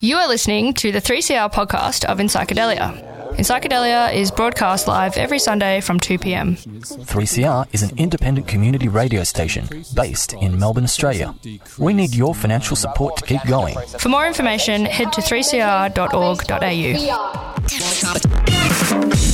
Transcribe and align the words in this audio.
You 0.00 0.14
are 0.14 0.28
listening 0.28 0.74
to 0.74 0.92
the 0.92 1.00
3CR 1.00 1.52
podcast 1.52 2.04
of 2.04 2.20
In 2.20 2.28
Psychedelia. 2.28 3.32
In 3.32 3.44
Psychedelia 3.44 4.14
is 4.14 4.30
broadcast 4.30 4.86
live 4.86 5.16
every 5.16 5.40
Sunday 5.40 5.80
from 5.80 5.98
2 5.98 6.20
pm. 6.20 6.54
3CR 6.54 7.66
is 7.72 7.82
an 7.82 7.98
independent 7.98 8.46
community 8.46 8.86
radio 8.86 9.24
station 9.24 9.68
based 9.96 10.34
in 10.34 10.56
Melbourne, 10.56 10.84
Australia. 10.84 11.34
We 11.78 11.94
need 11.94 12.14
your 12.14 12.32
financial 12.32 12.76
support 12.76 13.16
to 13.16 13.24
keep 13.24 13.44
going. 13.48 13.76
For 13.98 14.08
more 14.08 14.24
information, 14.24 14.84
head 14.84 15.12
to 15.14 15.20
3cr.org.au. 15.20 16.58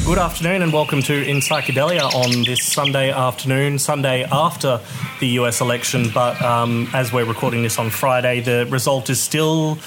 Good 0.06 0.18
afternoon 0.18 0.62
and 0.62 0.72
welcome 0.72 1.02
to 1.02 1.28
In 1.28 1.40
Psychedelia 1.40 2.10
on 2.14 2.44
this 2.44 2.64
Sunday 2.64 3.10
afternoon, 3.10 3.78
Sunday 3.78 4.24
after 4.24 4.80
the 5.20 5.26
US 5.40 5.60
election. 5.60 6.08
But 6.14 6.40
um, 6.40 6.88
as 6.94 7.12
we're 7.12 7.26
recording 7.26 7.62
this 7.62 7.78
on 7.78 7.90
Friday, 7.90 8.40
the 8.40 8.66
result 8.70 9.10
is 9.10 9.20
still 9.20 9.78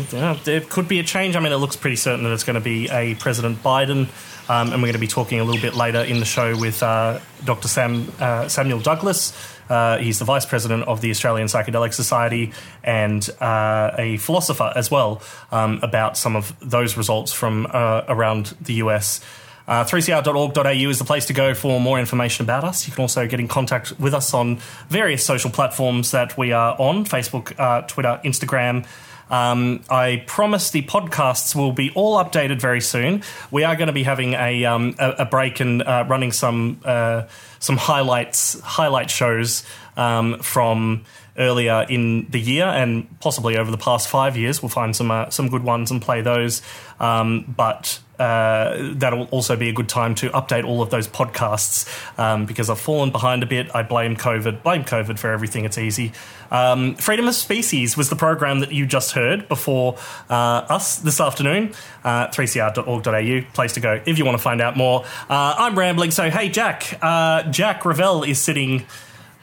there 0.00 0.60
could 0.60 0.88
be 0.88 0.98
a 0.98 1.02
change. 1.02 1.36
I 1.36 1.40
mean, 1.40 1.52
it 1.52 1.56
looks 1.56 1.76
pretty 1.76 1.96
certain 1.96 2.24
that 2.24 2.32
it's 2.32 2.44
going 2.44 2.54
to 2.54 2.60
be 2.60 2.88
a 2.88 3.14
President 3.16 3.62
Biden, 3.62 4.08
um, 4.48 4.72
and 4.72 4.74
we're 4.74 4.88
going 4.88 4.92
to 4.92 4.98
be 4.98 5.06
talking 5.06 5.40
a 5.40 5.44
little 5.44 5.60
bit 5.60 5.74
later 5.74 6.00
in 6.00 6.18
the 6.18 6.24
show 6.24 6.56
with 6.56 6.82
uh, 6.82 7.20
Dr. 7.44 7.68
Sam 7.68 8.12
uh, 8.18 8.48
Samuel 8.48 8.80
Douglas. 8.80 9.32
Uh, 9.68 9.98
he's 9.98 10.18
the 10.18 10.24
vice 10.24 10.44
president 10.44 10.84
of 10.84 11.00
the 11.00 11.10
Australian 11.10 11.46
Psychedelic 11.46 11.94
Society 11.94 12.52
and 12.82 13.28
uh, 13.40 13.92
a 13.96 14.18
philosopher 14.18 14.70
as 14.74 14.90
well 14.90 15.22
um, 15.50 15.78
about 15.82 16.18
some 16.18 16.36
of 16.36 16.54
those 16.60 16.96
results 16.96 17.32
from 17.32 17.66
uh, 17.70 18.02
around 18.08 18.54
the 18.60 18.74
US. 18.74 19.20
Uh, 19.66 19.84
3cr.org.au 19.84 20.90
is 20.90 20.98
the 20.98 21.04
place 21.04 21.26
to 21.26 21.32
go 21.32 21.54
for 21.54 21.80
more 21.80 21.98
information 21.98 22.44
about 22.44 22.64
us. 22.64 22.86
You 22.86 22.92
can 22.92 23.02
also 23.02 23.26
get 23.26 23.40
in 23.40 23.48
contact 23.48 23.98
with 23.98 24.12
us 24.12 24.34
on 24.34 24.56
various 24.88 25.24
social 25.24 25.50
platforms 25.50 26.10
that 26.10 26.36
we 26.36 26.52
are 26.52 26.76
on 26.78 27.04
Facebook, 27.04 27.58
uh, 27.58 27.82
Twitter, 27.82 28.20
Instagram. 28.24 28.86
Um, 29.32 29.82
I 29.88 30.22
promise 30.26 30.70
the 30.70 30.82
podcasts 30.82 31.54
will 31.54 31.72
be 31.72 31.90
all 31.94 32.22
updated 32.22 32.60
very 32.60 32.82
soon. 32.82 33.22
We 33.50 33.64
are 33.64 33.74
going 33.74 33.86
to 33.86 33.92
be 33.92 34.02
having 34.02 34.34
a, 34.34 34.66
um, 34.66 34.94
a, 34.98 35.10
a, 35.20 35.24
break 35.24 35.58
and 35.60 35.82
uh, 35.82 36.04
running 36.06 36.32
some 36.32 36.80
uh, 36.84 37.22
some 37.58 37.78
highlights 37.78 38.60
highlight 38.60 39.10
shows 39.10 39.64
um, 39.96 40.38
from 40.40 41.04
earlier 41.38 41.86
in 41.88 42.28
the 42.28 42.38
year 42.38 42.66
and 42.66 43.08
possibly 43.20 43.56
over 43.56 43.70
the 43.70 43.78
past 43.78 44.06
five 44.06 44.36
years. 44.36 44.62
We'll 44.62 44.68
find 44.68 44.94
some 44.94 45.10
uh, 45.10 45.30
some 45.30 45.48
good 45.48 45.64
ones 45.64 45.90
and 45.90 46.02
play 46.02 46.20
those. 46.20 46.60
Um, 47.00 47.54
but 47.56 48.00
uh, 48.18 48.92
that'll 48.94 49.24
also 49.26 49.56
be 49.56 49.68
a 49.68 49.72
good 49.72 49.88
time 49.88 50.14
to 50.16 50.28
update 50.30 50.64
all 50.64 50.82
of 50.82 50.90
those 50.90 51.08
podcasts 51.08 51.88
um, 52.18 52.46
because 52.46 52.68
I've 52.68 52.80
fallen 52.80 53.10
behind 53.10 53.42
a 53.42 53.46
bit. 53.46 53.74
I 53.74 53.82
blame 53.82 54.16
COVID, 54.16 54.62
blame 54.62 54.84
COVID 54.84 55.18
for 55.18 55.30
everything. 55.30 55.64
It's 55.64 55.78
easy. 55.78 56.12
Um, 56.50 56.94
Freedom 56.96 57.26
of 57.26 57.34
Species 57.34 57.96
was 57.96 58.10
the 58.10 58.16
program 58.16 58.60
that 58.60 58.72
you 58.72 58.86
just 58.86 59.12
heard 59.12 59.48
before 59.48 59.96
uh, 60.28 60.66
us 60.68 60.98
this 60.98 61.20
afternoon. 61.20 61.72
Uh, 62.04 62.28
3cr.org.au, 62.28 63.52
place 63.54 63.72
to 63.72 63.80
go 63.80 64.00
if 64.04 64.18
you 64.18 64.24
want 64.24 64.36
to 64.36 64.42
find 64.42 64.60
out 64.60 64.76
more. 64.76 65.04
Uh, 65.28 65.54
I'm 65.58 65.78
rambling, 65.78 66.10
so 66.10 66.30
hey, 66.30 66.48
Jack. 66.48 66.98
Uh, 67.00 67.44
Jack 67.44 67.84
Revell 67.84 68.22
is 68.24 68.38
sitting 68.38 68.86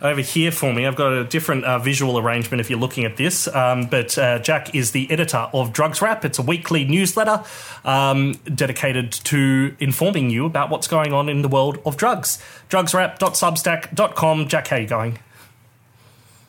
over 0.01 0.21
here 0.21 0.51
for 0.51 0.73
me. 0.73 0.85
I've 0.85 0.95
got 0.95 1.13
a 1.13 1.23
different 1.23 1.65
uh, 1.65 1.79
visual 1.79 2.17
arrangement 2.17 2.61
if 2.61 2.69
you're 2.69 2.79
looking 2.79 3.05
at 3.05 3.17
this. 3.17 3.47
Um, 3.47 3.85
but 3.85 4.17
uh, 4.17 4.39
Jack 4.39 4.73
is 4.75 4.91
the 4.91 5.09
editor 5.11 5.49
of 5.53 5.73
Drugs 5.73 6.01
Wrap. 6.01 6.23
It's 6.25 6.39
a 6.39 6.41
weekly 6.41 6.85
newsletter 6.85 7.43
um, 7.83 8.33
dedicated 8.53 9.11
to 9.11 9.75
informing 9.79 10.29
you 10.29 10.45
about 10.45 10.69
what's 10.69 10.87
going 10.87 11.13
on 11.13 11.29
in 11.29 11.41
the 11.41 11.49
world 11.49 11.79
of 11.85 11.97
drugs. 11.97 12.41
Drugswrap.substack.com. 12.69 14.47
Jack, 14.47 14.67
how 14.67 14.75
are 14.75 14.79
you 14.79 14.87
going? 14.87 15.19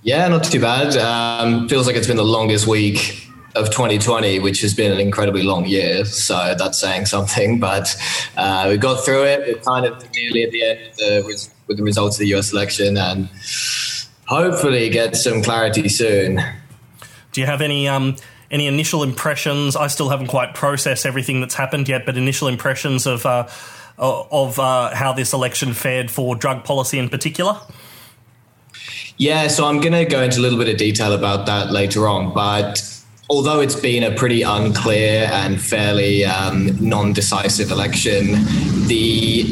Yeah, 0.02 0.28
not 0.28 0.44
too 0.44 0.60
bad. 0.60 0.96
Um, 0.96 1.68
feels 1.68 1.86
like 1.86 1.96
it's 1.96 2.06
been 2.06 2.16
the 2.16 2.24
longest 2.24 2.66
week 2.66 3.29
of 3.54 3.66
2020, 3.70 4.38
which 4.38 4.60
has 4.60 4.74
been 4.74 4.92
an 4.92 5.00
incredibly 5.00 5.42
long 5.42 5.66
year. 5.66 6.04
So 6.04 6.54
that's 6.56 6.78
saying 6.78 7.06
something. 7.06 7.58
But 7.60 7.94
uh, 8.36 8.66
we 8.68 8.76
got 8.76 9.04
through 9.04 9.24
it. 9.24 9.40
We're 9.46 9.62
kind 9.62 9.86
of 9.86 10.04
nearly 10.14 10.44
at 10.44 10.50
the 10.50 10.64
end 10.64 10.80
of 10.86 10.96
the 10.96 11.50
with 11.66 11.76
the 11.76 11.84
results 11.84 12.16
of 12.16 12.20
the 12.20 12.34
US 12.34 12.52
election 12.52 12.96
and 12.96 13.28
hopefully 14.26 14.88
get 14.88 15.16
some 15.16 15.42
clarity 15.42 15.88
soon. 15.88 16.40
Do 17.32 17.40
you 17.40 17.46
have 17.46 17.60
any 17.60 17.88
um, 17.88 18.16
any 18.50 18.66
initial 18.66 19.02
impressions? 19.02 19.76
I 19.76 19.86
still 19.86 20.08
haven't 20.08 20.28
quite 20.28 20.54
processed 20.54 21.06
everything 21.06 21.40
that's 21.40 21.54
happened 21.54 21.88
yet, 21.88 22.06
but 22.06 22.16
initial 22.16 22.48
impressions 22.48 23.06
of 23.06 23.24
uh, 23.24 23.48
of 23.98 24.58
uh, 24.58 24.94
how 24.94 25.12
this 25.12 25.32
election 25.32 25.74
fared 25.74 26.10
for 26.10 26.34
drug 26.34 26.64
policy 26.64 26.98
in 26.98 27.08
particular. 27.08 27.60
Yeah, 29.16 29.48
so 29.48 29.66
I'm 29.66 29.80
going 29.80 29.92
to 29.92 30.06
go 30.06 30.22
into 30.22 30.40
a 30.40 30.42
little 30.42 30.58
bit 30.58 30.68
of 30.68 30.78
detail 30.78 31.12
about 31.12 31.44
that 31.44 31.70
later 31.70 32.08
on, 32.08 32.32
but 32.32 32.82
although 33.30 33.60
it's 33.60 33.76
been 33.76 34.02
a 34.02 34.10
pretty 34.10 34.42
unclear 34.42 35.30
and 35.32 35.62
fairly 35.62 36.24
um, 36.24 36.76
non-decisive 36.80 37.70
election, 37.70 38.32
the 38.88 39.44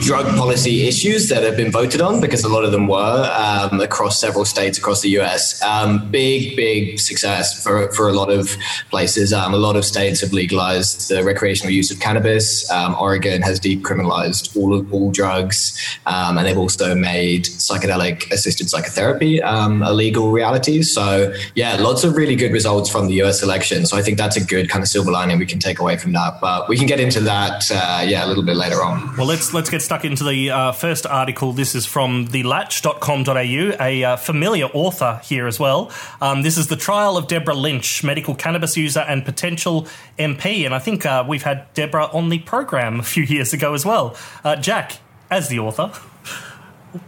drug 0.00 0.26
policy 0.36 0.86
issues 0.86 1.28
that 1.28 1.42
have 1.42 1.56
been 1.56 1.70
voted 1.70 2.00
on, 2.00 2.20
because 2.20 2.44
a 2.44 2.48
lot 2.48 2.64
of 2.64 2.72
them 2.72 2.86
were 2.86 3.30
um, 3.34 3.80
across 3.80 4.20
several 4.20 4.44
states 4.44 4.78
across 4.78 5.02
the 5.02 5.10
US. 5.20 5.62
Um, 5.62 6.10
big, 6.10 6.56
big 6.56 6.98
success 6.98 7.62
for, 7.62 7.90
for 7.92 8.08
a 8.08 8.12
lot 8.12 8.30
of 8.30 8.56
places. 8.90 9.32
Um, 9.32 9.54
a 9.54 9.56
lot 9.56 9.76
of 9.76 9.84
states 9.84 10.20
have 10.20 10.32
legalized 10.32 11.08
the 11.08 11.22
recreational 11.22 11.72
use 11.72 11.90
of 11.90 12.00
cannabis. 12.00 12.70
Um, 12.70 12.96
Oregon 12.98 13.42
has 13.42 13.60
decriminalized 13.60 14.56
all 14.56 14.74
of 14.74 14.92
all 14.92 15.10
drugs, 15.10 15.98
um, 16.06 16.38
and 16.38 16.46
they've 16.46 16.58
also 16.58 16.94
made 16.94 17.44
psychedelic 17.44 18.30
assisted 18.30 18.68
psychotherapy 18.70 19.40
a 19.40 19.92
legal 19.92 20.32
reality. 20.32 20.82
So, 20.82 21.32
yeah, 21.54 21.76
lots 21.76 22.04
of 22.04 22.16
really 22.16 22.36
good 22.36 22.52
results 22.52 22.90
from 22.90 23.06
the 23.06 23.22
US 23.22 23.42
election. 23.42 23.86
So, 23.86 23.96
I 23.96 24.02
think 24.02 24.18
that's 24.18 24.36
a 24.36 24.44
good 24.44 24.68
kind 24.68 24.82
of 24.82 24.88
silver 24.88 25.10
lining 25.10 25.38
we 25.38 25.46
can 25.46 25.58
take 25.58 25.78
away 25.78 25.96
from 25.96 26.12
that. 26.12 26.40
But 26.40 26.68
we 26.68 26.76
can 26.76 26.86
get 26.86 27.00
into 27.00 27.20
that, 27.20 27.70
uh, 27.70 28.02
yeah, 28.04 28.24
a 28.24 28.28
little 28.28 28.42
bit 28.42 28.56
later 28.56 28.82
on. 28.82 29.16
Well, 29.16 29.26
let's 29.26 29.52
let's 29.54 29.70
get 29.70 29.82
stuck 29.84 30.04
into 30.04 30.24
the 30.24 30.50
uh, 30.50 30.72
first 30.72 31.06
article. 31.06 31.52
This 31.52 31.74
is 31.74 31.86
from 31.86 32.26
thelatch.com.au, 32.26 33.84
a 33.84 34.04
uh, 34.04 34.16
familiar 34.16 34.66
author 34.66 35.20
here 35.22 35.46
as 35.46 35.60
well. 35.60 35.90
Um, 36.20 36.42
this 36.42 36.58
is 36.58 36.68
the 36.68 36.76
trial 36.76 37.16
of 37.16 37.28
Deborah 37.28 37.54
Lynch, 37.54 38.02
medical 38.02 38.34
cannabis 38.34 38.76
user 38.76 39.00
and 39.00 39.24
potential 39.24 39.86
MP. 40.18 40.64
And 40.64 40.74
I 40.74 40.78
think 40.78 41.06
uh, 41.06 41.24
we've 41.26 41.42
had 41.42 41.72
Deborah 41.74 42.06
on 42.06 42.30
the 42.30 42.38
program 42.40 43.00
a 43.00 43.04
few 43.04 43.22
years 43.24 43.52
ago 43.52 43.74
as 43.74 43.84
well. 43.84 44.16
Uh, 44.42 44.56
Jack, 44.56 44.98
as 45.30 45.48
the 45.48 45.58
author, 45.58 45.92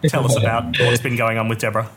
tell 0.08 0.24
us 0.24 0.36
about 0.36 0.78
what's 0.78 1.00
been 1.00 1.16
going 1.16 1.38
on 1.38 1.48
with 1.48 1.58
Deborah. 1.58 1.90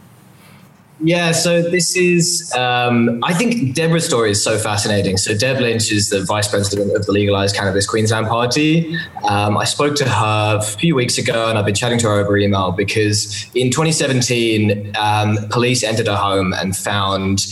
Yeah, 1.01 1.31
so 1.31 1.61
this 1.61 1.95
is, 1.95 2.51
um, 2.57 3.23
I 3.23 3.33
think 3.33 3.73
Deborah's 3.73 4.05
story 4.05 4.31
is 4.31 4.43
so 4.43 4.57
fascinating. 4.57 5.15
So, 5.15 5.33
Deb 5.33 5.61
Lynch 5.61 5.93
is 5.93 6.09
the 6.09 6.25
vice 6.25 6.49
president 6.49 6.93
of 6.95 7.05
the 7.05 7.13
Legalized 7.13 7.55
Cannabis 7.55 7.87
Queensland 7.87 8.27
Party. 8.27 8.97
Um, 9.23 9.57
I 9.57 9.63
spoke 9.63 9.95
to 9.95 10.09
her 10.09 10.57
a 10.59 10.61
few 10.61 10.95
weeks 10.95 11.17
ago 11.17 11.47
and 11.47 11.57
I've 11.57 11.65
been 11.65 11.75
chatting 11.75 11.99
to 11.99 12.07
her 12.07 12.19
over 12.19 12.37
email 12.37 12.73
because 12.73 13.47
in 13.55 13.71
2017, 13.71 14.93
um, 14.97 15.37
police 15.49 15.83
entered 15.83 16.07
her 16.07 16.17
home 16.17 16.53
and 16.53 16.75
found 16.75 17.45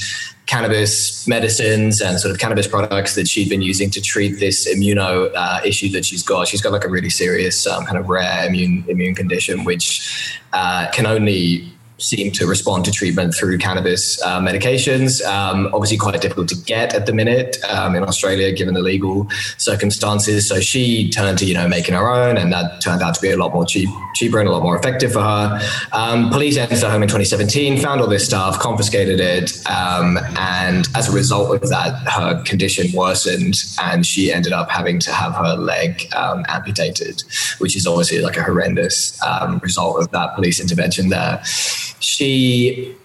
cannabis 0.46 1.28
medicines 1.28 2.02
and 2.02 2.20
sort 2.20 2.32
of 2.34 2.40
cannabis 2.40 2.68
products 2.68 3.16
that 3.16 3.28
she'd 3.28 3.50
been 3.50 3.62
using 3.62 3.90
to 3.92 4.02
treat 4.02 4.40
this 4.40 4.68
immuno 4.68 5.32
uh, 5.36 5.62
issue 5.64 5.90
that 5.92 6.06
she's 6.06 6.24
got. 6.24 6.48
She's 6.48 6.62
got 6.62 6.74
like 6.74 6.86
a 6.86 6.90
really 6.90 7.10
serious 7.10 7.66
um, 7.68 7.86
kind 7.86 7.98
of 7.98 8.10
rare 8.10 8.46
immune 8.46 8.84
immune 8.88 9.16
condition, 9.16 9.64
which 9.64 10.40
uh, 10.54 10.90
can 10.92 11.06
only 11.06 11.77
seem 11.98 12.32
to 12.32 12.46
respond 12.46 12.86
to 12.86 12.92
treatment 12.92 13.34
through 13.34 13.58
cannabis 13.58 14.22
uh, 14.24 14.40
medications. 14.40 15.26
Um, 15.26 15.70
obviously, 15.74 15.98
quite 15.98 16.20
difficult 16.22 16.48
to 16.50 16.56
get 16.56 16.94
at 16.94 17.06
the 17.06 17.14
minute 17.14 17.58
um, 17.70 17.96
in 17.96 18.04
Australia, 18.04 18.52
given 18.52 18.74
the 18.74 18.82
legal 18.82 19.28
circumstances. 19.58 20.48
So 20.48 20.60
she 20.60 21.10
turned 21.10 21.38
to 21.40 21.46
you 21.46 21.54
know 21.54 21.68
making 21.68 21.96
her 21.96 22.10
own, 22.10 22.38
and 22.38 22.52
that 22.54 22.82
turned 22.82 23.02
out 23.02 23.16
to 23.16 23.22
be 23.22 23.32
a 23.32 23.38
lot 23.38 23.54
more 23.54 23.66
cheap, 23.66 23.90
cheaper 24.16 24.40
and 24.40 24.48
a 24.48 24.52
lot 24.52 24.64
more 24.64 24.78
effective 24.78 25.14
for 25.14 25.22
her. 25.22 25.60
Um, 25.92 26.30
police 26.30 26.58
entered 26.58 26.80
her 26.80 26.90
home 26.90 27.04
in 27.04 27.10
2017, 27.10 27.80
found 27.80 28.02
all 28.02 28.08
this 28.08 28.26
stuff, 28.26 28.60
confiscated 28.60 29.20
it, 29.20 29.68
um, 29.68 30.18
and 30.38 30.88
as 30.96 31.10
a 31.10 31.12
result 31.12 31.56
of 31.56 31.70
that, 31.70 31.94
her 32.08 32.42
condition 32.44 32.92
worsened, 32.94 33.56
and 33.82 34.06
she 34.06 34.32
ended 34.32 34.54
up 34.54 34.70
having 34.70 35.00
to 35.00 35.12
have 35.12 35.36
her 35.36 35.56
leg 35.56 36.08
um, 36.16 36.46
amputated, 36.48 37.24
which 37.60 37.76
is 37.76 37.88
obviously 37.88 38.22
like 38.22 38.38
a 38.38 38.44
horrendous 38.44 39.20
um, 39.24 39.60
result 39.60 40.02
of 40.02 40.12
that 40.12 40.36
police 40.36 40.60
intervention 40.60 41.10
there 41.10 41.42
she 42.00 42.96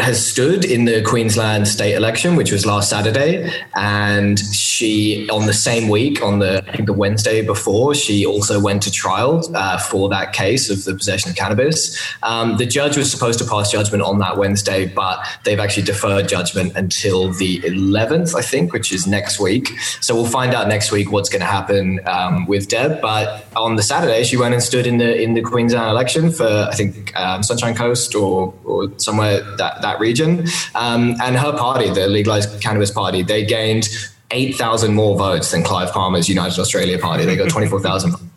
has 0.00 0.24
stood 0.24 0.64
in 0.64 0.84
the 0.84 1.02
Queensland 1.02 1.68
state 1.68 1.94
election, 1.94 2.36
which 2.36 2.52
was 2.52 2.66
last 2.66 2.90
Saturday, 2.90 3.50
and 3.74 4.38
she 4.38 5.28
on 5.30 5.46
the 5.46 5.52
same 5.52 5.88
week, 5.88 6.22
on 6.22 6.38
the 6.38 6.62
I 6.66 6.72
think 6.72 6.86
the 6.86 6.92
Wednesday 6.92 7.42
before, 7.42 7.94
she 7.94 8.26
also 8.26 8.60
went 8.60 8.82
to 8.82 8.90
trial 8.90 9.42
uh, 9.54 9.78
for 9.78 10.08
that 10.10 10.32
case 10.32 10.70
of 10.70 10.84
the 10.84 10.94
possession 10.94 11.30
of 11.30 11.36
cannabis. 11.36 11.98
Um, 12.22 12.56
the 12.56 12.66
judge 12.66 12.96
was 12.96 13.10
supposed 13.10 13.38
to 13.38 13.44
pass 13.44 13.70
judgment 13.70 14.02
on 14.02 14.18
that 14.18 14.36
Wednesday, 14.36 14.86
but 14.86 15.26
they've 15.44 15.60
actually 15.60 15.84
deferred 15.84 16.28
judgment 16.28 16.76
until 16.76 17.32
the 17.32 17.60
11th, 17.60 18.34
I 18.34 18.42
think, 18.42 18.72
which 18.72 18.92
is 18.92 19.06
next 19.06 19.40
week. 19.40 19.68
So 20.00 20.14
we'll 20.14 20.26
find 20.26 20.54
out 20.54 20.68
next 20.68 20.92
week 20.92 21.10
what's 21.10 21.28
going 21.28 21.40
to 21.40 21.46
happen 21.46 22.00
um, 22.06 22.46
with 22.46 22.68
Deb. 22.68 23.00
But 23.00 23.46
on 23.56 23.76
the 23.76 23.82
Saturday, 23.82 24.24
she 24.24 24.36
went 24.36 24.54
and 24.54 24.62
stood 24.62 24.86
in 24.86 24.98
the 24.98 25.20
in 25.20 25.34
the 25.34 25.42
Queensland 25.42 25.90
election 25.90 26.30
for 26.30 26.68
I 26.70 26.74
think 26.74 27.14
um, 27.16 27.42
Sunshine 27.42 27.74
Coast 27.74 28.14
or 28.14 28.54
or 28.64 28.90
somewhere 28.98 29.42
that 29.62 29.80
that 29.82 30.00
region. 30.00 30.46
Um, 30.74 31.14
and 31.22 31.36
her 31.36 31.52
party, 31.56 31.88
the 31.90 32.06
legalized 32.08 32.60
cannabis 32.60 32.90
party, 32.90 33.22
they 33.22 33.44
gained 33.44 33.88
8,000 34.30 34.94
more 34.94 35.16
votes 35.16 35.50
than 35.50 35.62
Clive 35.62 35.92
Palmer's 35.92 36.28
United 36.28 36.58
Australia 36.58 36.98
Party. 36.98 37.24
They 37.24 37.36
got 37.36 37.50
24,000 37.50 38.31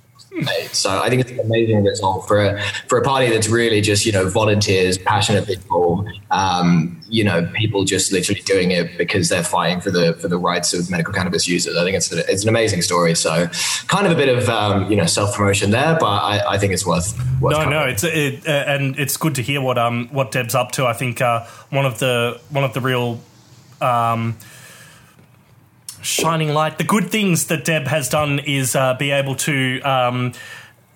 so 0.72 1.02
I 1.02 1.10
think 1.10 1.22
it's 1.22 1.32
an 1.32 1.40
amazing 1.40 1.84
result 1.84 2.28
for 2.28 2.44
a 2.44 2.62
for 2.88 2.98
a 2.98 3.02
party 3.02 3.30
that's 3.30 3.48
really 3.48 3.82
just 3.82 4.06
you 4.06 4.12
know 4.12 4.28
volunteers, 4.28 4.98
passionate 4.98 5.46
people, 5.46 6.08
um, 6.32 7.02
you 7.08 7.24
know 7.24 7.50
people 7.54 7.86
just 7.86 8.12
literally 8.12 8.42
doing 8.42 8.72
it 8.72 8.98
because 8.98 9.30
they're 9.30 9.44
fighting 9.44 9.80
for 9.80 9.92
the 9.92 10.14
for 10.16 10.28
the 10.28 10.38
rights 10.38 10.74
of 10.74 10.90
medical 10.92 11.14
cannabis 11.14 11.48
users. 11.48 11.78
I 11.78 11.84
think 11.84 11.96
it's 11.96 12.12
a, 12.12 12.30
it's 12.32 12.44
an 12.44 12.50
amazing 12.50 12.82
story. 12.82 13.16
So 13.16 13.48
kind 13.88 14.06
of 14.06 14.12
a 14.12 14.16
bit 14.16 14.30
of 14.30 14.50
um, 14.50 14.90
you 14.92 14.98
know 14.98 15.06
self 15.06 15.36
promotion 15.36 15.72
there, 15.72 15.98
but 16.00 16.08
I, 16.08 16.54
I, 16.54 16.58
think 16.58 16.74
it's 16.74 16.86
worth. 16.86 17.18
worth 17.40 17.52
no, 17.52 17.64
covering. 17.64 17.70
no, 17.70 17.86
it's 17.86 18.04
it, 18.04 18.48
uh, 18.48 18.52
and 18.52 19.00
it's 19.00 19.16
good 19.18 19.36
to 19.36 19.42
hear 19.42 19.62
what 19.62 19.78
um 19.78 20.10
what 20.12 20.32
Deb's 20.32 20.56
up 20.56 20.72
to. 20.74 20.86
I 20.86 20.94
think 20.94 21.22
uh, 21.22 21.46
one 21.70 21.86
of 21.86 22.00
the 22.00 22.40
one 22.50 22.64
of 22.64 22.74
the 22.74 22.82
real. 22.82 23.22
Um, 23.82 24.38
shining 26.06 26.50
light. 26.54 26.78
The 26.78 26.84
good 26.84 27.10
things 27.10 27.48
that 27.48 27.66
Deb 27.66 27.88
has 27.88 28.10
done 28.10 28.40
is 28.40 28.76
uh, 28.76 28.94
be 28.94 29.12
able 29.12 29.36
to 29.36 29.82
um, 29.82 30.34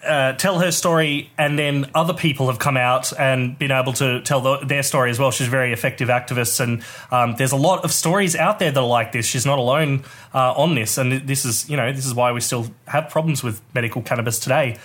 uh, 0.04 0.34
tell 0.34 0.60
her 0.60 0.72
story, 0.72 1.32
and 1.38 1.58
then 1.58 1.90
other 1.94 2.14
people 2.14 2.48
have 2.48 2.60
come 2.60 2.78
out 2.78 3.12
and 3.20 3.58
been 3.58 3.72
able 3.72 3.94
to 3.94 4.22
tell 4.22 4.40
the, 4.42 4.58
their 4.66 4.84
story 4.84 5.10
as 5.10 5.20
well. 5.20 5.32
She's 5.32 5.48
a 5.48 5.50
very 5.52 5.74
effective 5.74 6.10
activist, 6.10 6.60
and 6.60 6.84
um, 7.12 7.36
there's 7.38 7.52
a 7.52 7.58
lot 7.58 7.84
of 7.84 7.92
stories 7.92 8.36
out 8.36 8.60
there 8.60 8.72
that 8.72 8.80
are 8.80 8.88
like 8.88 9.12
this. 9.12 9.26
She's 9.26 9.46
not 9.46 9.60
alone 9.60 10.04
uh, 10.34 10.54
on 10.54 10.76
this, 10.76 10.98
and 10.98 11.12
this 11.28 11.44
is 11.44 11.70
you 11.70 11.76
know 11.76 11.92
this 11.92 12.06
is 12.06 12.14
why 12.14 12.32
we 12.32 12.40
still 12.40 12.68
have 12.88 13.10
problems 13.10 13.44
with 13.44 13.62
medical 13.74 14.02
cannabis 14.02 14.40
today. 14.40 14.78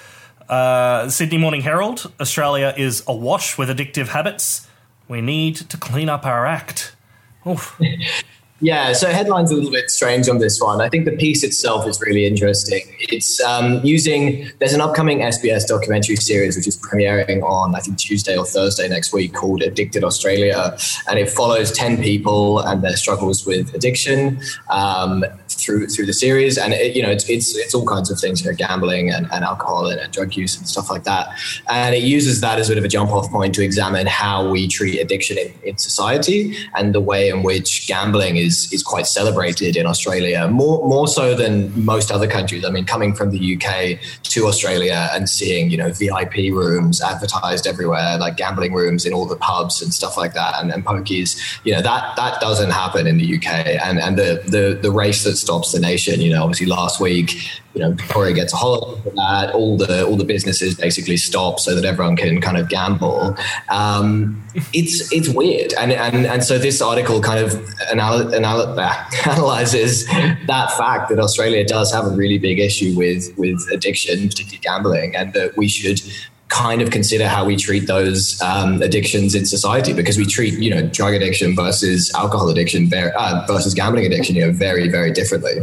Uh, 0.48 1.08
Sydney 1.08 1.38
Morning 1.38 1.60
Herald: 1.60 2.12
Australia 2.20 2.74
is 2.76 3.04
awash 3.06 3.56
with 3.56 3.68
addictive 3.68 4.08
habits. 4.08 4.66
We 5.06 5.20
need 5.20 5.56
to 5.56 5.76
clean 5.76 6.08
up 6.08 6.24
our 6.24 6.46
act. 6.46 6.96
Yeah, 8.64 8.94
so 8.94 9.10
headline's 9.10 9.50
a 9.50 9.54
little 9.54 9.70
bit 9.70 9.90
strange 9.90 10.26
on 10.26 10.38
this 10.38 10.58
one. 10.58 10.80
I 10.80 10.88
think 10.88 11.04
the 11.04 11.14
piece 11.14 11.44
itself 11.44 11.86
is 11.86 12.00
really 12.00 12.24
interesting. 12.24 12.80
It's 12.98 13.38
um, 13.42 13.84
using, 13.84 14.50
there's 14.58 14.72
an 14.72 14.80
upcoming 14.80 15.18
SBS 15.18 15.66
documentary 15.66 16.16
series 16.16 16.56
which 16.56 16.66
is 16.66 16.78
premiering 16.78 17.42
on, 17.42 17.74
I 17.74 17.80
think, 17.80 17.98
Tuesday 17.98 18.38
or 18.38 18.46
Thursday 18.46 18.88
next 18.88 19.12
week 19.12 19.34
called 19.34 19.62
Addicted 19.62 20.02
Australia. 20.02 20.78
And 21.06 21.18
it 21.18 21.28
follows 21.28 21.72
10 21.72 22.02
people 22.02 22.60
and 22.60 22.82
their 22.82 22.96
struggles 22.96 23.44
with 23.44 23.74
addiction 23.74 24.40
um, 24.70 25.26
through 25.54 25.88
through 25.88 26.06
the 26.06 26.12
series. 26.12 26.58
And, 26.58 26.72
it, 26.72 26.94
you 26.96 27.02
know, 27.02 27.10
it's, 27.10 27.28
it's, 27.28 27.56
it's, 27.56 27.74
all 27.74 27.86
kinds 27.86 28.10
of 28.10 28.18
things, 28.18 28.44
know, 28.44 28.52
gambling 28.52 29.10
and, 29.10 29.26
and 29.32 29.44
alcohol 29.44 29.88
and, 29.88 29.98
and 30.00 30.12
drug 30.12 30.36
use 30.36 30.56
and 30.56 30.68
stuff 30.68 30.90
like 30.90 31.04
that. 31.04 31.28
And 31.68 31.94
it 31.94 32.02
uses 32.02 32.40
that 32.40 32.58
as 32.58 32.68
a 32.68 32.72
bit 32.72 32.78
of 32.78 32.84
a 32.84 32.88
jump 32.88 33.10
off 33.10 33.30
point 33.30 33.54
to 33.56 33.62
examine 33.62 34.06
how 34.06 34.48
we 34.48 34.68
treat 34.68 35.00
addiction 35.00 35.38
in, 35.38 35.52
in 35.64 35.78
society 35.78 36.56
and 36.74 36.94
the 36.94 37.00
way 37.00 37.28
in 37.28 37.42
which 37.42 37.86
gambling 37.86 38.36
is 38.36 38.72
is 38.72 38.82
quite 38.82 39.06
celebrated 39.06 39.76
in 39.76 39.86
Australia, 39.86 40.48
more 40.48 40.86
more 40.88 41.08
so 41.08 41.34
than 41.34 41.84
most 41.84 42.10
other 42.10 42.28
countries. 42.28 42.64
I 42.64 42.70
mean, 42.70 42.84
coming 42.84 43.14
from 43.14 43.30
the 43.30 43.56
UK 43.56 43.98
to 44.22 44.46
Australia 44.46 45.08
and 45.12 45.28
seeing 45.28 45.70
you 45.70 45.76
know 45.76 45.90
VIP 45.90 46.52
rooms 46.52 47.00
advertised 47.02 47.66
everywhere, 47.66 48.18
like 48.18 48.36
gambling 48.36 48.72
rooms 48.72 49.04
in 49.04 49.12
all 49.12 49.26
the 49.26 49.36
pubs 49.36 49.82
and 49.82 49.92
stuff 49.92 50.16
like 50.16 50.34
that, 50.34 50.54
and, 50.60 50.72
and 50.72 50.84
pokies. 50.84 51.30
You 51.64 51.74
know 51.74 51.82
that 51.82 52.16
that 52.16 52.40
doesn't 52.40 52.70
happen 52.70 53.06
in 53.06 53.18
the 53.18 53.36
UK, 53.36 53.48
and 53.86 53.98
and 53.98 54.16
the 54.16 54.42
the 54.46 54.78
the 54.80 54.90
race 54.90 55.24
that 55.24 55.36
stops 55.44 55.72
the 55.72 55.80
nation. 55.80 56.20
You 56.20 56.30
know, 56.32 56.42
obviously 56.42 56.66
last 56.66 57.00
week 57.00 57.30
you 57.74 57.80
know 57.80 57.90
Victoria 57.92 58.32
gets 58.32 58.52
a 58.52 58.56
holiday 58.56 59.00
for 59.02 59.10
that. 59.10 59.52
All 59.52 59.76
the 59.76 60.06
all 60.06 60.16
the 60.16 60.24
businesses 60.24 60.74
basically 60.76 61.16
stop 61.16 61.58
so 61.58 61.74
that 61.74 61.84
everyone 61.84 62.16
can 62.16 62.40
kind 62.40 62.56
of 62.56 62.68
gamble. 62.68 63.36
Um, 63.68 64.42
it's 64.72 65.12
it's 65.12 65.28
weird, 65.28 65.74
and 65.74 65.92
and 65.92 66.26
and 66.26 66.44
so 66.44 66.58
this 66.58 66.80
article 66.80 67.20
kind 67.20 67.44
of 67.44 67.52
anal- 67.90 68.32
anal- 68.34 68.78
analyzes 69.26 70.06
that 70.06 70.72
fact 70.78 71.08
that 71.10 71.18
Australia 71.18 71.64
does 71.64 71.92
have 71.92 72.06
a 72.06 72.10
really 72.10 72.38
big 72.38 72.60
issue 72.60 72.94
with 72.96 73.36
with 73.36 73.60
addiction, 73.72 74.28
particularly 74.28 74.58
gambling, 74.58 75.16
and 75.16 75.32
that 75.32 75.56
we 75.56 75.68
should 75.68 76.00
kind 76.54 76.80
of 76.80 76.90
consider 76.90 77.26
how 77.26 77.44
we 77.44 77.56
treat 77.56 77.86
those 77.88 78.40
um, 78.40 78.80
addictions 78.80 79.34
in 79.34 79.44
society 79.44 79.92
because 79.92 80.16
we 80.16 80.24
treat 80.24 80.54
you 80.54 80.70
know 80.70 80.86
drug 80.86 81.12
addiction 81.12 81.56
versus 81.56 82.12
alcohol 82.14 82.48
addiction 82.48 82.90
uh, 82.94 83.44
versus 83.48 83.74
gambling 83.74 84.06
addiction 84.06 84.36
you 84.36 84.46
know 84.46 84.52
very 84.52 84.88
very 84.88 85.10
differently 85.10 85.62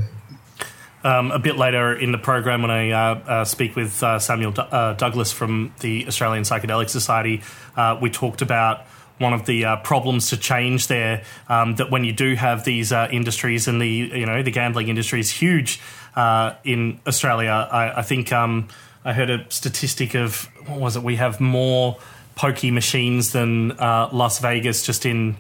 um, 1.04 1.32
a 1.32 1.40
bit 1.40 1.58
later 1.58 1.94
in 1.94 2.12
the 2.12 2.18
program, 2.18 2.62
when 2.62 2.70
I 2.70 2.92
uh, 2.92 3.16
uh, 3.26 3.46
speak 3.46 3.76
with 3.76 4.04
uh, 4.04 4.20
Samuel 4.20 4.52
D- 4.52 4.62
uh, 4.72 4.94
Douglas 4.94 5.32
from 5.32 5.74
the 5.80 6.08
Australian 6.08 6.44
Psychedelic 6.44 6.90
Society, 6.90 7.42
uh, 7.76 7.98
we 8.00 8.12
talked 8.12 8.44
about 8.44 8.86
one 9.18 9.34
of 9.34 9.46
the 9.46 9.66
uh, 9.66 9.78
problems 9.78 10.30
to 10.30 10.38
change 10.38 10.88
there. 10.88 11.24
Um, 11.50 11.76
that 11.76 11.90
when 11.90 12.04
you 12.04 12.14
do 12.14 12.36
have 12.36 12.66
these 12.66 12.92
industries 12.92 13.68
and 13.68 13.82
the 13.82 13.88
you 13.88 14.26
know 14.26 14.44
the 14.44 14.52
gambling 14.52 14.90
industry 14.90 15.20
is 15.20 15.32
huge 15.32 15.80
in 16.64 17.00
Australia. 17.08 17.68
I, 17.72 18.00
I 18.00 18.02
think 18.04 18.32
um, 18.32 18.68
I 19.04 19.14
heard 19.14 19.30
a 19.30 19.46
statistic 19.50 20.16
of 20.16 20.50
what 20.68 20.80
was 20.80 20.96
it? 20.96 21.04
We 21.04 21.16
have 21.16 21.40
more 21.40 21.98
pokey 22.36 22.72
machines 22.72 23.32
than 23.32 23.70
Las 23.70 24.40
Vegas 24.40 24.86
just 24.86 25.06
in. 25.06 25.38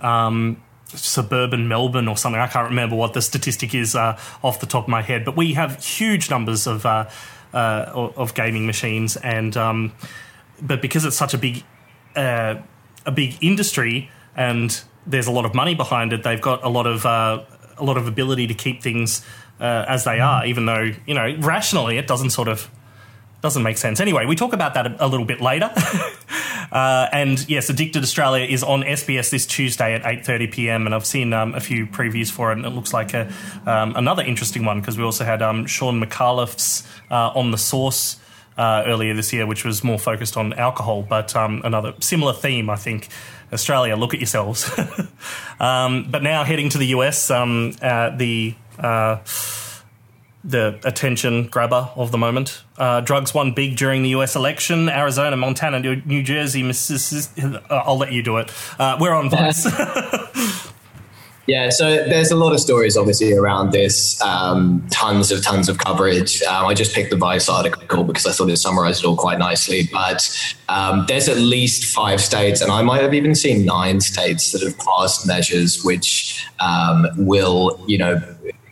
Um, 0.00 0.62
suburban 0.94 1.68
Melbourne 1.68 2.08
or 2.08 2.16
something. 2.16 2.40
I 2.40 2.46
can't 2.46 2.70
remember 2.70 2.96
what 2.96 3.12
the 3.12 3.22
statistic 3.22 3.74
is 3.74 3.94
uh, 3.94 4.18
off 4.42 4.60
the 4.60 4.66
top 4.66 4.84
of 4.84 4.88
my 4.88 5.02
head, 5.02 5.24
but 5.24 5.36
we 5.36 5.54
have 5.54 5.82
huge 5.82 6.30
numbers 6.30 6.66
of 6.66 6.84
uh, 6.84 7.08
uh, 7.52 8.10
of 8.16 8.34
gaming 8.34 8.66
machines, 8.66 9.16
and 9.16 9.56
um, 9.56 9.92
but 10.60 10.82
because 10.82 11.04
it's 11.04 11.16
such 11.16 11.34
a 11.34 11.38
big 11.38 11.62
uh, 12.16 12.56
a 13.06 13.12
big 13.12 13.36
industry 13.40 14.10
and 14.36 14.82
there's 15.06 15.26
a 15.26 15.30
lot 15.30 15.44
of 15.44 15.54
money 15.54 15.74
behind 15.74 16.12
it, 16.12 16.22
they've 16.22 16.40
got 16.40 16.64
a 16.64 16.68
lot 16.68 16.86
of 16.86 17.06
uh, 17.06 17.42
a 17.76 17.84
lot 17.84 17.96
of 17.96 18.06
ability 18.06 18.46
to 18.46 18.54
keep 18.54 18.82
things 18.82 19.24
uh, 19.58 19.84
as 19.88 20.04
they 20.04 20.20
are, 20.20 20.44
even 20.46 20.66
though 20.66 20.90
you 21.06 21.14
know 21.14 21.36
rationally 21.40 21.98
it 21.98 22.06
doesn't 22.06 22.30
sort 22.30 22.48
of 22.48 22.70
doesn't 23.40 23.62
make 23.62 23.78
sense. 23.78 24.00
Anyway, 24.00 24.26
we 24.26 24.36
talk 24.36 24.52
about 24.52 24.74
that 24.74 24.86
a, 24.86 25.06
a 25.06 25.08
little 25.08 25.26
bit 25.26 25.40
later. 25.40 25.70
uh, 26.72 27.08
and 27.12 27.48
yes, 27.48 27.70
Addicted 27.70 28.02
Australia 28.02 28.44
is 28.44 28.62
on 28.62 28.82
SBS 28.82 29.30
this 29.30 29.46
Tuesday 29.46 29.94
at 29.94 30.02
8:30 30.02 30.52
p.m. 30.52 30.86
And 30.86 30.94
I've 30.94 31.06
seen 31.06 31.32
um, 31.32 31.54
a 31.54 31.60
few 31.60 31.86
previews 31.86 32.30
for 32.30 32.50
it, 32.50 32.58
and 32.58 32.66
it 32.66 32.70
looks 32.70 32.92
like 32.92 33.14
a, 33.14 33.32
um, 33.66 33.96
another 33.96 34.22
interesting 34.22 34.64
one 34.64 34.80
because 34.80 34.98
we 34.98 35.04
also 35.04 35.24
had 35.24 35.42
um, 35.42 35.66
Shaun 35.66 36.00
Micallef's 36.00 36.86
uh, 37.10 37.30
on 37.34 37.50
the 37.50 37.58
Sauce. 37.58 38.18
Uh, 38.58 38.82
earlier 38.84 39.14
this 39.14 39.32
year, 39.32 39.46
which 39.46 39.64
was 39.64 39.82
more 39.82 39.98
focused 39.98 40.36
on 40.36 40.52
alcohol, 40.52 41.02
but 41.02 41.34
um, 41.34 41.62
another 41.64 41.94
similar 42.00 42.34
theme, 42.34 42.68
I 42.68 42.76
think. 42.76 43.08
Australia, 43.54 43.96
look 43.96 44.12
at 44.12 44.20
yourselves. 44.20 44.70
Um, 45.60 46.06
but 46.10 46.22
now 46.22 46.42
heading 46.42 46.70
to 46.70 46.78
the 46.78 46.86
US, 46.86 47.30
um, 47.30 47.74
uh, 47.82 48.16
the 48.16 48.54
uh, 48.78 49.18
the 50.42 50.80
attention 50.84 51.46
grabber 51.48 51.90
of 51.96 52.12
the 52.12 52.18
moment. 52.18 52.62
Uh, 52.78 53.00
drugs 53.00 53.34
won 53.34 53.52
big 53.52 53.76
during 53.76 54.02
the 54.02 54.10
US 54.10 54.36
election. 54.36 54.88
Arizona, 54.88 55.36
Montana, 55.36 55.80
New 55.80 56.22
Jersey, 56.22 56.62
Mississippi. 56.62 57.58
Uh, 57.68 57.82
I'll 57.84 57.98
let 57.98 58.12
you 58.12 58.22
do 58.22 58.38
it. 58.38 58.50
Uh, 58.78 58.96
we're 59.00 59.12
on 59.12 59.28
Vice. 59.28 59.66
yeah, 61.46 61.68
so 61.68 61.84
there's 62.06 62.30
a 62.30 62.36
lot 62.36 62.54
of 62.54 62.60
stories 62.60 62.96
obviously 62.96 63.34
around 63.34 63.72
this. 63.72 64.20
Um, 64.22 64.86
tons 64.90 65.30
of 65.30 65.42
tons 65.42 65.68
of 65.68 65.76
coverage. 65.76 66.42
Um, 66.42 66.66
I 66.66 66.72
just 66.74 66.94
picked 66.94 67.10
the 67.10 67.16
Vice 67.16 67.48
article 67.48 68.04
because 68.04 68.26
I 68.26 68.32
thought 68.32 68.48
it 68.48 68.56
summarized 68.56 69.04
it 69.04 69.06
all 69.06 69.16
quite 69.16 69.38
nicely. 69.38 69.90
But 69.92 70.26
um, 70.70 71.04
there's 71.06 71.28
at 71.28 71.36
least 71.36 71.84
five 71.84 72.22
states, 72.22 72.62
and 72.62 72.72
I 72.72 72.80
might 72.80 73.02
have 73.02 73.12
even 73.12 73.34
seen 73.34 73.66
nine 73.66 74.00
states 74.00 74.52
that 74.52 74.62
have 74.62 74.78
passed 74.78 75.26
measures 75.26 75.84
which 75.84 76.46
um, 76.60 77.06
will, 77.16 77.78
you 77.86 77.98
know 77.98 78.22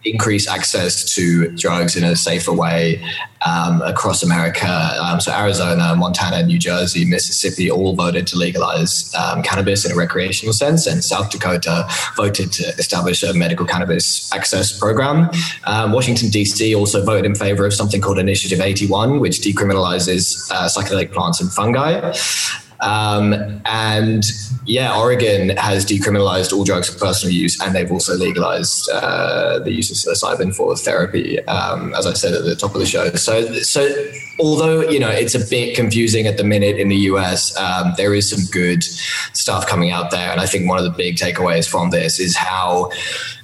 increase 0.04 0.48
access 0.48 1.14
to 1.14 1.50
drugs 1.56 1.96
in 1.96 2.04
a 2.04 2.16
safer 2.16 2.52
way 2.52 3.02
um, 3.46 3.82
across 3.82 4.22
America. 4.22 4.68
Um, 5.00 5.20
so 5.20 5.32
Arizona, 5.32 5.94
Montana, 5.96 6.42
New 6.44 6.58
Jersey, 6.58 7.04
Mississippi 7.04 7.70
all 7.70 7.94
voted 7.94 8.26
to 8.28 8.36
legalize 8.36 9.12
um, 9.14 9.42
cannabis 9.42 9.84
in 9.84 9.92
a 9.92 9.96
recreational 9.96 10.52
sense, 10.52 10.86
and 10.86 11.02
South 11.02 11.30
Dakota 11.30 11.88
voted 12.16 12.52
to 12.52 12.64
establish 12.78 13.22
a 13.22 13.32
medical 13.34 13.66
cannabis 13.66 14.32
access 14.32 14.76
program. 14.76 15.30
Um, 15.64 15.92
Washington 15.92 16.28
D.C. 16.30 16.74
also 16.74 17.04
voted 17.04 17.26
in 17.26 17.34
favor 17.34 17.64
of 17.66 17.74
something 17.74 18.00
called 18.00 18.18
Initiative 18.18 18.60
81, 18.60 19.20
which 19.20 19.40
decriminalizes 19.40 20.50
uh, 20.50 20.68
psychedelic 20.68 21.12
plants 21.12 21.40
and 21.40 21.52
fungi. 21.52 22.12
Um, 22.80 23.60
and 23.64 24.24
yeah, 24.64 24.96
Oregon 24.96 25.56
has 25.56 25.84
decriminalized 25.84 26.52
all 26.52 26.64
drugs 26.64 26.88
for 26.88 26.98
personal 26.98 27.34
use, 27.34 27.60
and 27.60 27.74
they've 27.74 27.90
also 27.90 28.14
legalized 28.16 28.88
uh, 28.90 29.58
the 29.60 29.72
use 29.72 29.90
of 29.90 29.96
psilocybin 29.96 30.54
for 30.54 30.76
therapy, 30.76 31.44
um, 31.46 31.94
as 31.94 32.06
I 32.06 32.12
said 32.12 32.34
at 32.34 32.44
the 32.44 32.54
top 32.54 32.74
of 32.74 32.80
the 32.80 32.86
show. 32.86 33.10
So, 33.14 33.52
so 33.62 33.88
although 34.38 34.82
you 34.88 35.00
know 35.00 35.08
it's 35.08 35.34
a 35.34 35.44
bit 35.48 35.74
confusing 35.74 36.26
at 36.26 36.36
the 36.36 36.44
minute 36.44 36.76
in 36.76 36.88
the 36.88 36.96
US, 37.12 37.56
um, 37.56 37.94
there 37.96 38.14
is 38.14 38.30
some 38.30 38.44
good 38.52 38.84
stuff 38.84 39.66
coming 39.66 39.90
out 39.90 40.10
there, 40.10 40.30
and 40.30 40.40
I 40.40 40.46
think 40.46 40.68
one 40.68 40.78
of 40.78 40.84
the 40.84 40.90
big 40.90 41.16
takeaways 41.16 41.68
from 41.68 41.90
this 41.90 42.20
is 42.20 42.36
how 42.36 42.90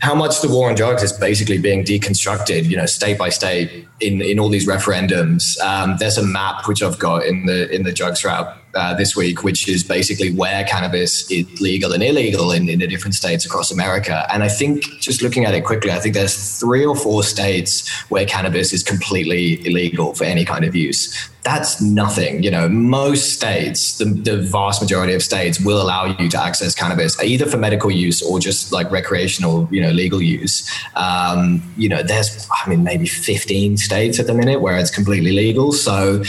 how 0.01 0.15
much 0.15 0.43
the 0.43 0.49
war 0.49 0.69
on 0.69 0.75
drugs 0.75 1.03
is 1.03 1.13
basically 1.13 1.59
being 1.59 1.85
deconstructed, 1.85 2.67
you 2.67 2.77
know, 2.77 2.87
state 2.87 3.19
by 3.19 3.31
state 3.31 3.89
in 4.01 4.21
in 4.21 4.39
all 4.39 4.49
these 4.49 4.67
referendums. 4.67 5.59
Um, 5.61 5.97
there's 5.99 6.19
a 6.19 6.27
map 6.27 6.69
which 6.69 6.83
I've 6.83 6.99
got 6.99 7.25
in 7.25 7.47
the 7.47 7.69
in 7.75 7.83
the 7.83 7.93
Drugs 7.93 8.25
Wrap 8.25 8.61
uh, 8.75 8.95
this 8.95 9.17
week, 9.17 9.43
which 9.43 9.69
is 9.69 9.83
basically 9.83 10.33
where 10.33 10.65
cannabis 10.65 11.31
is 11.31 11.61
legal 11.61 11.93
and 11.93 12.03
illegal 12.03 12.53
in, 12.53 12.69
in 12.69 12.79
the 12.79 12.87
different 12.87 13.15
states 13.15 13.45
across 13.45 13.71
America. 13.71 14.27
And 14.33 14.43
I 14.43 14.49
think 14.49 14.85
just 15.01 15.23
looking 15.23 15.45
at 15.45 15.55
it 15.55 15.65
quickly, 15.65 15.91
I 15.91 15.99
think 15.99 16.15
there's 16.15 16.59
three 16.59 16.85
or 16.85 16.97
four 16.97 17.23
states 17.23 17.89
where 18.09 18.25
cannabis 18.25 18.73
is 18.73 18.83
completely 18.83 19.67
illegal 19.67 20.15
for 20.15 20.25
any 20.25 20.45
kind 20.45 20.65
of 20.65 20.75
use 20.75 21.31
that's 21.45 21.81
nothing. 21.81 22.43
You 22.43 22.51
know, 22.51 22.69
most 22.69 23.35
states, 23.35 23.99
the, 23.99 24.07
the, 24.07 24.39
vast 24.39 24.81
majority 24.81 25.15
of 25.15 25.23
states 25.23 25.61
will 25.61 25.81
allow 25.81 26.07
you 26.07 26.29
to 26.31 26.43
access 26.43 26.75
cannabis 26.75 27.23
either 27.23 27.47
for 27.47 27.59
medical 27.59 27.91
use 27.91 28.23
or 28.23 28.41
just 28.41 28.73
like 28.73 28.91
recreational, 28.91 29.69
you 29.71 29.81
know, 29.81 29.91
legal 29.91 30.23
use. 30.23 30.69
Um, 30.97 31.63
you 31.77 31.89
know, 31.89 32.03
there's, 32.03 32.49
I 32.65 32.69
mean, 32.69 32.83
maybe 32.83 33.07
15 33.07 33.77
states 33.77 34.19
at 34.19 34.27
the 34.27 34.35
minute 34.35 34.63
where 34.63 34.79
it's 34.79 34.91
completely 34.91 35.33
legal. 35.33 35.73
So 35.73 36.25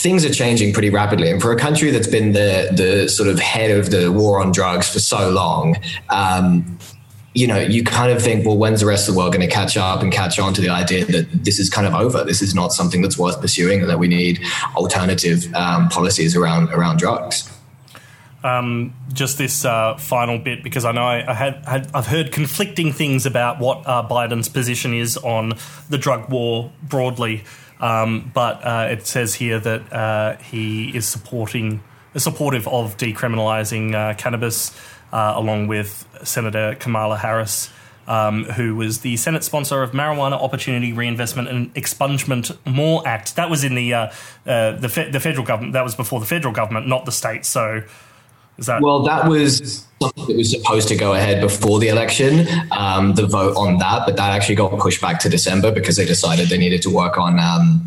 things 0.00 0.24
are 0.24 0.32
changing 0.32 0.72
pretty 0.72 0.90
rapidly. 0.90 1.30
And 1.30 1.40
for 1.42 1.52
a 1.52 1.56
country 1.56 1.90
that's 1.90 2.06
been 2.06 2.32
the, 2.32 2.70
the 2.72 3.08
sort 3.08 3.28
of 3.28 3.38
head 3.38 3.70
of 3.70 3.90
the 3.90 4.10
war 4.10 4.40
on 4.40 4.50
drugs 4.50 4.90
for 4.90 4.98
so 4.98 5.30
long, 5.30 5.76
um, 6.08 6.78
you 7.34 7.46
know, 7.46 7.58
you 7.58 7.84
kind 7.84 8.10
of 8.10 8.22
think, 8.22 8.44
well, 8.44 8.56
when's 8.56 8.80
the 8.80 8.86
rest 8.86 9.08
of 9.08 9.14
the 9.14 9.18
world 9.18 9.32
going 9.32 9.46
to 9.46 9.54
catch 9.54 9.76
up 9.76 10.02
and 10.02 10.10
catch 10.10 10.38
on 10.38 10.52
to 10.54 10.60
the 10.60 10.68
idea 10.70 11.04
that 11.04 11.44
this 11.44 11.60
is 11.60 11.70
kind 11.70 11.86
of 11.86 11.94
over? 11.94 12.24
This 12.24 12.42
is 12.42 12.54
not 12.54 12.72
something 12.72 13.02
that's 13.02 13.16
worth 13.16 13.40
pursuing, 13.40 13.80
and 13.80 13.88
that 13.88 13.98
we 13.98 14.08
need 14.08 14.40
alternative 14.74 15.52
um, 15.54 15.88
policies 15.90 16.34
around 16.34 16.70
around 16.70 16.98
drugs. 16.98 17.48
Um, 18.42 18.94
just 19.12 19.36
this 19.36 19.64
uh, 19.64 19.96
final 19.98 20.38
bit 20.38 20.64
because 20.64 20.86
I 20.86 20.92
know 20.92 21.04
I, 21.04 21.30
I 21.30 21.34
had, 21.34 21.64
had, 21.66 21.90
I've 21.92 22.06
heard 22.06 22.32
conflicting 22.32 22.90
things 22.90 23.26
about 23.26 23.60
what 23.60 23.86
uh, 23.86 24.06
Biden's 24.08 24.48
position 24.48 24.94
is 24.94 25.18
on 25.18 25.52
the 25.90 25.98
drug 25.98 26.30
war 26.30 26.72
broadly, 26.82 27.44
um, 27.80 28.30
but 28.32 28.64
uh, 28.64 28.88
it 28.90 29.06
says 29.06 29.34
here 29.34 29.58
that 29.58 29.92
uh, 29.92 30.36
he 30.36 30.96
is 30.96 31.06
supporting 31.06 31.82
supportive 32.16 32.66
of 32.68 32.96
decriminalizing 32.96 33.94
uh, 33.94 34.14
cannabis 34.14 34.76
uh, 35.12 35.34
along 35.36 35.68
with 35.68 36.06
Senator 36.22 36.76
Kamala 36.78 37.16
Harris. 37.16 37.70
Um, 38.08 38.44
who 38.44 38.74
was 38.74 39.02
the 39.02 39.16
Senate 39.16 39.44
sponsor 39.44 39.84
of 39.84 39.92
Marijuana 39.92 40.32
Opportunity 40.32 40.92
Reinvestment 40.92 41.48
and 41.48 41.72
Expungement 41.74 42.56
More 42.66 43.06
Act? 43.06 43.36
That 43.36 43.48
was 43.48 43.62
in 43.62 43.76
the 43.76 43.94
uh, 43.94 44.10
uh, 44.44 44.72
the, 44.72 44.88
fe- 44.88 45.10
the 45.10 45.20
federal 45.20 45.46
government. 45.46 45.74
That 45.74 45.84
was 45.84 45.94
before 45.94 46.18
the 46.18 46.26
federal 46.26 46.52
government, 46.52 46.88
not 46.88 47.04
the 47.04 47.12
state. 47.12 47.44
So, 47.44 47.82
is 48.60 48.66
that 48.66 48.82
well? 48.82 49.02
That 49.02 49.26
was 49.26 49.86
something 50.00 50.26
that 50.26 50.36
was 50.36 50.50
supposed 50.50 50.88
to 50.88 50.96
go 50.96 51.14
ahead 51.14 51.40
before 51.40 51.80
the 51.80 51.88
election. 51.88 52.46
Um, 52.70 53.14
the 53.14 53.26
vote 53.26 53.56
on 53.56 53.78
that, 53.78 54.02
but 54.06 54.16
that 54.16 54.30
actually 54.32 54.54
got 54.54 54.78
pushed 54.78 55.00
back 55.00 55.18
to 55.20 55.28
December 55.28 55.72
because 55.72 55.96
they 55.96 56.04
decided 56.04 56.48
they 56.50 56.58
needed 56.58 56.82
to 56.82 56.90
work 56.90 57.18
on. 57.18 57.38
Um, 57.38 57.86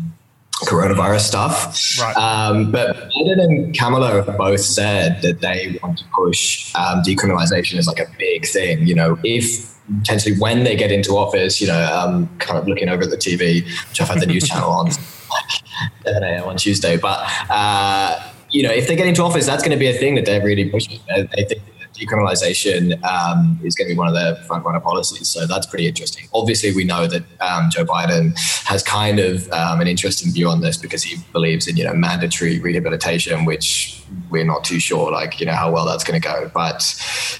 coronavirus 0.62 1.20
stuff. 1.20 2.00
Right. 2.00 2.16
Um, 2.16 2.70
but 2.70 3.10
Biden 3.10 3.42
and 3.42 3.78
Kamala 3.78 4.22
have 4.22 4.38
both 4.38 4.60
said 4.60 5.20
that 5.22 5.40
they 5.40 5.78
want 5.82 5.98
to 5.98 6.04
push 6.14 6.74
um, 6.74 7.02
decriminalization 7.02 7.76
as 7.76 7.86
like 7.86 7.98
a 7.98 8.06
big 8.18 8.46
thing. 8.46 8.86
You 8.86 8.94
know, 8.94 9.18
if 9.24 9.74
potentially 9.98 10.38
when 10.38 10.64
they 10.64 10.76
get 10.76 10.90
into 10.90 11.16
office, 11.16 11.60
you 11.60 11.66
know, 11.66 11.84
um, 11.92 12.28
kind 12.38 12.58
of 12.58 12.66
looking 12.68 12.88
over 12.88 13.02
at 13.02 13.10
the 13.10 13.16
TV, 13.16 13.64
which 13.88 14.00
I've 14.00 14.08
had 14.08 14.20
the 14.20 14.26
news 14.26 14.48
channel 14.48 14.70
on 14.70 14.90
7 16.04 16.22
a.m. 16.22 16.44
on 16.44 16.56
Tuesday, 16.56 16.96
but. 16.96 17.28
Uh, 17.50 18.30
you 18.54 18.62
know, 18.62 18.70
if 18.70 18.86
they 18.86 18.94
get 18.94 19.08
into 19.08 19.22
office, 19.22 19.46
that's 19.46 19.62
going 19.64 19.72
to 19.72 19.78
be 19.78 19.88
a 19.88 19.92
thing 19.92 20.14
that 20.14 20.24
they're 20.24 20.42
really 20.42 20.70
pushing. 20.70 21.00
They 21.08 21.44
think 21.44 21.60
decriminalization 21.92 23.02
um, 23.04 23.58
is 23.64 23.74
going 23.74 23.88
to 23.88 23.94
be 23.94 23.98
one 23.98 24.06
of 24.06 24.14
their 24.14 24.36
front 24.44 24.64
runner 24.64 24.80
policies. 24.80 25.28
So 25.28 25.46
that's 25.46 25.66
pretty 25.66 25.88
interesting. 25.88 26.28
Obviously, 26.32 26.72
we 26.72 26.84
know 26.84 27.08
that 27.08 27.22
um, 27.40 27.68
Joe 27.70 27.84
Biden 27.84 28.38
has 28.64 28.82
kind 28.82 29.18
of 29.18 29.50
um, 29.50 29.80
an 29.80 29.88
interesting 29.88 30.32
view 30.32 30.48
on 30.48 30.60
this 30.60 30.76
because 30.76 31.02
he 31.02 31.20
believes 31.32 31.66
in 31.66 31.76
you 31.76 31.84
know 31.84 31.94
mandatory 31.94 32.60
rehabilitation, 32.60 33.44
which 33.44 34.00
we're 34.30 34.44
not 34.44 34.62
too 34.62 34.78
sure 34.78 35.10
like 35.10 35.40
you 35.40 35.46
know 35.46 35.52
how 35.52 35.72
well 35.72 35.84
that's 35.84 36.04
going 36.04 36.20
to 36.20 36.28
go. 36.28 36.48
But 36.54 36.94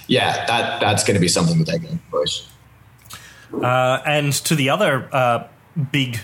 yeah, 0.09 0.44
that 0.47 0.80
that's 0.80 1.04
going 1.04 1.14
to 1.14 1.21
be 1.21 1.28
something 1.28 1.59
that 1.59 1.66
they're 1.66 1.78
going 1.78 1.99
to 1.99 2.04
push. 2.11 2.42
Uh, 3.62 4.02
and 4.04 4.33
to 4.33 4.56
the 4.56 4.68
other 4.68 5.09
uh, 5.12 5.47
big 5.92 6.18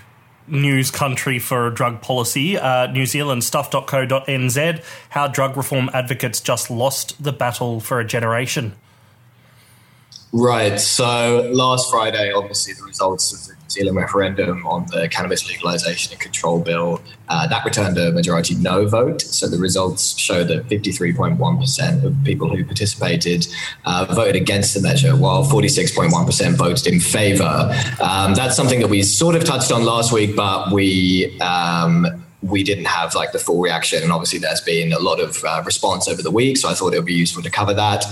news 0.46 0.90
country 0.90 1.38
for 1.38 1.70
drug 1.70 2.00
policy, 2.00 2.58
uh, 2.58 2.86
New 2.88 3.06
Zealand, 3.06 3.44
stuff.co.nz, 3.44 4.84
how 5.10 5.28
drug 5.28 5.56
reform 5.56 5.90
advocates 5.92 6.40
just 6.40 6.70
lost 6.70 7.22
the 7.22 7.32
battle 7.32 7.80
for 7.80 8.00
a 8.00 8.04
generation. 8.04 8.74
Right. 10.32 10.78
So 10.78 11.50
last 11.52 11.90
Friday, 11.90 12.32
obviously, 12.32 12.74
the 12.74 12.84
results 12.84 13.32
of 13.32 13.48
the 13.48 13.59
Zealand 13.70 13.96
referendum 13.96 14.66
on 14.66 14.86
the 14.86 15.08
cannabis 15.08 15.48
legalization 15.48 16.12
and 16.12 16.20
control 16.20 16.60
bill 16.60 17.00
uh, 17.30 17.46
that 17.46 17.64
returned 17.64 17.96
a 17.96 18.10
majority 18.12 18.54
no 18.56 18.86
vote. 18.86 19.22
So 19.22 19.48
the 19.48 19.58
results 19.58 20.18
show 20.18 20.42
that 20.44 20.68
53.1% 20.68 22.04
of 22.04 22.16
people 22.24 22.54
who 22.54 22.64
participated 22.64 23.46
uh, 23.84 24.06
voted 24.10 24.36
against 24.36 24.74
the 24.74 24.80
measure, 24.80 25.16
while 25.16 25.44
46.1% 25.44 26.54
voted 26.54 26.86
in 26.92 27.00
favour. 27.00 27.72
Um, 28.00 28.34
that's 28.34 28.56
something 28.56 28.80
that 28.80 28.88
we 28.88 29.02
sort 29.02 29.36
of 29.36 29.44
touched 29.44 29.70
on 29.70 29.84
last 29.84 30.12
week, 30.12 30.34
but 30.36 30.72
we. 30.72 31.38
Um, 31.40 32.24
we 32.42 32.62
didn't 32.62 32.86
have 32.86 33.14
like 33.14 33.32
the 33.32 33.38
full 33.38 33.60
reaction. 33.60 34.02
And 34.02 34.12
obviously, 34.12 34.38
there's 34.38 34.60
been 34.60 34.92
a 34.92 34.98
lot 34.98 35.20
of 35.20 35.44
uh, 35.44 35.62
response 35.64 36.08
over 36.08 36.22
the 36.22 36.30
week. 36.30 36.56
So 36.56 36.68
I 36.68 36.74
thought 36.74 36.94
it 36.94 36.98
would 36.98 37.06
be 37.06 37.14
useful 37.14 37.42
to 37.42 37.50
cover 37.50 37.74
that. 37.74 38.04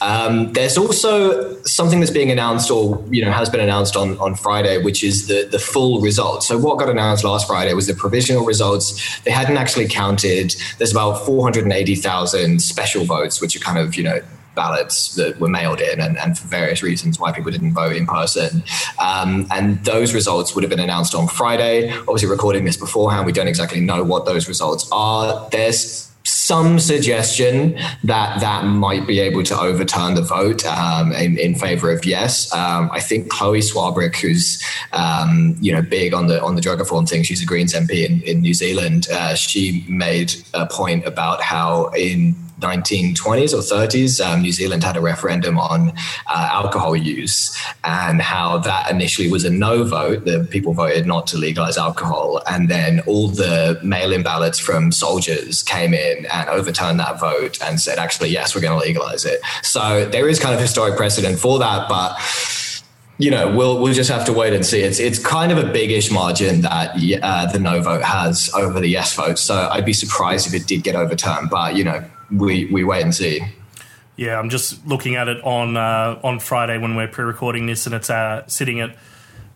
Um, 0.00 0.52
there's 0.52 0.76
also 0.76 1.60
something 1.62 2.00
that's 2.00 2.10
being 2.10 2.30
announced 2.30 2.70
or, 2.70 3.02
you 3.10 3.24
know, 3.24 3.30
has 3.30 3.48
been 3.48 3.60
announced 3.60 3.96
on, 3.96 4.18
on 4.18 4.34
Friday, 4.34 4.82
which 4.82 5.04
is 5.04 5.28
the, 5.28 5.48
the 5.50 5.58
full 5.58 6.00
results. 6.00 6.48
So 6.48 6.58
what 6.58 6.78
got 6.78 6.88
announced 6.88 7.24
last 7.24 7.46
Friday 7.46 7.72
was 7.74 7.86
the 7.86 7.94
provisional 7.94 8.44
results. 8.44 9.20
They 9.20 9.30
hadn't 9.30 9.56
actually 9.56 9.88
counted. 9.88 10.56
There's 10.78 10.92
about 10.92 11.24
480,000 11.24 12.60
special 12.60 13.04
votes, 13.04 13.40
which 13.40 13.54
are 13.54 13.60
kind 13.60 13.78
of, 13.78 13.94
you 13.94 14.02
know, 14.02 14.20
ballots 14.56 15.14
that 15.14 15.38
were 15.38 15.48
mailed 15.48 15.80
in 15.80 16.00
and, 16.00 16.18
and 16.18 16.36
for 16.36 16.48
various 16.48 16.82
reasons 16.82 17.20
why 17.20 17.30
people 17.30 17.52
didn't 17.52 17.74
vote 17.74 17.94
in 17.94 18.06
person. 18.06 18.64
Um, 19.00 19.46
and 19.52 19.84
those 19.84 20.12
results 20.12 20.54
would 20.54 20.64
have 20.64 20.70
been 20.70 20.80
announced 20.80 21.14
on 21.14 21.28
Friday. 21.28 21.92
Obviously, 21.92 22.28
recording 22.28 22.64
this 22.64 22.76
beforehand, 22.76 23.26
we 23.26 23.32
don't 23.32 23.46
exactly 23.46 23.80
know 23.80 24.02
what 24.02 24.26
those 24.26 24.48
results 24.48 24.88
are. 24.90 25.48
There's 25.50 26.10
some 26.26 26.78
suggestion 26.78 27.78
that 28.02 28.40
that 28.40 28.64
might 28.64 29.06
be 29.06 29.20
able 29.20 29.42
to 29.44 29.58
overturn 29.58 30.14
the 30.14 30.22
vote 30.22 30.64
um, 30.66 31.12
in, 31.12 31.38
in 31.38 31.54
favor 31.54 31.90
of 31.92 32.04
yes. 32.04 32.52
Um, 32.52 32.90
I 32.92 33.00
think 33.00 33.30
Chloe 33.30 33.60
Swarbrick, 33.60 34.16
who's 34.16 34.62
um, 34.92 35.56
you 35.60 35.72
know 35.72 35.82
big 35.82 36.14
on 36.14 36.26
the 36.26 36.42
on 36.42 36.56
the 36.56 36.60
drug 36.60 36.80
reform 36.80 37.06
thing, 37.06 37.22
she's 37.22 37.42
a 37.42 37.46
Greens 37.46 37.74
MP 37.74 38.08
in, 38.08 38.22
in 38.22 38.40
New 38.40 38.54
Zealand. 38.54 39.06
Uh, 39.12 39.34
she 39.34 39.84
made 39.88 40.34
a 40.54 40.66
point 40.66 41.06
about 41.06 41.40
how 41.42 41.88
in 41.96 42.34
1920s 42.60 43.52
or 43.52 43.58
30s, 43.58 44.24
um, 44.24 44.42
New 44.42 44.52
Zealand 44.52 44.82
had 44.82 44.96
a 44.96 45.00
referendum 45.00 45.58
on 45.58 45.90
uh, 46.26 46.48
alcohol 46.50 46.96
use 46.96 47.56
and 47.84 48.20
how 48.22 48.58
that 48.58 48.90
initially 48.90 49.30
was 49.30 49.44
a 49.44 49.50
no 49.50 49.84
vote. 49.84 50.24
The 50.24 50.46
people 50.50 50.72
voted 50.72 51.06
not 51.06 51.26
to 51.28 51.38
legalize 51.38 51.76
alcohol. 51.76 52.42
And 52.46 52.68
then 52.70 53.00
all 53.00 53.28
the 53.28 53.78
mail 53.82 54.12
in 54.12 54.22
ballots 54.22 54.58
from 54.58 54.90
soldiers 54.90 55.62
came 55.62 55.92
in 55.92 56.26
and 56.26 56.48
overturned 56.48 56.98
that 57.00 57.20
vote 57.20 57.58
and 57.62 57.80
said, 57.80 57.98
actually, 57.98 58.30
yes, 58.30 58.54
we're 58.54 58.62
going 58.62 58.78
to 58.78 58.84
legalize 58.84 59.24
it. 59.24 59.40
So 59.62 60.06
there 60.06 60.28
is 60.28 60.40
kind 60.40 60.54
of 60.54 60.60
historic 60.60 60.96
precedent 60.96 61.38
for 61.38 61.58
that. 61.58 61.88
But 61.88 62.18
you 63.18 63.30
know, 63.30 63.54
we'll 63.54 63.80
we'll 63.80 63.94
just 63.94 64.10
have 64.10 64.26
to 64.26 64.32
wait 64.32 64.52
and 64.52 64.64
see. 64.64 64.80
It's 64.80 64.98
it's 64.98 65.18
kind 65.18 65.50
of 65.50 65.56
a 65.56 65.62
bigish 65.62 66.12
margin 66.12 66.60
that 66.62 66.96
uh, 67.22 67.46
the 67.50 67.58
no 67.58 67.80
vote 67.80 68.02
has 68.02 68.50
over 68.54 68.78
the 68.78 68.88
yes 68.88 69.14
vote. 69.14 69.38
So 69.38 69.70
I'd 69.72 69.86
be 69.86 69.94
surprised 69.94 70.46
if 70.46 70.52
it 70.52 70.66
did 70.66 70.82
get 70.82 70.96
overturned. 70.96 71.48
But 71.48 71.76
you 71.76 71.84
know, 71.84 72.04
we 72.30 72.66
we 72.66 72.84
wait 72.84 73.02
and 73.02 73.14
see. 73.14 73.40
Yeah, 74.16 74.38
I'm 74.38 74.48
just 74.48 74.86
looking 74.86 75.14
at 75.16 75.28
it 75.28 75.42
on 75.44 75.76
uh, 75.76 76.20
on 76.24 76.40
Friday 76.40 76.78
when 76.78 76.96
we're 76.96 77.08
pre-recording 77.08 77.66
this, 77.66 77.86
and 77.86 77.94
it's 77.94 78.10
uh, 78.10 78.46
sitting 78.46 78.80
at 78.80 78.96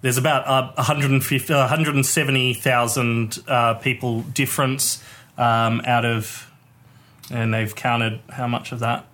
there's 0.02 0.16
about 0.16 0.46
uh, 0.46 0.72
150, 0.76 1.52
170,000 1.52 3.38
uh, 3.46 3.74
people 3.74 4.22
difference 4.22 5.02
um, 5.36 5.82
out 5.84 6.04
of, 6.04 6.50
and 7.30 7.52
they've 7.52 7.74
counted 7.74 8.20
how 8.30 8.46
much 8.46 8.72
of 8.72 8.80
that. 8.80 9.06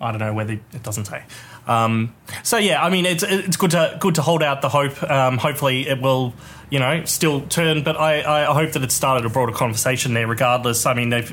I 0.00 0.10
don't 0.10 0.20
know 0.20 0.34
whether 0.34 0.54
it 0.54 0.82
doesn't 0.82 1.04
say. 1.04 1.22
Um, 1.66 2.14
so 2.42 2.58
yeah, 2.58 2.84
I 2.84 2.90
mean, 2.90 3.06
it's 3.06 3.22
it's 3.22 3.56
good 3.56 3.70
to 3.70 3.96
good 4.00 4.16
to 4.16 4.22
hold 4.22 4.42
out 4.42 4.60
the 4.60 4.68
hope. 4.68 5.02
Um, 5.08 5.38
hopefully, 5.38 5.88
it 5.88 6.00
will 6.00 6.34
you 6.74 6.80
know 6.80 7.04
still 7.04 7.42
turn. 7.42 7.84
But 7.84 7.96
I, 7.96 8.50
I 8.50 8.52
hope 8.52 8.72
that 8.72 8.82
it 8.82 8.90
started 8.90 9.24
a 9.24 9.28
broader 9.28 9.52
conversation 9.52 10.12
there. 10.12 10.26
Regardless, 10.26 10.86
I 10.86 10.94
mean, 10.94 11.10
they've 11.10 11.32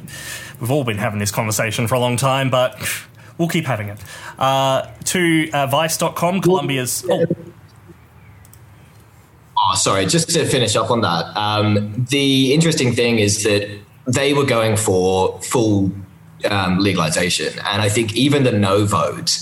we've 0.61 0.69
all 0.69 0.83
been 0.83 0.99
having 0.99 1.17
this 1.17 1.31
conversation 1.31 1.87
for 1.87 1.95
a 1.95 1.99
long 1.99 2.15
time, 2.15 2.51
but 2.51 2.79
we'll 3.39 3.47
keep 3.49 3.65
having 3.65 3.89
it. 3.89 3.97
Uh, 4.37 4.87
to 5.05 5.49
uh, 5.51 5.65
Vice.com, 5.65 6.41
Colombia's. 6.41 7.03
Oh. 7.09 7.25
oh. 9.57 9.75
sorry. 9.75 10.05
Just 10.05 10.29
to 10.29 10.45
finish 10.45 10.75
up 10.75 10.91
on 10.91 11.01
that, 11.01 11.35
um, 11.35 12.05
the 12.11 12.53
interesting 12.53 12.93
thing 12.93 13.17
is 13.17 13.43
that 13.43 13.67
they 14.05 14.33
were 14.33 14.45
going 14.45 14.77
for 14.77 15.41
full 15.41 15.91
um, 16.51 16.77
legalization, 16.77 17.51
and 17.65 17.81
I 17.81 17.89
think 17.89 18.15
even 18.15 18.43
the 18.43 18.51
no 18.51 18.85
vote 18.85 19.39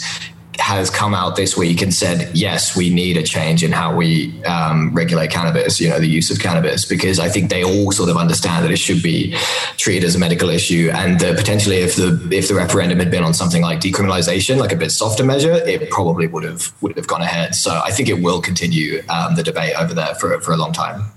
has 0.59 0.89
come 0.89 1.13
out 1.13 1.35
this 1.35 1.57
week 1.57 1.81
and 1.81 1.93
said, 1.93 2.29
yes, 2.35 2.75
we 2.75 2.89
need 2.89 3.17
a 3.17 3.23
change 3.23 3.63
in 3.63 3.71
how 3.71 3.95
we 3.95 4.43
um, 4.43 4.93
regulate 4.93 5.31
cannabis, 5.31 5.79
you 5.79 5.89
know, 5.89 5.99
the 5.99 6.07
use 6.07 6.29
of 6.29 6.39
cannabis, 6.39 6.85
because 6.85 7.19
I 7.19 7.29
think 7.29 7.49
they 7.49 7.63
all 7.63 7.91
sort 7.91 8.09
of 8.09 8.17
understand 8.17 8.65
that 8.65 8.71
it 8.71 8.77
should 8.77 9.01
be 9.01 9.35
treated 9.77 10.03
as 10.03 10.15
a 10.15 10.19
medical 10.19 10.49
issue. 10.49 10.91
And 10.93 11.19
potentially, 11.19 11.77
if 11.77 11.95
the 11.95 12.27
if 12.31 12.47
the 12.47 12.55
referendum 12.55 12.99
had 12.99 13.11
been 13.11 13.23
on 13.23 13.33
something 13.33 13.61
like 13.61 13.79
decriminalization, 13.79 14.57
like 14.57 14.71
a 14.71 14.75
bit 14.75 14.91
softer 14.91 15.23
measure, 15.23 15.53
it 15.53 15.89
probably 15.89 16.27
would 16.27 16.43
have 16.43 16.73
would 16.81 16.95
have 16.97 17.07
gone 17.07 17.21
ahead. 17.21 17.55
So 17.55 17.81
I 17.83 17.91
think 17.91 18.09
it 18.09 18.21
will 18.21 18.41
continue 18.41 19.03
um, 19.09 19.35
the 19.35 19.43
debate 19.43 19.73
over 19.77 19.93
there 19.93 20.15
for 20.15 20.39
for 20.41 20.53
a 20.53 20.57
long 20.57 20.73
time. 20.73 21.11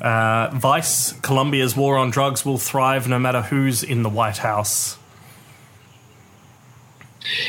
Uh, 0.00 0.50
Vice, 0.54 1.12
Colombia's 1.22 1.76
war 1.76 1.96
on 1.96 2.10
drugs 2.10 2.44
will 2.44 2.58
thrive 2.58 3.08
no 3.08 3.18
matter 3.18 3.42
who's 3.42 3.82
in 3.82 4.02
the 4.02 4.08
White 4.08 4.38
House. 4.38 4.97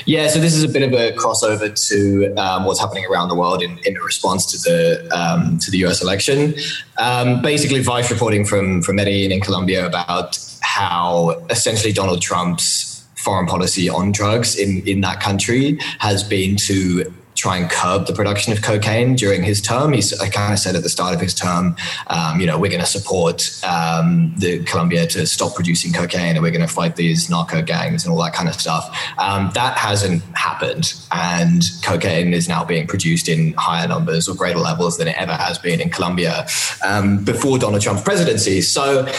Yeah, 0.05 0.27
so 0.27 0.39
this 0.39 0.53
is 0.53 0.63
a 0.63 0.67
bit 0.67 0.83
of 0.83 0.93
a 0.93 1.12
crossover 1.13 1.69
to 1.89 2.33
um, 2.36 2.65
what's 2.65 2.79
happening 2.79 3.05
around 3.05 3.29
the 3.29 3.36
world 3.36 3.62
in, 3.62 3.77
in 3.86 3.95
response 3.95 4.45
to 4.48 4.57
the 4.57 5.09
um, 5.15 5.57
to 5.59 5.71
the 5.71 5.79
U.S. 5.79 6.01
election. 6.01 6.55
Um, 6.98 7.41
basically, 7.41 7.81
Vice 7.81 8.12
reporting 8.12 8.45
from 8.45 8.81
from 8.81 8.98
Medellin 8.98 9.31
in 9.31 9.41
Colombia 9.41 9.86
about 9.86 10.38
how 10.62 11.45
essentially 11.50 11.93
Donald 11.93 12.21
Trump's 12.21 13.05
foreign 13.15 13.48
policy 13.48 13.89
on 13.89 14.12
drugs 14.12 14.55
in 14.55 14.81
in 14.88 15.01
that 15.01 15.19
country 15.19 15.77
has 16.00 16.24
been 16.24 16.55
to 16.55 17.13
try 17.39 17.55
and 17.58 17.69
curb 17.69 18.05
the 18.05 18.12
production 18.13 18.51
of 18.51 18.62
cocaine 18.62 19.15
during 19.15 19.41
his 19.43 19.62
term. 19.62 19.93
He's 19.93 20.17
I 20.19 20.27
kind 20.29 20.51
of 20.51 20.60
said 20.60 20.75
at 20.75 20.84
the 20.84 20.89
start 20.89 21.15
of 21.15 21.22
his 21.22 21.34
term, 21.34 21.75
um, 22.08 22.41
you 22.41 22.46
know, 22.46 22.60
we're 22.60 22.69
going 22.69 22.81
to 22.81 22.86
support 22.86 23.50
um, 23.63 24.34
the 24.38 24.62
Colombia 24.65 25.08
to 25.08 25.25
stop 25.25 25.55
producing 25.55 25.93
cocaine, 25.93 26.36
and 26.36 26.43
we're 26.43 26.51
going 26.51 26.67
to 26.67 26.74
fight 26.74 26.98
these 26.98 27.29
narco 27.29 27.62
gangs 27.62 28.03
and 28.03 28.12
all 28.12 28.22
that 28.22 28.34
kind 28.34 28.50
of 28.50 28.55
stuff. 28.55 28.86
Um, 29.17 29.51
that 29.53 29.77
hasn't 29.77 30.22
happened, 30.36 30.93
and 31.12 31.63
cocaine 31.81 32.34
is 32.34 32.50
now 32.50 32.65
being 32.65 32.88
produced 32.88 33.29
in 33.29 33.53
higher 33.53 33.88
numbers 33.88 34.27
or 34.27 34.36
greater 34.36 34.60
levels 34.60 34.98
than 34.98 35.08
it 35.08 35.15
ever 35.17 35.34
has 35.34 35.58
been 35.58 35.79
in 35.79 35.89
Colombia 35.89 36.46
um, 36.86 37.24
before 37.24 37.58
Donald 37.58 37.81
Trump's 37.81 38.03
presidency. 38.03 38.62
So 38.62 39.10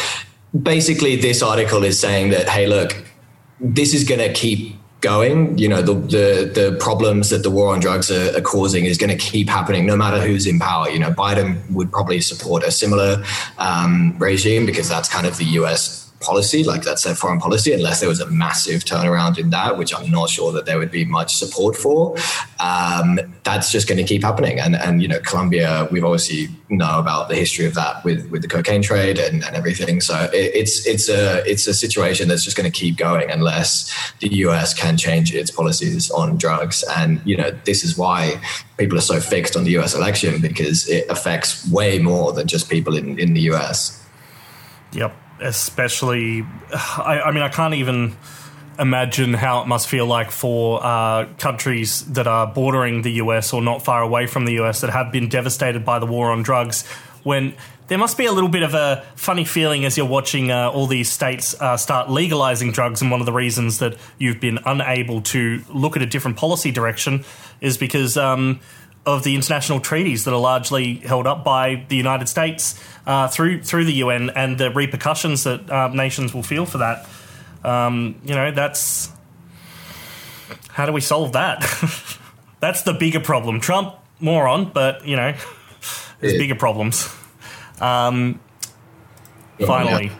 basically, 0.62 1.16
this 1.16 1.42
article 1.42 1.84
is 1.84 1.98
saying 1.98 2.30
that, 2.30 2.48
hey, 2.48 2.66
look, 2.66 3.02
this 3.60 3.94
is 3.94 4.04
going 4.04 4.20
to 4.20 4.32
keep 4.32 4.79
going. 5.00 5.58
You 5.58 5.68
know, 5.68 5.82
the, 5.82 5.94
the, 5.94 6.50
the 6.54 6.76
problems 6.80 7.30
that 7.30 7.42
the 7.42 7.50
war 7.50 7.72
on 7.72 7.80
drugs 7.80 8.10
are, 8.10 8.36
are 8.36 8.40
causing 8.40 8.84
is 8.84 8.98
going 8.98 9.10
to 9.10 9.16
keep 9.16 9.48
happening 9.48 9.86
no 9.86 9.96
matter 9.96 10.20
who's 10.20 10.46
in 10.46 10.58
power. 10.58 10.88
You 10.88 10.98
know, 10.98 11.10
Biden 11.10 11.58
would 11.70 11.90
probably 11.90 12.20
support 12.20 12.62
a 12.62 12.70
similar 12.70 13.24
um, 13.58 14.16
regime 14.18 14.66
because 14.66 14.88
that's 14.88 15.08
kind 15.08 15.26
of 15.26 15.36
the 15.36 15.44
U.S 15.44 15.99
policy, 16.20 16.62
like 16.62 16.82
that's 16.82 17.04
their 17.04 17.14
foreign 17.14 17.40
policy, 17.40 17.72
unless 17.72 18.00
there 18.00 18.08
was 18.08 18.20
a 18.20 18.30
massive 18.30 18.84
turnaround 18.84 19.38
in 19.38 19.50
that, 19.50 19.78
which 19.78 19.94
I'm 19.94 20.10
not 20.10 20.28
sure 20.28 20.52
that 20.52 20.66
there 20.66 20.78
would 20.78 20.90
be 20.90 21.04
much 21.04 21.34
support 21.34 21.76
for. 21.76 22.16
Um, 22.60 23.18
that's 23.42 23.72
just 23.72 23.88
going 23.88 23.98
to 23.98 24.04
keep 24.04 24.22
happening. 24.22 24.60
And, 24.60 24.76
and, 24.76 25.00
you 25.00 25.08
know, 25.08 25.18
Colombia, 25.20 25.88
we've 25.90 26.04
obviously 26.04 26.48
know 26.68 26.98
about 26.98 27.30
the 27.30 27.34
history 27.34 27.64
of 27.64 27.74
that 27.74 28.04
with, 28.04 28.30
with 28.30 28.42
the 28.42 28.48
cocaine 28.48 28.82
trade 28.82 29.18
and, 29.18 29.42
and 29.44 29.56
everything. 29.56 30.00
So 30.00 30.28
it, 30.32 30.54
it's, 30.54 30.86
it's 30.86 31.08
a, 31.08 31.42
it's 31.50 31.66
a 31.66 31.74
situation 31.74 32.28
that's 32.28 32.44
just 32.44 32.56
going 32.56 32.70
to 32.70 32.78
keep 32.78 32.96
going 32.96 33.30
unless 33.30 33.90
the 34.20 34.28
US 34.28 34.74
can 34.74 34.98
change 34.98 35.34
its 35.34 35.50
policies 35.50 36.10
on 36.10 36.36
drugs. 36.36 36.84
And, 36.96 37.22
you 37.24 37.36
know, 37.36 37.50
this 37.64 37.82
is 37.82 37.96
why 37.96 38.40
people 38.76 38.98
are 38.98 39.02
so 39.02 39.20
fixed 39.20 39.56
on 39.56 39.64
the 39.64 39.78
US 39.78 39.94
election 39.94 40.40
because 40.40 40.86
it 40.88 41.08
affects 41.08 41.66
way 41.70 41.98
more 41.98 42.32
than 42.32 42.46
just 42.46 42.68
people 42.68 42.94
in, 42.94 43.18
in 43.18 43.32
the 43.32 43.40
US. 43.52 43.96
Yep 44.92 45.16
especially. 45.40 46.44
I, 46.72 47.22
I 47.26 47.32
mean, 47.32 47.42
I 47.42 47.48
can't 47.48 47.74
even 47.74 48.16
imagine 48.78 49.34
how 49.34 49.62
it 49.62 49.66
must 49.66 49.88
feel 49.88 50.06
like 50.06 50.30
for 50.30 50.80
uh, 50.82 51.26
countries 51.38 52.02
that 52.12 52.26
are 52.26 52.46
bordering 52.46 53.02
the 53.02 53.12
US 53.12 53.52
or 53.52 53.60
not 53.60 53.84
far 53.84 54.02
away 54.02 54.26
from 54.26 54.46
the 54.46 54.60
US 54.60 54.80
that 54.80 54.90
have 54.90 55.12
been 55.12 55.28
devastated 55.28 55.84
by 55.84 55.98
the 55.98 56.06
war 56.06 56.32
on 56.32 56.42
drugs 56.42 56.86
when 57.22 57.54
there 57.88 57.98
must 57.98 58.16
be 58.16 58.24
a 58.24 58.32
little 58.32 58.48
bit 58.48 58.62
of 58.62 58.72
a 58.72 59.04
funny 59.16 59.44
feeling 59.44 59.84
as 59.84 59.96
you're 59.96 60.06
watching 60.06 60.50
uh, 60.50 60.70
all 60.70 60.86
these 60.86 61.10
states 61.10 61.60
uh, 61.60 61.76
start 61.76 62.08
legalizing 62.08 62.70
drugs. 62.70 63.02
And 63.02 63.10
one 63.10 63.18
of 63.18 63.26
the 63.26 63.32
reasons 63.32 63.80
that 63.80 63.96
you've 64.16 64.40
been 64.40 64.60
unable 64.64 65.20
to 65.22 65.60
look 65.68 65.96
at 65.96 66.02
a 66.02 66.06
different 66.06 66.36
policy 66.36 66.70
direction 66.70 67.24
is 67.60 67.76
because 67.76 68.16
um, 68.16 68.60
of 69.06 69.24
the 69.24 69.34
international 69.34 69.80
treaties 69.80 70.24
that 70.24 70.34
are 70.34 70.40
largely 70.40 70.96
held 70.96 71.26
up 71.26 71.42
by 71.42 71.86
the 71.88 71.96
United 71.96 72.28
States 72.28 72.80
uh, 73.06 73.28
through 73.28 73.62
through 73.62 73.84
the 73.84 73.94
UN 73.94 74.30
and 74.30 74.58
the 74.58 74.70
repercussions 74.70 75.44
that 75.44 75.70
uh, 75.70 75.88
nations 75.88 76.34
will 76.34 76.42
feel 76.42 76.66
for 76.66 76.78
that. 76.78 77.08
Um, 77.64 78.20
you 78.24 78.34
know, 78.34 78.50
that's 78.50 79.10
how 80.68 80.86
do 80.86 80.92
we 80.92 81.00
solve 81.00 81.32
that? 81.32 81.60
that's 82.60 82.82
the 82.82 82.92
bigger 82.92 83.20
problem. 83.20 83.60
Trump 83.60 83.94
moron, 84.20 84.70
but 84.72 85.06
you 85.06 85.16
know, 85.16 85.34
there's 86.20 86.34
yeah. 86.34 86.38
bigger 86.38 86.54
problems. 86.54 87.08
Um, 87.80 88.40
finally, 89.58 90.12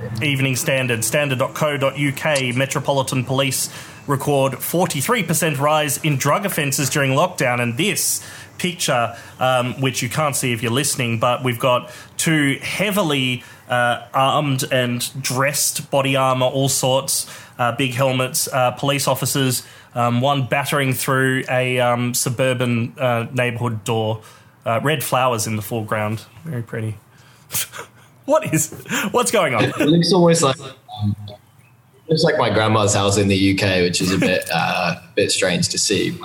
yeah. 0.00 0.24
Evening 0.24 0.56
Standard, 0.56 1.04
standard.co.uk, 1.04 2.54
Metropolitan 2.54 3.24
Police 3.24 3.70
record 4.08 4.54
43% 4.54 5.58
rise 5.58 5.98
in 5.98 6.16
drug 6.16 6.46
offences 6.46 6.90
during 6.90 7.12
lockdown. 7.12 7.60
And 7.60 7.76
this 7.76 8.26
picture, 8.58 9.16
um, 9.38 9.80
which 9.80 10.02
you 10.02 10.08
can't 10.08 10.34
see 10.34 10.52
if 10.52 10.62
you're 10.62 10.72
listening, 10.72 11.18
but 11.18 11.44
we've 11.44 11.58
got 11.58 11.90
two 12.16 12.58
heavily 12.60 13.44
uh, 13.68 14.06
armed 14.12 14.64
and 14.72 15.22
dressed 15.22 15.90
body 15.90 16.16
armour, 16.16 16.46
all 16.46 16.68
sorts, 16.68 17.30
uh, 17.58 17.72
big 17.72 17.94
helmets, 17.94 18.48
uh, 18.52 18.72
police 18.72 19.06
officers, 19.06 19.64
um, 19.94 20.20
one 20.20 20.46
battering 20.46 20.92
through 20.92 21.44
a 21.48 21.78
um, 21.80 22.14
suburban 22.14 22.94
uh, 22.98 23.26
neighbourhood 23.32 23.84
door. 23.84 24.22
Uh, 24.64 24.80
red 24.82 25.02
flowers 25.02 25.46
in 25.46 25.56
the 25.56 25.62
foreground. 25.62 26.26
Very 26.44 26.62
pretty. 26.62 26.98
what 28.26 28.52
is? 28.52 28.70
What's 29.12 29.30
going 29.30 29.54
on? 29.54 29.64
It 29.64 29.78
looks 29.78 30.12
almost 30.12 30.42
like 30.42 30.56
looks 32.08 32.24
like 32.24 32.38
my 32.38 32.50
grandma's 32.50 32.94
house 32.94 33.18
in 33.18 33.28
the 33.28 33.52
UK, 33.52 33.82
which 33.82 34.00
is 34.00 34.12
a 34.12 34.18
bit 34.18 34.48
uh, 34.54 35.00
bit 35.14 35.30
strange 35.30 35.68
to 35.68 35.78
see. 35.78 36.18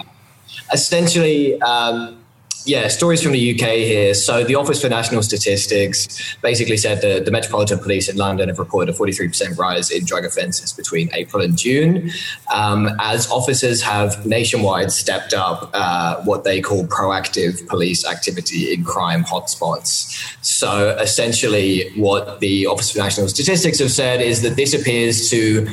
Essentially, 0.71 1.61
um, 1.61 2.22
yeah, 2.65 2.87
stories 2.87 3.21
from 3.21 3.33
the 3.33 3.53
UK 3.53 3.69
here. 3.77 4.13
So 4.13 4.43
the 4.43 4.55
Office 4.55 4.81
for 4.81 4.89
National 4.89 5.21
Statistics 5.21 6.35
basically 6.41 6.77
said 6.77 7.01
that 7.01 7.25
the 7.25 7.31
Metropolitan 7.31 7.79
Police 7.79 8.07
in 8.09 8.15
London 8.15 8.47
have 8.49 8.59
reported 8.59 8.93
a 8.93 8.97
43% 8.97 9.57
rise 9.57 9.91
in 9.91 10.05
drug 10.05 10.23
offences 10.25 10.71
between 10.71 11.09
April 11.13 11.43
and 11.43 11.57
June, 11.57 12.11
um, 12.53 12.89
as 12.99 13.29
officers 13.29 13.81
have 13.81 14.25
nationwide 14.25 14.91
stepped 14.91 15.33
up 15.33 15.69
uh, 15.73 16.21
what 16.23 16.43
they 16.43 16.61
call 16.61 16.85
proactive 16.85 17.67
police 17.67 18.05
activity 18.05 18.73
in 18.73 18.83
crime 18.83 19.23
hotspots. 19.23 20.35
So 20.41 20.89
essentially, 20.97 21.91
what 21.95 22.39
the 22.39 22.65
Office 22.67 22.91
for 22.91 22.99
National 22.99 23.27
Statistics 23.27 23.79
have 23.79 23.91
said 23.91 24.21
is 24.21 24.41
that 24.41 24.55
this 24.55 24.73
appears 24.73 25.29
to 25.31 25.67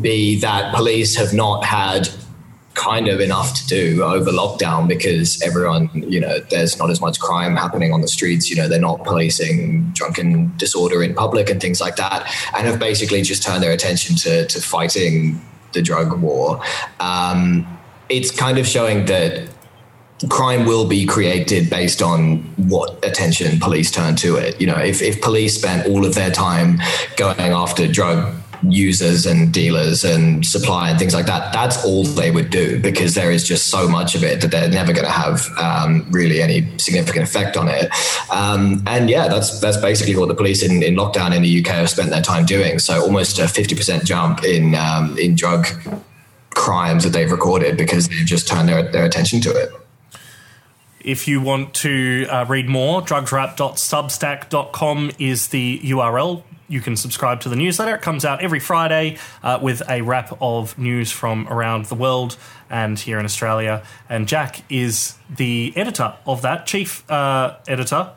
be 0.00 0.38
that 0.40 0.74
police 0.74 1.16
have 1.16 1.34
not 1.34 1.64
had 1.64 2.08
kind 2.80 3.08
of 3.08 3.20
enough 3.20 3.52
to 3.54 3.66
do 3.66 4.02
over 4.02 4.30
lockdown 4.30 4.88
because 4.88 5.40
everyone, 5.42 5.90
you 5.94 6.18
know, 6.18 6.38
there's 6.50 6.78
not 6.78 6.88
as 6.88 7.00
much 7.00 7.20
crime 7.20 7.54
happening 7.54 7.92
on 7.92 8.00
the 8.00 8.08
streets. 8.08 8.48
You 8.48 8.56
know, 8.56 8.68
they're 8.68 8.80
not 8.80 9.04
policing 9.04 9.90
drunken 9.92 10.52
disorder 10.56 11.02
in 11.02 11.14
public 11.14 11.50
and 11.50 11.60
things 11.60 11.80
like 11.80 11.96
that, 11.96 12.26
and 12.56 12.66
have 12.66 12.78
basically 12.78 13.20
just 13.22 13.42
turned 13.42 13.62
their 13.62 13.72
attention 13.72 14.16
to 14.16 14.46
to 14.46 14.60
fighting 14.60 15.40
the 15.72 15.82
drug 15.82 16.18
war. 16.20 16.62
Um, 17.00 17.66
it's 18.08 18.30
kind 18.30 18.58
of 18.58 18.66
showing 18.66 19.04
that 19.06 19.48
crime 20.28 20.66
will 20.66 20.86
be 20.86 21.06
created 21.06 21.70
based 21.70 22.02
on 22.02 22.38
what 22.68 23.02
attention 23.04 23.58
police 23.60 23.90
turn 23.90 24.16
to 24.16 24.36
it. 24.36 24.60
You 24.60 24.66
know, 24.66 24.76
if, 24.76 25.00
if 25.00 25.20
police 25.20 25.56
spent 25.56 25.86
all 25.86 26.04
of 26.04 26.14
their 26.14 26.30
time 26.30 26.78
going 27.16 27.52
after 27.52 27.86
drug 27.86 28.39
users 28.62 29.26
and 29.26 29.52
dealers 29.52 30.04
and 30.04 30.44
supply 30.44 30.90
and 30.90 30.98
things 30.98 31.14
like 31.14 31.26
that, 31.26 31.52
that's 31.52 31.84
all 31.84 32.04
they 32.04 32.30
would 32.30 32.50
do 32.50 32.80
because 32.80 33.14
there 33.14 33.30
is 33.30 33.46
just 33.46 33.68
so 33.68 33.88
much 33.88 34.14
of 34.14 34.22
it 34.22 34.40
that 34.40 34.50
they're 34.50 34.68
never 34.68 34.92
going 34.92 35.06
to 35.06 35.10
have 35.10 35.46
um, 35.58 36.06
really 36.10 36.42
any 36.42 36.76
significant 36.78 37.24
effect 37.24 37.56
on 37.56 37.68
it. 37.68 37.90
Um, 38.30 38.82
and 38.86 39.08
yeah, 39.08 39.28
that's 39.28 39.60
that's 39.60 39.76
basically 39.76 40.16
what 40.16 40.28
the 40.28 40.34
police 40.34 40.62
in, 40.62 40.82
in 40.82 40.94
lockdown 40.94 41.34
in 41.34 41.42
the 41.42 41.60
UK 41.60 41.68
have 41.68 41.90
spent 41.90 42.10
their 42.10 42.22
time 42.22 42.46
doing. 42.46 42.78
So 42.78 43.02
almost 43.02 43.38
a 43.38 43.48
fifty 43.48 43.74
percent 43.74 44.04
jump 44.04 44.44
in 44.44 44.74
um, 44.74 45.16
in 45.18 45.34
drug 45.34 45.66
crimes 46.50 47.04
that 47.04 47.10
they've 47.10 47.30
recorded 47.30 47.76
because 47.76 48.08
they've 48.08 48.26
just 48.26 48.48
turned 48.48 48.68
their, 48.68 48.90
their 48.90 49.04
attention 49.04 49.40
to 49.42 49.50
it. 49.50 49.70
If 51.00 51.26
you 51.26 51.40
want 51.40 51.72
to 51.74 52.26
uh, 52.28 52.44
read 52.46 52.68
more, 52.68 53.00
drugswrap.substack.com 53.00 55.12
is 55.18 55.48
the 55.48 55.80
URL 55.82 56.42
you 56.70 56.80
can 56.80 56.96
subscribe 56.96 57.40
to 57.40 57.48
the 57.48 57.56
newsletter. 57.56 57.94
It 57.96 58.02
comes 58.02 58.24
out 58.24 58.40
every 58.42 58.60
Friday 58.60 59.18
uh, 59.42 59.58
with 59.60 59.82
a 59.88 60.02
wrap 60.02 60.36
of 60.40 60.78
news 60.78 61.10
from 61.10 61.46
around 61.48 61.86
the 61.86 61.94
world 61.96 62.36
and 62.70 62.98
here 62.98 63.18
in 63.18 63.24
Australia. 63.24 63.82
And 64.08 64.28
Jack 64.28 64.62
is 64.70 65.16
the 65.28 65.72
editor 65.76 66.14
of 66.26 66.42
that, 66.42 66.66
chief 66.66 67.10
uh, 67.10 67.56
editor. 67.66 68.12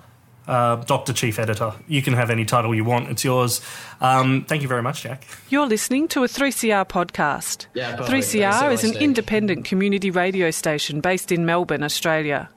uh, 0.47 0.75
Dr. 0.75 1.13
Chief 1.13 1.39
Editor. 1.39 1.73
You 1.87 2.01
can 2.01 2.13
have 2.13 2.29
any 2.29 2.43
title 2.45 2.75
you 2.75 2.83
want, 2.83 3.09
it's 3.09 3.23
yours. 3.23 3.61
Um, 4.01 4.43
thank 4.45 4.61
you 4.61 4.67
very 4.67 4.81
much, 4.81 5.03
Jack. 5.03 5.25
You're 5.49 5.65
listening 5.67 6.09
to 6.09 6.23
a 6.23 6.27
3CR 6.27 6.85
podcast. 6.85 7.67
Yeah, 7.73 7.95
perfect. 7.95 8.27
3CR 8.27 8.73
is 8.73 8.83
an 8.83 8.97
independent 8.97 9.63
community 9.63 10.11
radio 10.11 10.51
station 10.51 10.99
based 10.99 11.31
in 11.31 11.45
Melbourne, 11.45 11.81
Australia. 11.81 12.49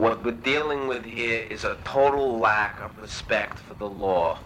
What 0.00 0.24
we're 0.24 0.30
dealing 0.30 0.88
with 0.88 1.04
here 1.04 1.46
is 1.50 1.64
a 1.64 1.76
total 1.84 2.38
lack 2.38 2.80
of 2.80 2.98
respect 3.02 3.58
for 3.58 3.74
the 3.74 3.84
law. 3.84 4.38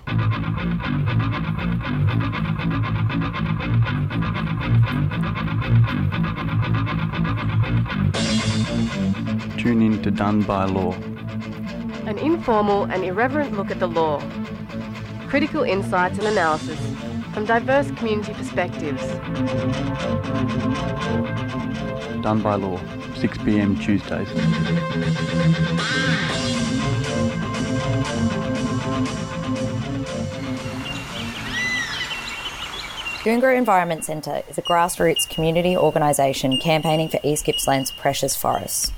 Tune 9.57 9.81
in 9.81 10.03
to 10.03 10.11
Done 10.11 10.43
by 10.43 10.65
Law. 10.65 10.95
An 12.09 12.19
informal 12.19 12.87
and 12.87 13.05
irreverent 13.05 13.57
look 13.57 13.71
at 13.71 13.79
the 13.79 13.87
law. 13.87 14.21
Critical 15.29 15.63
insights 15.63 16.19
and 16.19 16.27
analysis 16.27 16.81
from 17.33 17.45
diverse 17.45 17.93
community 17.93 18.35
perspectives. 18.35 19.07
Done 22.25 22.43
by 22.43 22.57
Law, 22.57 22.81
6 23.17 23.39
pm 23.39 23.79
Tuesdays. 23.79 24.29
Goongerah 33.25 33.57
Environment 33.57 34.05
Centre 34.05 34.43
is 34.51 34.59
a 34.59 34.63
grassroots 34.63 35.27
community 35.29 35.75
organisation 35.75 36.59
campaigning 36.59 37.09
for 37.09 37.21
East 37.23 37.47
Gippsland's 37.47 37.91
precious 37.91 38.37
forests. 38.37 38.93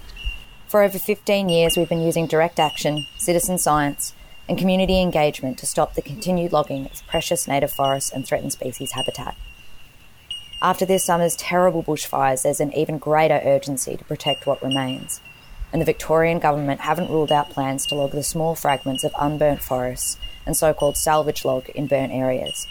For 0.67 0.83
over 0.83 0.99
15 0.99 1.49
years, 1.49 1.77
we've 1.77 1.89
been 1.89 2.03
using 2.03 2.27
direct 2.27 2.59
action, 2.59 3.07
citizen 3.19 3.57
science, 3.57 4.15
and 4.49 4.59
community 4.59 5.01
engagement 5.01 5.59
to 5.59 5.67
stop 5.67 5.95
the 5.95 6.03
continued 6.03 6.53
logging 6.53 6.87
of 6.87 7.07
precious 7.07 7.47
native 7.47 7.71
forests 7.71 8.11
and 8.11 8.27
threatened 8.27 8.53
species 8.53 8.93
habitat. 8.93 9.37
After 10.63 10.87
this 10.87 11.05
summer's 11.05 11.37
terrible 11.37 11.83
bushfires, 11.83 12.43
there's 12.43 12.61
an 12.61 12.73
even 12.73 12.97
greater 12.97 13.43
urgency 13.45 13.97
to 13.97 14.05
protect 14.05 14.47
what 14.47 14.63
remains, 14.63 15.21
and 15.71 15.83
the 15.83 15.87
Victorian 15.87 16.39
government 16.39 16.81
haven't 16.81 17.11
ruled 17.11 17.31
out 17.31 17.51
plans 17.51 17.85
to 17.87 17.95
log 17.95 18.13
the 18.13 18.23
small 18.23 18.55
fragments 18.55 19.05
of 19.05 19.13
unburnt 19.21 19.63
forests 19.63 20.17
and 20.47 20.57
so 20.57 20.73
called 20.73 20.97
salvage 20.97 21.45
log 21.45 21.69
in 21.71 21.87
burnt 21.87 22.13
areas. 22.13 22.67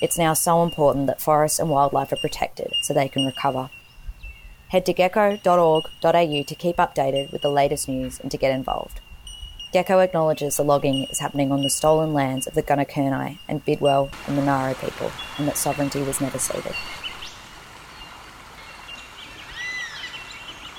It's 0.00 0.16
now 0.16 0.32
so 0.34 0.62
important 0.62 1.08
that 1.08 1.20
forests 1.20 1.58
and 1.58 1.68
wildlife 1.68 2.12
are 2.12 2.16
protected 2.16 2.72
so 2.82 2.94
they 2.94 3.08
can 3.08 3.26
recover. 3.26 3.68
Head 4.68 4.86
to 4.86 4.92
gecko.org.au 4.92 6.42
to 6.42 6.54
keep 6.54 6.76
updated 6.76 7.32
with 7.32 7.42
the 7.42 7.50
latest 7.50 7.88
news 7.88 8.20
and 8.20 8.30
to 8.30 8.38
get 8.38 8.54
involved. 8.54 9.00
Gecko 9.72 9.98
acknowledges 9.98 10.56
the 10.56 10.62
logging 10.62 11.04
is 11.10 11.18
happening 11.18 11.50
on 11.50 11.62
the 11.62 11.70
stolen 11.70 12.14
lands 12.14 12.46
of 12.46 12.54
the 12.54 12.62
Gunaikurnai 12.62 13.38
and 13.48 13.64
Bidwell 13.64 14.08
and 14.28 14.36
Monaro 14.36 14.74
people, 14.74 15.10
and 15.36 15.48
that 15.48 15.56
sovereignty 15.56 16.00
was 16.00 16.20
never 16.20 16.38
ceded. 16.38 16.74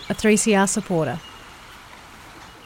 A 0.10 0.14
3CR 0.14 0.70
supporter. 0.70 1.20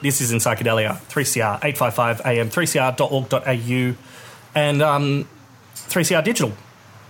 This 0.01 0.21
is 0.21 0.31
in 0.31 0.39
Psychedelia, 0.39 0.97
3CR, 1.09 1.63
855 1.63 2.21
AM, 2.25 2.49
3cr.org.au, 2.49 3.95
and 4.55 4.81
um, 4.81 5.27
3CR 5.75 6.23
Digital, 6.23 6.53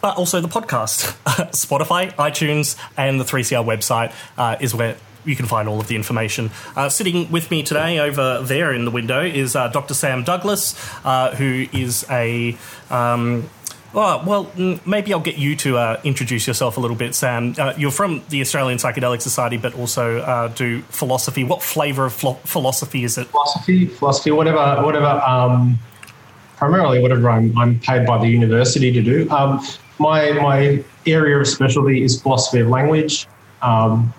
but 0.02 0.18
also 0.18 0.42
the 0.42 0.48
podcast. 0.48 1.15
Spotify, 1.52 2.13
iTunes, 2.15 2.76
and 2.98 3.20
the 3.20 3.24
3CR 3.24 3.63
website 3.63 4.13
uh, 4.38 4.56
is 4.60 4.74
where 4.74 4.98
you 5.26 5.36
can 5.36 5.46
find 5.46 5.68
all 5.68 5.80
of 5.80 5.88
the 5.88 5.96
information. 5.96 6.50
Uh, 6.76 6.89
sitting 6.89 7.30
with 7.32 7.52
me 7.52 7.62
today 7.62 8.00
over 8.00 8.42
there 8.42 8.74
in 8.74 8.86
the 8.86 8.92
window 8.92 9.24
is 9.24 9.56
uh, 9.56 9.68
Dr. 9.68 9.94
Sam 9.94 10.24
Douglas, 10.24 10.76
uh, 11.06 11.36
who 11.36 11.68
is 11.74 12.06
a. 12.10 12.58
Um, 12.89 13.50
well, 13.93 14.23
well, 14.25 14.45
mm, 14.45 14.86
maybe 14.86 15.13
I'll 15.13 15.19
get 15.19 15.38
you 15.38 15.56
to 15.58 15.78
uh, 15.78 16.02
introduce 16.04 16.47
yourself 16.47 16.78
a 16.78 16.80
little 16.80 16.95
bit, 16.97 17.15
Sam. 17.15 17.56
Uh, 17.58 17.73
you're 17.78 17.91
from 17.91 18.23
the 18.30 18.41
Australian 18.41 18.78
Psychedelic 18.78 19.21
Society, 19.21 19.58
but 19.58 19.73
also 19.75 20.19
uh, 20.19 20.47
do 20.49 20.82
philosophy. 20.84 21.43
What 21.43 21.63
flavour 21.63 22.06
of 22.06 22.13
phlo- 22.13 22.39
philosophy 22.39 23.04
is 23.04 23.17
it? 23.17 23.28
philosophy, 23.28 23.88
philosophy, 23.88 24.32
whatever, 24.32 24.82
whatever. 24.84 25.06
Um, 25.06 25.80
primarily, 26.58 27.02
whatever 27.02 27.30
I'm, 27.30 27.58
I'm 27.58 27.80
paid 27.80 28.06
by 28.06 28.19
the 28.19 28.28
university 28.28 28.91
to 28.91 29.02
do. 29.02 29.30
Um, 29.32 29.65
my 29.97 30.32
my 30.34 30.84
area 31.06 31.38
of 31.39 31.47
specialty 31.47 32.04
is 32.04 32.21
philosophy 32.21 32.60
of 32.62 32.67
language, 32.67 33.28
um, 33.62 34.13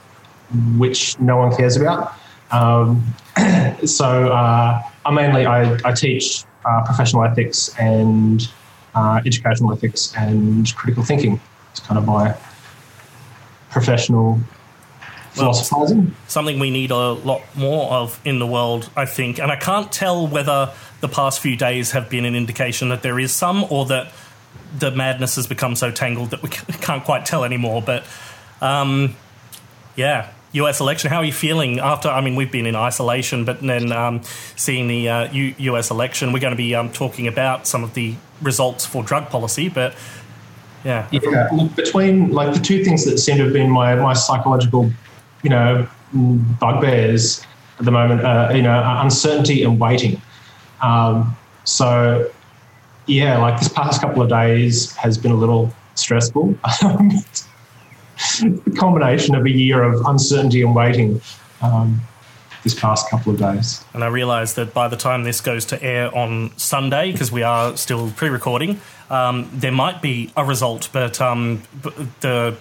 which 0.78 1.18
no 1.20 1.36
one 1.36 1.56
cares 1.56 1.76
about. 1.76 2.14
Um, 2.50 3.02
so 3.84 4.32
uh, 4.32 4.82
I 5.06 5.10
mainly 5.12 5.46
I, 5.46 5.78
I 5.84 5.92
teach 5.92 6.44
uh, 6.64 6.82
professional 6.84 7.24
ethics 7.24 7.74
and 7.78 8.48
uh, 8.94 9.20
educational 9.24 9.72
ethics 9.72 10.14
and 10.16 10.74
critical 10.74 11.04
thinking. 11.04 11.40
It's 11.70 11.80
kind 11.80 11.98
of 11.98 12.06
my 12.06 12.36
professional 13.70 14.40
well, 15.36 15.52
philosophizing. 15.52 16.14
something 16.26 16.58
we 16.58 16.70
need 16.70 16.90
a 16.90 17.12
lot 17.12 17.42
more 17.56 17.90
of 17.92 18.20
in 18.24 18.38
the 18.38 18.46
world, 18.46 18.90
I 18.96 19.06
think. 19.06 19.38
And 19.38 19.52
I 19.52 19.56
can't 19.56 19.90
tell 19.92 20.26
whether 20.26 20.72
the 21.00 21.08
past 21.08 21.40
few 21.40 21.56
days 21.56 21.92
have 21.92 22.10
been 22.10 22.24
an 22.24 22.34
indication 22.34 22.88
that 22.88 23.02
there 23.02 23.18
is 23.18 23.32
some 23.32 23.64
or 23.70 23.86
that 23.86 24.12
the 24.76 24.90
madness 24.90 25.36
has 25.36 25.46
become 25.46 25.76
so 25.76 25.90
tangled 25.90 26.30
that 26.30 26.42
we 26.42 26.48
can't 26.80 27.04
quite 27.04 27.26
tell 27.26 27.44
anymore. 27.44 27.82
But 27.82 28.04
um, 28.60 29.16
yeah, 29.96 30.32
US 30.52 30.80
election, 30.80 31.10
how 31.10 31.18
are 31.18 31.24
you 31.24 31.32
feeling 31.32 31.78
after? 31.78 32.08
I 32.08 32.20
mean, 32.20 32.34
we've 32.34 32.50
been 32.50 32.66
in 32.66 32.74
isolation, 32.74 33.44
but 33.44 33.60
then 33.60 33.92
um, 33.92 34.22
seeing 34.56 34.88
the 34.88 35.08
uh, 35.08 35.32
U- 35.32 35.54
US 35.58 35.90
election, 35.90 36.32
we're 36.32 36.40
going 36.40 36.52
to 36.52 36.56
be 36.56 36.74
um, 36.74 36.90
talking 36.90 37.28
about 37.28 37.66
some 37.66 37.84
of 37.84 37.94
the 37.94 38.16
results 38.42 38.86
for 38.86 39.02
drug 39.02 39.28
policy, 39.28 39.68
but 39.68 39.94
yeah. 40.84 41.06
Yeah, 41.10 41.48
look, 41.52 41.74
between 41.76 42.30
like 42.32 42.54
the 42.54 42.60
two 42.60 42.84
things 42.84 43.04
that 43.04 43.18
seem 43.18 43.36
to 43.38 43.44
have 43.44 43.52
been 43.52 43.70
my, 43.70 43.94
my 43.96 44.14
psychological, 44.14 44.90
you 45.42 45.50
know, 45.50 45.86
bugbears 46.12 47.44
at 47.78 47.84
the 47.84 47.90
moment, 47.90 48.22
uh, 48.24 48.50
you 48.54 48.62
know, 48.62 48.82
uncertainty 49.00 49.62
and 49.62 49.78
waiting. 49.78 50.20
Um, 50.82 51.36
so, 51.64 52.30
yeah, 53.06 53.38
like 53.38 53.58
this 53.58 53.68
past 53.68 54.00
couple 54.00 54.22
of 54.22 54.28
days 54.28 54.94
has 54.96 55.18
been 55.18 55.32
a 55.32 55.36
little 55.36 55.72
stressful. 55.94 56.54
the 58.40 58.76
combination 58.78 59.34
of 59.34 59.44
a 59.44 59.50
year 59.50 59.82
of 59.82 60.00
uncertainty 60.06 60.62
and 60.62 60.74
waiting 60.74 61.20
um, 61.62 62.00
this 62.62 62.74
past 62.78 63.08
couple 63.10 63.32
of 63.32 63.38
days. 63.38 63.82
And 63.94 64.04
I 64.04 64.08
realise 64.08 64.52
that 64.54 64.74
by 64.74 64.88
the 64.88 64.96
time 64.96 65.24
this 65.24 65.40
goes 65.40 65.64
to 65.66 65.82
air 65.82 66.14
on 66.14 66.56
Sunday, 66.58 67.12
because 67.12 67.32
we 67.32 67.42
are 67.42 67.76
still 67.76 68.10
pre-recording, 68.10 68.80
um, 69.08 69.48
there 69.52 69.72
might 69.72 70.02
be 70.02 70.30
a 70.36 70.44
result. 70.44 70.88
But 70.92 71.20
um, 71.20 71.62
b- 71.82 71.90
the 72.20 72.56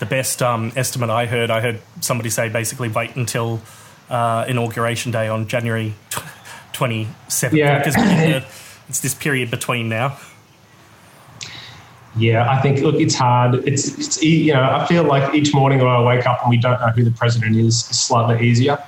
the 0.00 0.06
best 0.06 0.42
um, 0.42 0.72
estimate 0.74 1.08
I 1.10 1.26
heard, 1.26 1.50
I 1.50 1.60
heard 1.60 1.80
somebody 2.00 2.30
say 2.30 2.48
basically 2.48 2.88
wait 2.88 3.14
until 3.16 3.60
uh, 4.10 4.44
inauguration 4.48 5.12
day 5.12 5.28
on 5.28 5.46
January 5.46 5.94
twenty 6.72 7.08
seventh, 7.28 7.58
Yeah. 7.58 7.78
because 7.78 7.94
it's 8.88 9.00
this 9.00 9.14
period 9.14 9.50
between 9.50 9.88
now. 9.88 10.18
Yeah, 12.16 12.48
I 12.48 12.60
think 12.62 12.80
look, 12.80 12.94
it's 12.96 13.14
hard. 13.16 13.54
It's, 13.66 13.98
it's 13.98 14.22
you 14.22 14.52
know, 14.52 14.62
I 14.62 14.86
feel 14.86 15.02
like 15.02 15.34
each 15.34 15.52
morning 15.52 15.78
when 15.78 15.88
I 15.88 16.00
wake 16.00 16.26
up 16.26 16.42
and 16.42 16.50
we 16.50 16.56
don't 16.56 16.80
know 16.80 16.88
who 16.88 17.02
the 17.02 17.10
president 17.10 17.56
is, 17.56 17.88
is 17.90 18.00
slightly 18.00 18.46
easier. 18.46 18.78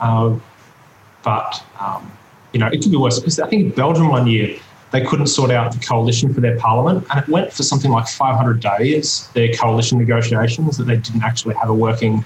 Um, 0.00 0.42
but 1.22 1.64
um, 1.80 2.10
you 2.52 2.60
know, 2.60 2.66
it 2.68 2.82
could 2.82 2.90
be 2.90 2.96
worse 2.96 3.18
because 3.18 3.40
I 3.40 3.48
think 3.48 3.62
in 3.62 3.70
Belgium 3.70 4.08
one 4.08 4.26
year 4.26 4.58
they 4.92 5.04
couldn't 5.04 5.26
sort 5.26 5.50
out 5.50 5.72
the 5.72 5.80
coalition 5.80 6.32
for 6.32 6.40
their 6.40 6.56
parliament, 6.58 7.04
and 7.10 7.20
it 7.20 7.28
went 7.28 7.52
for 7.52 7.64
something 7.64 7.90
like 7.90 8.06
500 8.06 8.60
days. 8.60 9.28
Their 9.34 9.52
coalition 9.52 9.98
negotiations 9.98 10.76
that 10.76 10.84
they 10.84 10.96
didn't 10.96 11.24
actually 11.24 11.56
have 11.56 11.68
a 11.68 11.74
working 11.74 12.24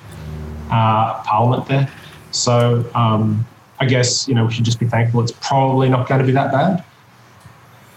uh, 0.71 1.23
parliament 1.23 1.67
there. 1.67 1.91
So 2.31 2.85
um, 2.95 3.47
I 3.81 3.87
guess 3.87 4.29
you 4.29 4.35
know 4.35 4.45
we 4.45 4.53
should 4.53 4.65
just 4.65 4.79
be 4.79 4.87
thankful 4.87 5.23
it's 5.23 5.33
probably 5.33 5.89
not 5.89 6.09
going 6.09 6.21
to 6.21 6.27
be 6.27 6.33
that 6.33 6.53
bad. 6.53 6.85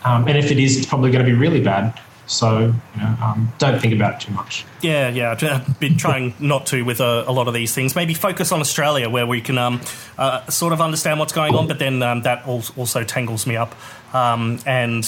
Um, 0.04 0.28
and 0.28 0.38
if 0.38 0.52
it 0.52 0.58
is, 0.58 0.78
it's 0.78 0.88
probably 0.88 1.12
going 1.12 1.24
to 1.26 1.30
be 1.30 1.38
really 1.38 1.62
bad. 1.62 2.00
So, 2.32 2.74
you 2.96 3.02
know, 3.02 3.18
um, 3.22 3.52
don't 3.58 3.82
think 3.82 3.94
about 3.94 4.16
it 4.16 4.26
too 4.28 4.32
much. 4.32 4.66
Yeah, 4.82 5.10
yeah. 5.10 5.36
I've 5.42 5.80
been 5.82 5.98
trying 5.98 6.34
not 6.40 6.66
to 6.68 6.84
with 6.84 7.02
a, 7.02 7.26
a 7.28 7.32
lot 7.32 7.50
of 7.50 7.54
these 7.54 7.76
things. 7.76 7.94
Maybe 7.94 8.14
focus 8.14 8.54
on 8.54 8.62
Australia, 8.62 9.10
where 9.10 9.28
we 9.28 9.42
can 9.42 9.58
um, 9.58 9.82
uh, 10.18 10.46
sort 10.48 10.72
of 10.72 10.80
understand 10.80 11.20
what's 11.20 11.34
going 11.34 11.54
on, 11.56 11.68
but 11.68 11.78
then 11.78 12.02
um, 12.02 12.22
that 12.22 12.48
also 12.48 13.04
tangles 13.04 13.46
me 13.46 13.58
up. 13.58 13.76
Um, 14.16 14.60
and 14.66 15.04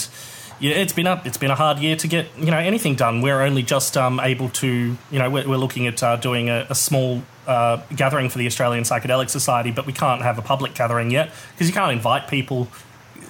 yeah, 0.59 0.71
it's 0.71 0.91
been 0.91 1.07
a 1.07 1.21
it's 1.23 1.37
been 1.37 1.49
a 1.49 1.55
hard 1.55 1.79
year 1.79 1.95
to 1.95 2.07
get 2.09 2.27
you 2.37 2.51
know 2.51 2.57
anything 2.57 2.95
done. 2.95 3.21
We're 3.21 3.41
only 3.41 3.63
just 3.63 3.95
um, 3.95 4.19
able 4.19 4.49
to 4.49 4.67
you 4.67 5.19
know 5.19 5.29
we're, 5.29 5.47
we're 5.47 5.57
looking 5.57 5.87
at 5.87 6.03
uh, 6.03 6.17
doing 6.17 6.49
a, 6.49 6.67
a 6.69 6.75
small 6.75 7.23
uh, 7.47 7.81
gathering 7.95 8.27
for 8.27 8.37
the 8.37 8.47
Australian 8.47 8.83
Psychedelic 8.83 9.29
Society, 9.29 9.71
but 9.71 9.85
we 9.85 9.93
can't 9.93 10.21
have 10.21 10.37
a 10.37 10.41
public 10.41 10.73
gathering 10.73 11.09
yet 11.09 11.31
because 11.53 11.67
you 11.67 11.73
can't 11.73 11.93
invite 11.93 12.27
people. 12.27 12.67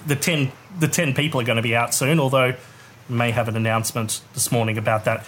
The 0.04 0.16
ten 0.16 0.50
the 0.80 0.88
ten 0.88 1.14
people 1.14 1.40
are 1.40 1.44
going 1.44 1.56
to 1.56 1.62
be 1.62 1.76
out 1.76 1.94
soon, 1.94 2.18
although 2.18 2.54
may 3.08 3.30
have 3.30 3.48
an 3.48 3.56
announcement 3.56 4.20
this 4.34 4.50
morning 4.50 4.78
about 4.78 5.04
that. 5.04 5.26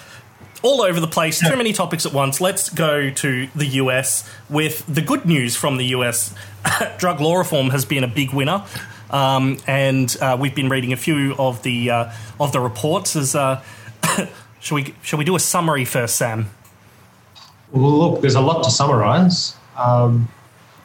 All 0.63 0.83
over 0.83 0.99
the 1.01 1.07
place, 1.07 1.41
too 1.41 1.57
many 1.57 1.73
topics 1.73 2.07
at 2.07 2.13
once. 2.13 2.41
Let's 2.41 2.71
go 2.71 3.11
to 3.11 3.49
the 3.55 3.67
US 3.67 4.29
with 4.49 4.85
the 4.87 5.03
good 5.03 5.27
news 5.27 5.55
from 5.55 5.77
the 5.77 5.87
US. 5.87 6.35
Drug 6.99 7.21
law 7.21 7.37
reform 7.37 7.71
has 7.71 7.85
been 7.85 8.03
a 8.03 8.09
big 8.09 8.33
winner. 8.33 8.65
Um, 9.11 9.59
and 9.67 10.15
uh, 10.21 10.37
we've 10.39 10.55
been 10.55 10.69
reading 10.69 10.93
a 10.93 10.97
few 10.97 11.35
of 11.39 11.63
the 11.63 11.91
uh, 11.91 12.13
of 12.41 12.53
the 12.53 12.61
reports. 12.61 13.15
As 13.15 13.35
uh, 13.35 13.63
shall 14.61 14.75
we 14.77 14.95
shall 15.03 15.19
we 15.19 15.25
do 15.25 15.37
a 15.37 15.41
summary 15.41 15.85
first, 15.85 16.17
Sam? 16.17 16.51
Well, 17.71 17.93
look, 17.93 18.21
there's 18.21 18.35
a 18.35 18.41
lot 18.41 18.65
to 18.65 18.71
summarise. 18.71 19.55
Um, 19.77 20.29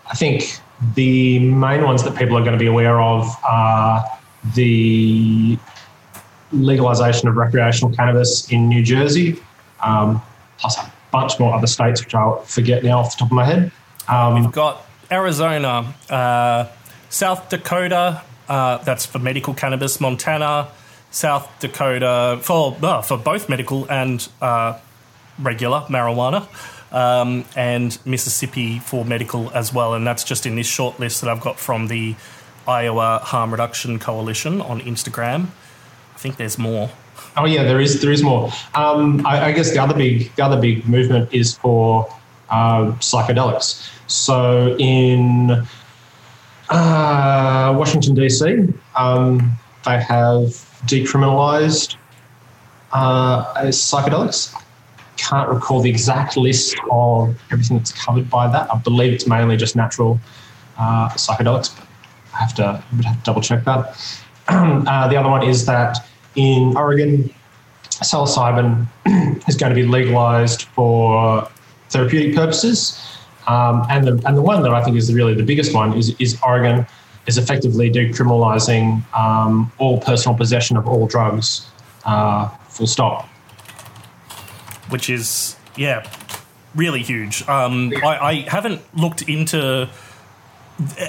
I 0.10 0.16
think 0.16 0.60
the 0.96 1.40
main 1.40 1.84
ones 1.84 2.04
that 2.04 2.16
people 2.16 2.38
are 2.38 2.42
going 2.42 2.54
to 2.54 2.60
be 2.60 2.68
aware 2.68 3.02
of 3.02 3.28
are 3.44 4.04
the 4.56 5.58
legalisation 6.54 7.30
of 7.30 7.36
recreational 7.36 7.94
cannabis 7.96 8.52
in 8.52 8.68
New 8.68 8.84
Jersey, 8.84 9.40
um, 9.82 10.22
plus 10.58 10.78
a 10.78 10.92
bunch 11.12 11.40
more 11.40 11.54
other 11.54 11.68
states, 11.68 12.04
which 12.04 12.14
I'll 12.14 12.42
forget 12.42 12.84
now 12.84 13.00
off 13.00 13.16
the 13.16 13.20
top 13.20 13.30
of 13.30 13.36
my 13.36 13.46
head. 13.46 13.72
Um, 14.08 14.42
We've 14.42 14.52
got 14.52 14.86
Arizona, 15.12 15.94
uh, 16.10 16.68
South 17.10 17.50
Dakota, 17.50 18.22
uh, 18.48 18.78
that's 18.80 19.06
for 19.06 19.20
medical 19.20 19.54
cannabis, 19.54 20.00
Montana, 20.02 20.68
South 21.12 21.50
Dakota 21.60 22.40
for 22.42 22.76
uh, 22.82 23.02
for 23.02 23.18
both 23.18 23.50
medical 23.50 23.90
and 23.90 24.28
uh, 24.42 24.80
regular 25.40 25.82
marijuana, 25.90 26.48
um, 26.94 27.46
and 27.56 27.98
Mississippi 28.06 28.80
for 28.80 29.06
medical 29.06 29.52
as 29.52 29.74
well. 29.74 29.94
And 29.94 30.08
that's 30.08 30.24
just 30.24 30.46
in 30.46 30.56
this 30.56 30.68
short 30.68 31.00
list 31.00 31.22
that 31.22 31.30
I've 31.30 31.42
got 31.42 31.60
from 31.60 31.88
the 31.88 32.16
Iowa 32.68 33.20
Harm 33.24 33.52
Reduction 33.52 34.00
Coalition 34.00 34.62
on 34.62 34.82
Instagram. 34.82 35.48
I 36.22 36.24
think 36.24 36.38
there's 36.38 36.60
more. 36.60 36.88
Oh 37.36 37.46
yeah, 37.46 37.64
there 37.64 37.82
is 37.82 38.00
there 38.00 38.12
is 38.12 38.22
more. 38.22 38.52
Um, 38.76 39.26
I, 39.26 39.46
I, 39.46 39.52
guess 39.54 39.72
the 39.72 39.80
other 39.80 39.96
big 39.96 40.32
the 40.36 40.46
other 40.46 40.62
big 40.62 40.88
movement 40.88 41.34
is 41.34 41.56
for 41.58 42.08
uh, 42.52 42.92
psychedelics. 43.00 43.90
So 44.06 44.76
in 44.78 45.50
uh, 46.70 47.76
Washington 47.76 48.16
DC, 48.16 48.72
um, 48.96 49.52
they 49.84 50.00
have 50.00 50.50
decriminalised 50.86 51.96
uh, 52.92 53.56
psychedelics. 53.72 54.54
Can't 55.18 55.50
recall 55.50 55.82
the 55.82 55.90
exact 55.90 56.38
list 56.38 56.76
of 56.92 57.36
everything 57.52 57.80
that's 57.80 57.94
covered 57.94 58.30
by 58.30 58.48
that. 58.48 58.72
I 58.72 58.78
believe 58.78 59.12
it's 59.12 59.26
mainly 59.26 59.58
just 59.58 59.76
natural 59.76 60.20
uh, 60.78 61.10
psychedelics, 61.14 61.76
I 62.36 62.38
have 62.38 62.54
to, 62.56 62.84
have 63.02 63.16
to 63.16 63.18
double 63.24 63.42
check 63.42 63.64
that. 63.64 63.98
Uh, 64.92 65.08
the 65.08 65.16
other 65.16 65.30
one 65.30 65.44
is 65.48 65.66
that 65.66 65.98
in 66.36 66.76
Oregon, 66.76 67.34
psilocybin 67.90 68.86
is 69.48 69.56
going 69.56 69.70
to 69.70 69.76
be 69.76 69.86
legalised 69.86 70.64
for 70.64 71.48
therapeutic 71.90 72.36
purposes. 72.36 73.00
Um, 73.48 73.86
and 73.90 74.06
the 74.06 74.22
and 74.28 74.38
the 74.38 74.42
one 74.42 74.62
that 74.64 74.74
I 74.74 74.84
think 74.84 74.98
is 74.98 75.14
really 75.14 75.34
the 75.34 75.44
biggest 75.44 75.74
one 75.74 75.94
is 75.94 76.16
is 76.20 76.38
Oregon 76.44 76.86
is 77.28 77.38
effectively 77.38 77.92
decriminalising 77.92 79.04
um, 79.16 79.72
all 79.78 80.00
personal 80.00 80.38
possession 80.38 80.78
of 80.78 80.88
all 80.88 81.08
drugs, 81.08 81.68
uh, 82.06 82.48
full 82.70 82.88
stop. 82.88 83.28
Which 84.90 85.10
is 85.10 85.56
yeah, 85.76 86.06
really 86.76 87.04
huge. 87.04 87.48
Um, 87.48 87.94
I, 88.04 88.18
I 88.18 88.34
haven't 88.50 88.82
looked 88.96 89.22
into 89.24 89.90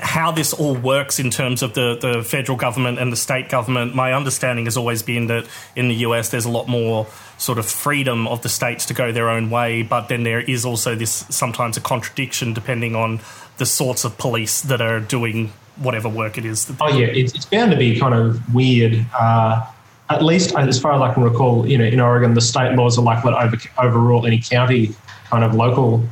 how 0.03 0.31
this 0.31 0.53
all 0.53 0.75
works 0.75 1.19
in 1.19 1.31
terms 1.31 1.63
of 1.63 1.75
the, 1.75 1.97
the 2.01 2.23
federal 2.23 2.59
government 2.59 2.99
and 2.99 3.13
the 3.13 3.17
state 3.17 3.49
government. 3.49 3.95
My 3.95 4.13
understanding 4.13 4.65
has 4.67 4.77
always 4.77 5.03
been 5.03 5.27
that 5.27 5.47
in 5.77 5.89
the 5.89 5.95
US 5.97 6.31
there's 6.31 6.45
a 6.45 6.51
lot 6.51 6.69
more 6.69 7.07
sort 7.39 7.59
of 7.59 7.67
freedom 7.67 8.29
of 8.29 8.43
the 8.43 8.49
states 8.49 8.87
to 8.87 8.95
go 8.95 9.13
their 9.13 9.29
own 9.29 9.51
way, 9.51 9.83
but 9.83 10.09
then 10.09 10.23
there 10.23 10.41
is 10.41 10.65
also 10.65 10.95
this 10.95 11.27
sometimes 11.31 11.77
a 11.77 11.81
contradiction 11.81 12.53
depending 12.53 12.95
on 12.95 13.21
the 13.59 13.67
sorts 13.67 14.05
of 14.05 14.17
police 14.19 14.61
that 14.63 14.81
are 14.81 15.01
doing 15.01 15.53
whatever 15.77 16.09
work 16.09 16.39
it 16.39 16.45
is. 16.45 16.71
oh 16.81 16.89
yeah, 16.89 17.07
it's, 17.07 17.35
it's 17.35 17.47
bound 17.47 17.71
to 17.71 17.77
be 17.77 17.99
kind 17.99 18.15
of 18.15 18.55
weird. 18.55 19.05
Uh, 19.19 19.67
at 20.11 20.23
least 20.23 20.55
as 20.55 20.79
far 20.79 20.93
as 20.93 21.01
I 21.01 21.15
can 21.15 21.23
recall, 21.23 21.67
you 21.67 21.79
know, 21.79 21.85
in 21.85 21.99
Oregon, 21.99 22.35
the 22.35 22.41
state 22.41 22.75
laws 22.77 22.99
are 22.99 23.03
likely 23.03 23.33
to 23.33 23.39
over, 23.39 23.57
overrule 23.79 24.27
any 24.27 24.39
county 24.41 24.95
kind 25.31 25.45
of 25.45 25.55
local 25.55 26.07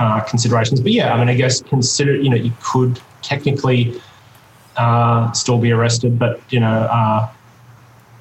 uh, 0.00 0.20
considerations. 0.20 0.80
But 0.80 0.92
yeah, 0.92 1.12
I 1.14 1.18
mean, 1.18 1.28
I 1.28 1.34
guess 1.34 1.62
consider 1.62 2.16
you 2.16 2.30
know 2.30 2.36
you 2.36 2.52
could 2.62 2.98
technically 3.22 4.00
uh, 4.76 5.30
still 5.32 5.58
be 5.58 5.70
arrested, 5.70 6.18
but 6.18 6.40
you 6.48 6.58
know, 6.58 6.88
uh, 6.90 7.30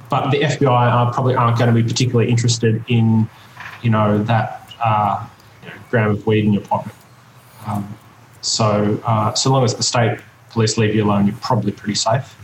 but 0.10 0.30
the 0.30 0.42
FBI 0.42 0.70
are 0.70 1.12
probably 1.14 1.36
aren't 1.36 1.58
going 1.58 1.74
to 1.74 1.82
be 1.82 1.88
particularly 1.88 2.30
interested 2.30 2.84
in 2.90 3.28
you 3.82 3.90
know 3.90 4.22
that 4.26 4.70
uh, 4.84 5.26
you 5.64 5.70
know, 5.70 5.76
gram 5.90 6.12
of 6.12 6.28
weed 6.28 6.44
in 6.44 6.54
your 6.54 6.64
pocket. 6.64 6.94
Um, 7.66 7.98
so 8.42 9.02
uh, 9.06 9.34
so 9.34 9.50
long 9.50 9.64
as 9.64 9.74
the 9.74 9.84
state 9.84 10.20
police 10.50 10.78
leave 10.78 10.94
you 10.94 11.06
alone, 11.06 11.28
you're 11.28 11.36
probably 11.38 11.72
pretty 11.72 11.96
safe. 11.96 12.36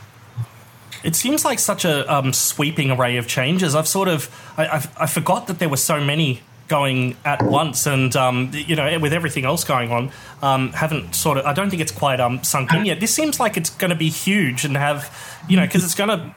It 1.03 1.15
seems 1.15 1.45
like 1.45 1.59
such 1.59 1.85
a 1.85 2.11
um, 2.11 2.33
sweeping 2.33 2.89
array 2.89 3.17
of 3.17 3.27
changes. 3.27 3.75
I've 3.75 3.87
sort 3.87 4.07
of 4.07 4.33
I, 4.57 4.67
I've, 4.67 4.97
I 4.97 5.07
forgot 5.07 5.47
that 5.47 5.59
there 5.59 5.69
were 5.69 5.77
so 5.77 5.99
many 5.99 6.41
going 6.67 7.15
at 7.23 7.41
once, 7.43 7.85
and 7.85 8.15
um, 8.15 8.51
you 8.53 8.75
know, 8.75 8.99
with 8.99 9.13
everything 9.13 9.45
else 9.45 9.63
going 9.63 9.91
on, 9.91 10.11
um, 10.41 10.71
haven't 10.73 11.15
sort 11.15 11.37
of. 11.37 11.45
I 11.45 11.53
don't 11.53 11.69
think 11.69 11.81
it's 11.81 11.91
quite 11.91 12.19
um, 12.19 12.43
sunk 12.43 12.73
in 12.73 12.85
yet. 12.85 12.99
This 12.99 13.13
seems 13.13 13.39
like 13.39 13.57
it's 13.57 13.69
going 13.69 13.89
to 13.89 13.95
be 13.95 14.09
huge 14.09 14.65
and 14.65 14.75
have, 14.75 15.15
you 15.47 15.57
know, 15.57 15.65
because 15.65 15.83
it's 15.83 15.95
going 15.95 16.09
to 16.09 16.35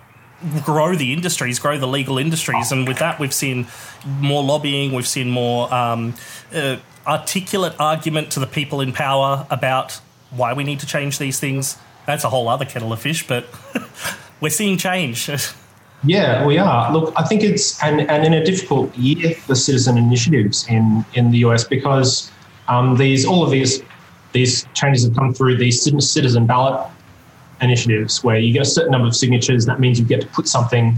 grow 0.64 0.94
the 0.94 1.12
industries, 1.12 1.58
grow 1.58 1.78
the 1.78 1.88
legal 1.88 2.18
industries, 2.18 2.72
and 2.72 2.86
with 2.86 2.98
that, 2.98 3.18
we've 3.18 3.34
seen 3.34 3.66
more 4.06 4.42
lobbying. 4.42 4.92
We've 4.92 5.08
seen 5.08 5.30
more 5.30 5.72
um, 5.72 6.14
uh, 6.54 6.76
articulate 7.06 7.74
argument 7.78 8.32
to 8.32 8.40
the 8.40 8.46
people 8.46 8.80
in 8.80 8.92
power 8.92 9.46
about 9.50 10.00
why 10.30 10.52
we 10.52 10.62
need 10.62 10.80
to 10.80 10.86
change 10.86 11.18
these 11.18 11.40
things. 11.40 11.78
That's 12.06 12.24
a 12.24 12.30
whole 12.30 12.48
other 12.48 12.64
kettle 12.64 12.92
of 12.92 13.00
fish, 13.00 13.26
but 13.26 13.46
we're 14.40 14.50
seeing 14.50 14.76
change. 14.78 15.30
Yeah, 16.04 16.46
we 16.46 16.58
are. 16.58 16.92
Look, 16.92 17.12
I 17.16 17.24
think 17.24 17.42
it's 17.42 17.82
and, 17.82 18.02
and 18.02 18.24
in 18.24 18.34
a 18.34 18.44
difficult 18.44 18.96
year 18.96 19.34
for 19.34 19.54
citizen 19.54 19.98
initiatives 19.98 20.66
in, 20.68 21.04
in 21.14 21.30
the 21.30 21.38
US 21.38 21.64
because 21.64 22.30
um, 22.68 22.96
these 22.96 23.24
all 23.24 23.42
of 23.42 23.50
these 23.50 23.82
these 24.32 24.66
changes 24.74 25.04
have 25.04 25.14
come 25.16 25.34
through 25.34 25.56
these 25.56 25.82
citizen 25.82 26.46
ballot 26.46 26.88
initiatives 27.60 28.22
where 28.22 28.38
you 28.38 28.52
get 28.52 28.62
a 28.62 28.66
certain 28.66 28.92
number 28.92 29.08
of 29.08 29.16
signatures. 29.16 29.66
That 29.66 29.80
means 29.80 29.98
you 29.98 30.04
get 30.04 30.20
to 30.20 30.26
put 30.28 30.46
something 30.46 30.96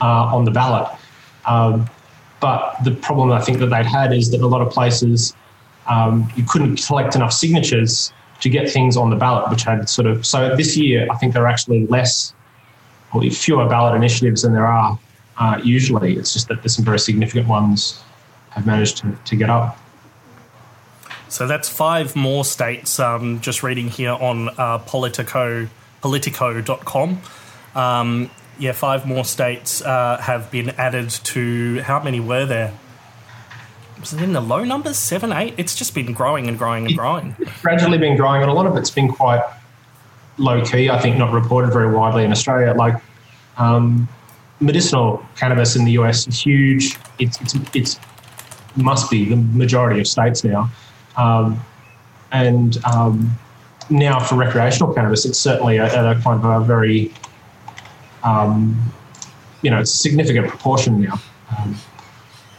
uh, 0.00 0.34
on 0.34 0.44
the 0.44 0.50
ballot. 0.50 0.88
Um, 1.46 1.88
but 2.40 2.76
the 2.84 2.90
problem 2.90 3.30
I 3.30 3.40
think 3.40 3.58
that 3.60 3.66
they'd 3.66 3.86
had 3.86 4.12
is 4.12 4.30
that 4.32 4.40
a 4.40 4.46
lot 4.46 4.60
of 4.60 4.72
places 4.72 5.34
um, 5.86 6.30
you 6.36 6.44
couldn't 6.44 6.84
collect 6.84 7.14
enough 7.14 7.32
signatures 7.32 8.12
to 8.40 8.48
get 8.48 8.68
things 8.68 8.96
on 8.96 9.10
the 9.10 9.16
ballot, 9.16 9.48
which 9.50 9.62
had 9.62 9.88
sort 9.88 10.06
of 10.06 10.26
so 10.26 10.54
this 10.56 10.76
year 10.76 11.06
I 11.10 11.16
think 11.16 11.32
there 11.32 11.44
are 11.44 11.48
actually 11.48 11.86
less 11.86 12.34
or 13.12 13.22
fewer 13.30 13.68
ballot 13.68 13.94
initiatives 13.94 14.42
than 14.42 14.52
there 14.52 14.66
are 14.66 14.98
uh, 15.38 15.60
usually. 15.62 16.16
It's 16.16 16.32
just 16.32 16.48
that 16.48 16.62
there's 16.62 16.76
some 16.76 16.84
very 16.84 16.98
significant 16.98 17.48
ones 17.48 18.02
have 18.50 18.66
managed 18.66 18.98
to, 18.98 19.16
to 19.24 19.36
get 19.36 19.50
up. 19.50 19.78
So 21.28 21.46
that's 21.46 21.68
five 21.68 22.14
more 22.14 22.44
states. 22.44 23.00
Um, 23.00 23.40
just 23.40 23.62
reading 23.62 23.88
here 23.88 24.12
on 24.12 24.50
uh, 24.58 24.78
Politico, 24.78 25.68
Politico.com. 26.02 27.20
Um, 27.74 28.30
yeah, 28.58 28.72
five 28.72 29.06
more 29.06 29.24
states 29.24 29.80
uh, 29.80 30.18
have 30.18 30.50
been 30.50 30.70
added 30.70 31.08
to. 31.08 31.80
How 31.80 32.02
many 32.02 32.20
were 32.20 32.44
there? 32.44 32.74
Was 33.98 34.12
it 34.12 34.20
in 34.20 34.34
the 34.34 34.42
low 34.42 34.64
numbers? 34.64 34.98
Seven, 34.98 35.32
eight? 35.32 35.54
It's 35.56 35.74
just 35.74 35.94
been 35.94 36.12
growing 36.12 36.48
and 36.48 36.58
growing 36.58 36.86
and 36.86 36.96
growing. 36.96 37.34
It's 37.38 37.62
gradually 37.62 37.98
been 37.98 38.16
growing, 38.16 38.42
and 38.42 38.50
a 38.50 38.54
lot 38.54 38.66
of 38.66 38.76
it's 38.76 38.90
been 38.90 39.08
quite 39.08 39.40
low 40.38 40.64
key. 40.64 40.90
I 40.90 40.98
think 40.98 41.16
not 41.16 41.32
reported 41.32 41.72
very 41.72 41.92
widely 41.92 42.24
in 42.24 42.32
Australia. 42.32 42.74
Like 42.74 42.94
um, 43.56 44.08
medicinal 44.60 45.24
cannabis 45.36 45.76
in 45.76 45.84
the 45.84 45.92
US 45.92 46.26
is 46.26 46.40
huge. 46.40 46.96
It's 47.18 47.40
it's 47.40 47.54
it's 47.74 48.00
must 48.76 49.10
be 49.10 49.28
the 49.28 49.36
majority 49.36 50.00
of 50.00 50.06
states 50.06 50.44
now, 50.44 50.70
um, 51.16 51.60
and 52.30 52.82
um, 52.84 53.38
now 53.90 54.18
for 54.18 54.36
recreational 54.36 54.94
cannabis, 54.94 55.26
it's 55.26 55.38
certainly 55.38 55.76
a, 55.76 55.86
a 55.86 56.20
kind 56.20 56.42
of 56.42 56.44
a 56.44 56.64
very 56.64 57.12
um, 58.22 58.80
you 59.62 59.70
know 59.70 59.80
it's 59.80 59.92
a 59.92 59.96
significant 59.96 60.48
proportion 60.48 61.00
now. 61.00 61.20
Um, 61.58 61.76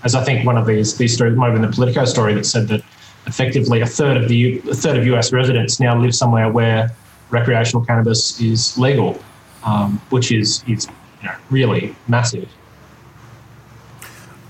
as 0.04 0.16
I 0.16 0.24
think 0.24 0.46
one 0.46 0.58
of 0.58 0.68
these 0.68 0.98
these 0.98 1.14
stories, 1.14 1.38
maybe 1.38 1.56
in 1.56 1.62
the 1.62 1.70
Politico 1.70 2.06
story, 2.06 2.34
that 2.36 2.46
said 2.46 2.68
that 2.68 2.84
effectively 3.26 3.82
a 3.82 3.86
third 3.86 4.18
of 4.18 4.30
the 4.30 4.60
a 4.70 4.76
third 4.76 4.98
of 4.98 5.06
US 5.08 5.32
residents 5.32 5.80
now 5.80 5.98
live 5.98 6.14
somewhere 6.14 6.52
where 6.52 6.92
recreational 7.34 7.86
cannabis 7.86 8.40
is 8.40 8.78
legal, 8.78 9.20
um, 9.66 10.00
which 10.10 10.32
is 10.32 10.64
is 10.68 10.88
you 11.22 11.28
know, 11.28 11.36
really 11.50 11.96
massive. 12.08 12.50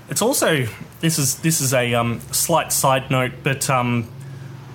It's 0.08 0.22
also 0.22 0.66
this 1.00 1.18
is 1.18 1.36
this 1.38 1.60
is 1.60 1.72
a 1.74 1.94
um, 1.94 2.20
slight 2.30 2.72
side 2.72 3.10
note, 3.10 3.32
but 3.42 3.68
um, 3.70 4.08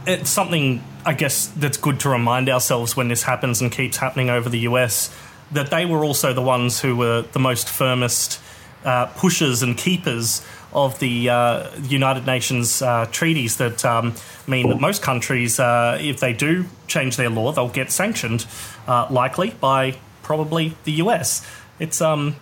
it's 0.06 0.30
something 0.30 0.84
I 1.06 1.14
guess 1.14 1.48
that's 1.48 1.78
good 1.78 2.00
to 2.02 2.10
remind 2.10 2.50
ourselves 2.50 2.98
when 2.98 3.08
this 3.08 3.24
happens 3.24 3.62
and 3.62 3.72
keeps 3.72 3.98
happening 3.98 4.30
over 4.30 4.50
the 4.50 4.60
US 4.60 5.16
that 5.52 5.70
they 5.70 5.86
were 5.86 6.04
also 6.04 6.34
the 6.34 6.42
ones 6.42 6.82
who 6.82 6.96
were 6.96 7.22
the 7.22 7.40
most 7.40 7.68
firmest 7.68 8.40
uh, 8.84 9.08
pushers 9.08 9.64
and 9.64 9.78
keepers 9.78 10.46
of 10.74 11.00
the 11.00 11.30
uh, 11.30 11.70
United 11.82 12.26
Nations 12.26 12.82
uh, 12.82 13.08
treaties 13.12 13.58
that 13.58 13.84
um, 13.84 14.14
mean 14.48 14.70
that 14.70 14.80
most 14.80 15.02
countries, 15.02 15.60
uh, 15.60 15.98
if 16.00 16.20
they 16.20 16.34
do 16.34 16.66
change 16.88 17.18
their 17.18 17.30
law, 17.30 17.52
they'll 17.52 17.70
get 17.70 17.92
sanctioned, 17.92 18.46
uh, 18.88 19.08
likely 19.10 19.52
by 19.60 19.98
probably 20.22 20.76
the 20.84 20.92
US. 20.94 21.46
It's 21.80 22.02
um, 22.02 22.36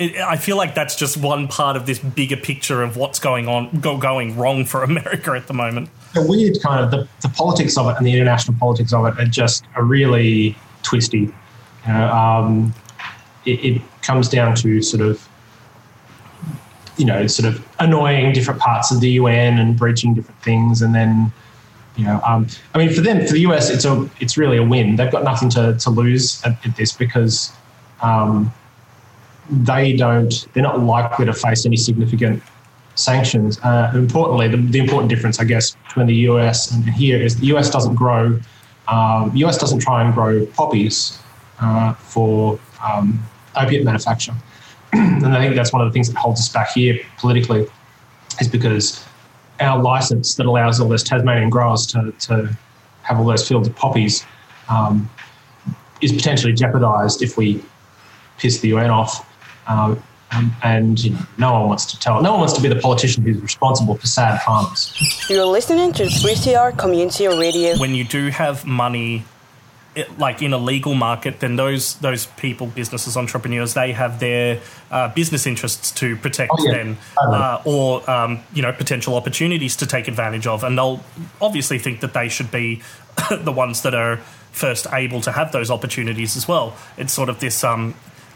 it, 0.00 0.16
I 0.16 0.36
feel 0.36 0.56
like 0.56 0.74
that's 0.74 0.96
just 0.96 1.16
one 1.16 1.46
part 1.46 1.76
of 1.76 1.86
this 1.86 1.98
bigger 1.98 2.36
picture 2.36 2.82
of 2.82 2.96
what's 2.96 3.18
going 3.18 3.48
on, 3.48 3.80
go, 3.80 3.98
going 3.98 4.36
wrong 4.36 4.64
for 4.64 4.82
America 4.92 5.32
at 5.32 5.46
the 5.46 5.54
moment. 5.54 5.90
The 6.14 6.26
weird 6.26 6.60
kind 6.60 6.84
of 6.84 6.90
the, 6.90 7.08
the 7.20 7.28
politics 7.28 7.76
of 7.78 7.88
it 7.88 7.96
and 7.96 8.06
the 8.06 8.12
international 8.12 8.56
politics 8.58 8.92
of 8.92 9.06
it 9.06 9.18
are 9.20 9.26
just 9.26 9.64
are 9.76 9.84
really 9.84 10.56
twisty. 10.82 11.32
You 11.86 11.92
know, 11.92 12.08
um, 12.10 12.74
it, 13.44 13.64
it 13.64 13.82
comes 14.02 14.28
down 14.28 14.56
to 14.56 14.82
sort 14.82 15.02
of 15.02 15.26
you 16.96 17.04
know, 17.04 17.26
sort 17.26 17.52
of 17.52 17.66
annoying 17.78 18.32
different 18.32 18.60
parts 18.60 18.90
of 18.90 19.00
the 19.00 19.10
UN 19.12 19.58
and 19.58 19.76
breaching 19.76 20.14
different 20.14 20.40
things, 20.42 20.82
and 20.82 20.94
then, 20.94 21.32
you 21.96 22.04
know, 22.04 22.20
um, 22.24 22.46
I 22.74 22.78
mean, 22.78 22.92
for 22.92 23.00
them, 23.00 23.26
for 23.26 23.32
the 23.32 23.40
US, 23.40 23.70
it's 23.70 23.84
a, 23.84 24.08
it's 24.20 24.36
really 24.36 24.56
a 24.56 24.64
win. 24.64 24.96
They've 24.96 25.10
got 25.10 25.24
nothing 25.24 25.48
to, 25.50 25.76
to 25.78 25.90
lose 25.90 26.42
at, 26.44 26.64
at 26.66 26.76
this 26.76 26.92
because 26.92 27.52
um, 28.02 28.52
they 29.50 29.96
don't, 29.96 30.46
they're 30.52 30.62
not 30.62 30.80
likely 30.80 31.26
to 31.26 31.32
face 31.32 31.66
any 31.66 31.76
significant 31.76 32.42
sanctions. 32.94 33.58
Uh, 33.60 33.90
importantly, 33.94 34.48
the, 34.48 34.56
the, 34.56 34.78
important 34.78 35.08
difference, 35.08 35.40
I 35.40 35.44
guess, 35.44 35.76
between 35.86 36.06
the 36.06 36.14
US 36.14 36.70
and 36.72 36.84
here 36.84 37.20
is 37.20 37.38
the 37.38 37.46
US 37.56 37.70
doesn't 37.70 37.94
grow, 37.94 38.38
um, 38.88 39.32
US 39.34 39.58
doesn't 39.58 39.80
try 39.80 40.04
and 40.04 40.14
grow 40.14 40.46
poppies 40.46 41.18
uh, 41.60 41.94
for 41.94 42.58
um, 42.86 43.22
opiate 43.56 43.84
manufacture. 43.84 44.34
And 44.92 45.26
I 45.26 45.40
think 45.40 45.54
that's 45.54 45.72
one 45.72 45.82
of 45.82 45.88
the 45.88 45.92
things 45.92 46.08
that 46.08 46.16
holds 46.16 46.40
us 46.40 46.48
back 46.48 46.70
here 46.70 46.98
politically, 47.18 47.66
is 48.40 48.48
because 48.48 49.04
our 49.60 49.80
license 49.80 50.34
that 50.36 50.46
allows 50.46 50.80
all 50.80 50.88
those 50.88 51.04
Tasmanian 51.04 51.50
growers 51.50 51.86
to, 51.88 52.12
to 52.20 52.56
have 53.02 53.18
all 53.18 53.26
those 53.26 53.46
fields 53.46 53.68
of 53.68 53.76
poppies 53.76 54.24
um, 54.68 55.08
is 56.00 56.12
potentially 56.12 56.52
jeopardised 56.52 57.22
if 57.22 57.36
we 57.36 57.62
piss 58.38 58.60
the 58.60 58.68
UN 58.68 58.90
off. 58.90 59.26
Um, 59.68 60.02
um, 60.32 60.54
and 60.62 61.02
you 61.02 61.10
know, 61.10 61.18
no 61.38 61.52
one 61.52 61.68
wants 61.68 61.84
to 61.86 61.98
tell, 61.98 62.22
no 62.22 62.30
one 62.30 62.40
wants 62.40 62.54
to 62.54 62.62
be 62.62 62.68
the 62.68 62.76
politician 62.76 63.24
who's 63.24 63.40
responsible 63.40 63.96
for 63.96 64.06
sad 64.06 64.40
farmers. 64.42 64.94
You're 65.28 65.44
listening 65.44 65.92
to 65.94 66.04
3CR 66.04 66.78
Community 66.78 67.26
Radio. 67.26 67.76
When 67.78 67.94
you 67.94 68.04
do 68.04 68.28
have 68.28 68.64
money 68.64 69.24
it, 69.94 70.18
like 70.18 70.40
in 70.40 70.52
a 70.52 70.58
legal 70.58 70.94
market, 70.94 71.40
then 71.40 71.56
those 71.56 71.96
those 71.96 72.26
people, 72.26 72.68
businesses, 72.68 73.16
entrepreneurs, 73.16 73.74
they 73.74 73.92
have 73.92 74.20
their 74.20 74.60
uh, 74.90 75.08
business 75.08 75.46
interests 75.46 75.90
to 75.92 76.16
protect 76.16 76.52
oh, 76.56 76.64
yeah. 76.64 76.72
then, 76.72 76.98
uh, 77.18 77.62
or 77.64 78.08
um, 78.08 78.40
you 78.54 78.62
know 78.62 78.72
potential 78.72 79.16
opportunities 79.16 79.76
to 79.76 79.86
take 79.86 80.06
advantage 80.06 80.46
of, 80.46 80.62
and 80.62 80.78
they'll 80.78 81.02
obviously 81.40 81.78
think 81.78 82.00
that 82.00 82.14
they 82.14 82.28
should 82.28 82.50
be 82.50 82.82
the 83.30 83.52
ones 83.52 83.82
that 83.82 83.94
are 83.94 84.18
first 84.52 84.86
able 84.92 85.20
to 85.22 85.32
have 85.32 85.52
those 85.52 85.70
opportunities 85.70 86.36
as 86.36 86.46
well. 86.46 86.76
It's 86.96 87.12
sort 87.12 87.28
of 87.28 87.40
this. 87.40 87.64
Um, 87.64 87.94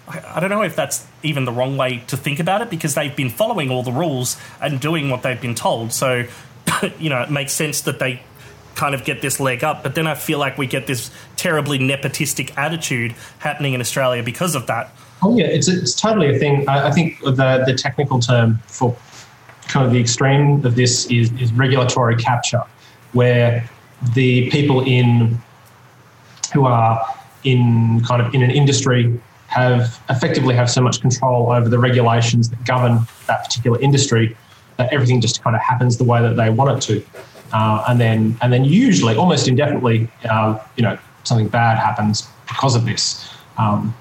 I, 0.09 0.37
I 0.37 0.41
don't 0.41 0.51
know 0.51 0.63
if 0.63 0.75
that's 0.75 1.07
even 1.23 1.45
the 1.45 1.53
wrong 1.53 1.77
way 1.77 2.03
to 2.09 2.17
think 2.17 2.41
about 2.41 2.63
it 2.63 2.71
because 2.71 2.95
they've 2.95 3.15
been 3.15 3.31
following 3.31 3.71
all 3.71 3.85
the 3.85 3.93
rules 3.93 4.37
and 4.61 4.81
doing 4.81 5.09
what 5.09 5.23
they've 5.23 5.41
been 5.41 5.55
told. 5.55 5.93
So, 5.93 6.25
you 6.99 7.11
know, 7.11 7.23
it 7.23 7.31
makes 7.31 7.53
sense 7.53 7.83
that 7.83 8.01
they 8.01 8.23
kind 8.75 8.95
of 8.95 9.05
get 9.05 9.23
this 9.23 9.41
leg 9.41 9.65
up. 9.65 9.83
But 9.83 9.95
then 9.95 10.07
I 10.07 10.15
feel 10.15 10.39
like 10.39 10.59
we 10.59 10.67
get 10.67 10.87
this 10.87 11.11
terribly 11.37 11.79
nepotistic 11.79 12.57
attitude 12.57 13.15
happening 13.39 13.75
in 13.75 13.81
Australia 13.81 14.23
because 14.23 14.55
of 14.55 14.67
that. 14.67 14.95
Oh 15.23 15.37
yeah, 15.37 15.47
it's 15.47 15.69
it's 15.69 15.99
totally 15.99 16.35
a 16.35 16.39
thing. 16.39 16.69
I, 16.69 16.89
I 16.89 16.91
think 16.91 17.21
the 17.21 17.63
the 17.67 17.75
technical 17.75 18.19
term 18.19 18.59
for 18.67 18.97
kind 19.69 19.87
of 19.87 19.93
the 19.93 20.01
extreme 20.01 20.65
of 20.67 20.75
this 20.75 21.07
is 21.07 21.33
is 21.41 21.53
regulatory 21.53 22.17
capture, 22.17 22.63
where 23.13 23.69
the 24.15 24.51
people 24.51 24.85
in 24.85 25.39
who 26.53 26.67
are 26.67 27.05
in 27.45 28.03
kind 28.05 28.21
of 28.21 28.35
in 28.35 28.43
an 28.43 28.51
industry 28.51 29.19
have 29.47 30.01
effectively 30.11 30.55
have 30.55 30.71
so 30.71 30.81
much 30.81 31.01
control 31.01 31.51
over 31.51 31.69
the 31.69 31.79
regulations 31.79 32.49
that 32.51 32.65
govern 32.65 32.99
that 33.27 33.45
particular 33.45 33.81
industry 33.81 34.37
that 34.77 34.93
everything 34.93 35.21
just 35.21 35.43
kind 35.43 35.55
of 35.55 35.63
happens 35.63 35.97
the 35.97 36.05
way 36.05 36.21
that 36.21 36.37
they 36.37 36.51
want 36.51 36.77
it 36.77 36.81
to 36.81 37.05
uh, 37.55 37.85
and 37.89 38.01
then 38.01 38.37
and 38.43 38.53
then 38.53 38.65
usually 38.65 39.15
almost 39.15 39.47
indefinitely, 39.47 40.09
uh, 40.29 40.59
you 40.77 40.83
know, 40.83 40.99
something 41.23 41.47
bad 41.47 41.79
happens 41.79 42.27
because 42.49 42.75
of 42.75 42.85
this, 42.85 43.33
um, 43.59 43.95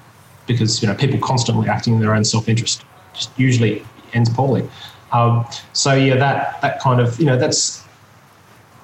because 0.48 0.82
you 0.82 0.88
know 0.88 0.94
people 0.94 1.18
constantly 1.20 1.68
acting 1.68 1.94
in 1.94 2.00
their 2.00 2.14
own 2.14 2.24
self-interest 2.24 2.84
just 3.14 3.30
usually 3.38 3.86
ends 4.12 4.28
poorly. 4.28 4.68
Um, 5.12 5.46
so 5.72 5.94
yeah, 5.94 6.16
that 6.16 6.60
that 6.62 6.80
kind 6.80 7.00
of 7.00 7.18
you 7.20 7.26
know 7.26 7.38
that's 7.38 7.84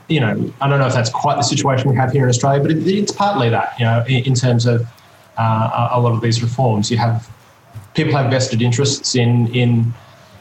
you 0.09 0.21
know 0.21 0.53
I 0.61 0.69
don't 0.69 0.79
know 0.79 0.87
if 0.87 0.95
that's 0.95 1.11
quite 1.11 1.35
the 1.35 1.43
situation 1.43 1.91
we 1.91 1.97
have 1.97 2.13
here 2.13 2.23
in 2.23 2.29
Australia, 2.29 2.63
but 2.63 2.71
it, 2.71 2.87
it's 2.87 3.13
partly 3.13 3.51
that 3.51 3.75
you 3.77 3.85
know 3.85 4.05
in, 4.07 4.23
in 4.23 4.35
terms 4.35 4.67
of 4.67 4.87
uh, 5.37 5.89
a 5.91 6.01
lot 6.01 6.13
of 6.13 6.21
these 6.21 6.43
reforms, 6.43 6.93
you 6.93 6.97
have 6.97 7.29
people 7.95 8.17
have 8.17 8.31
vested 8.31 8.63
interests 8.63 9.17
in 9.17 9.53
in 9.53 9.93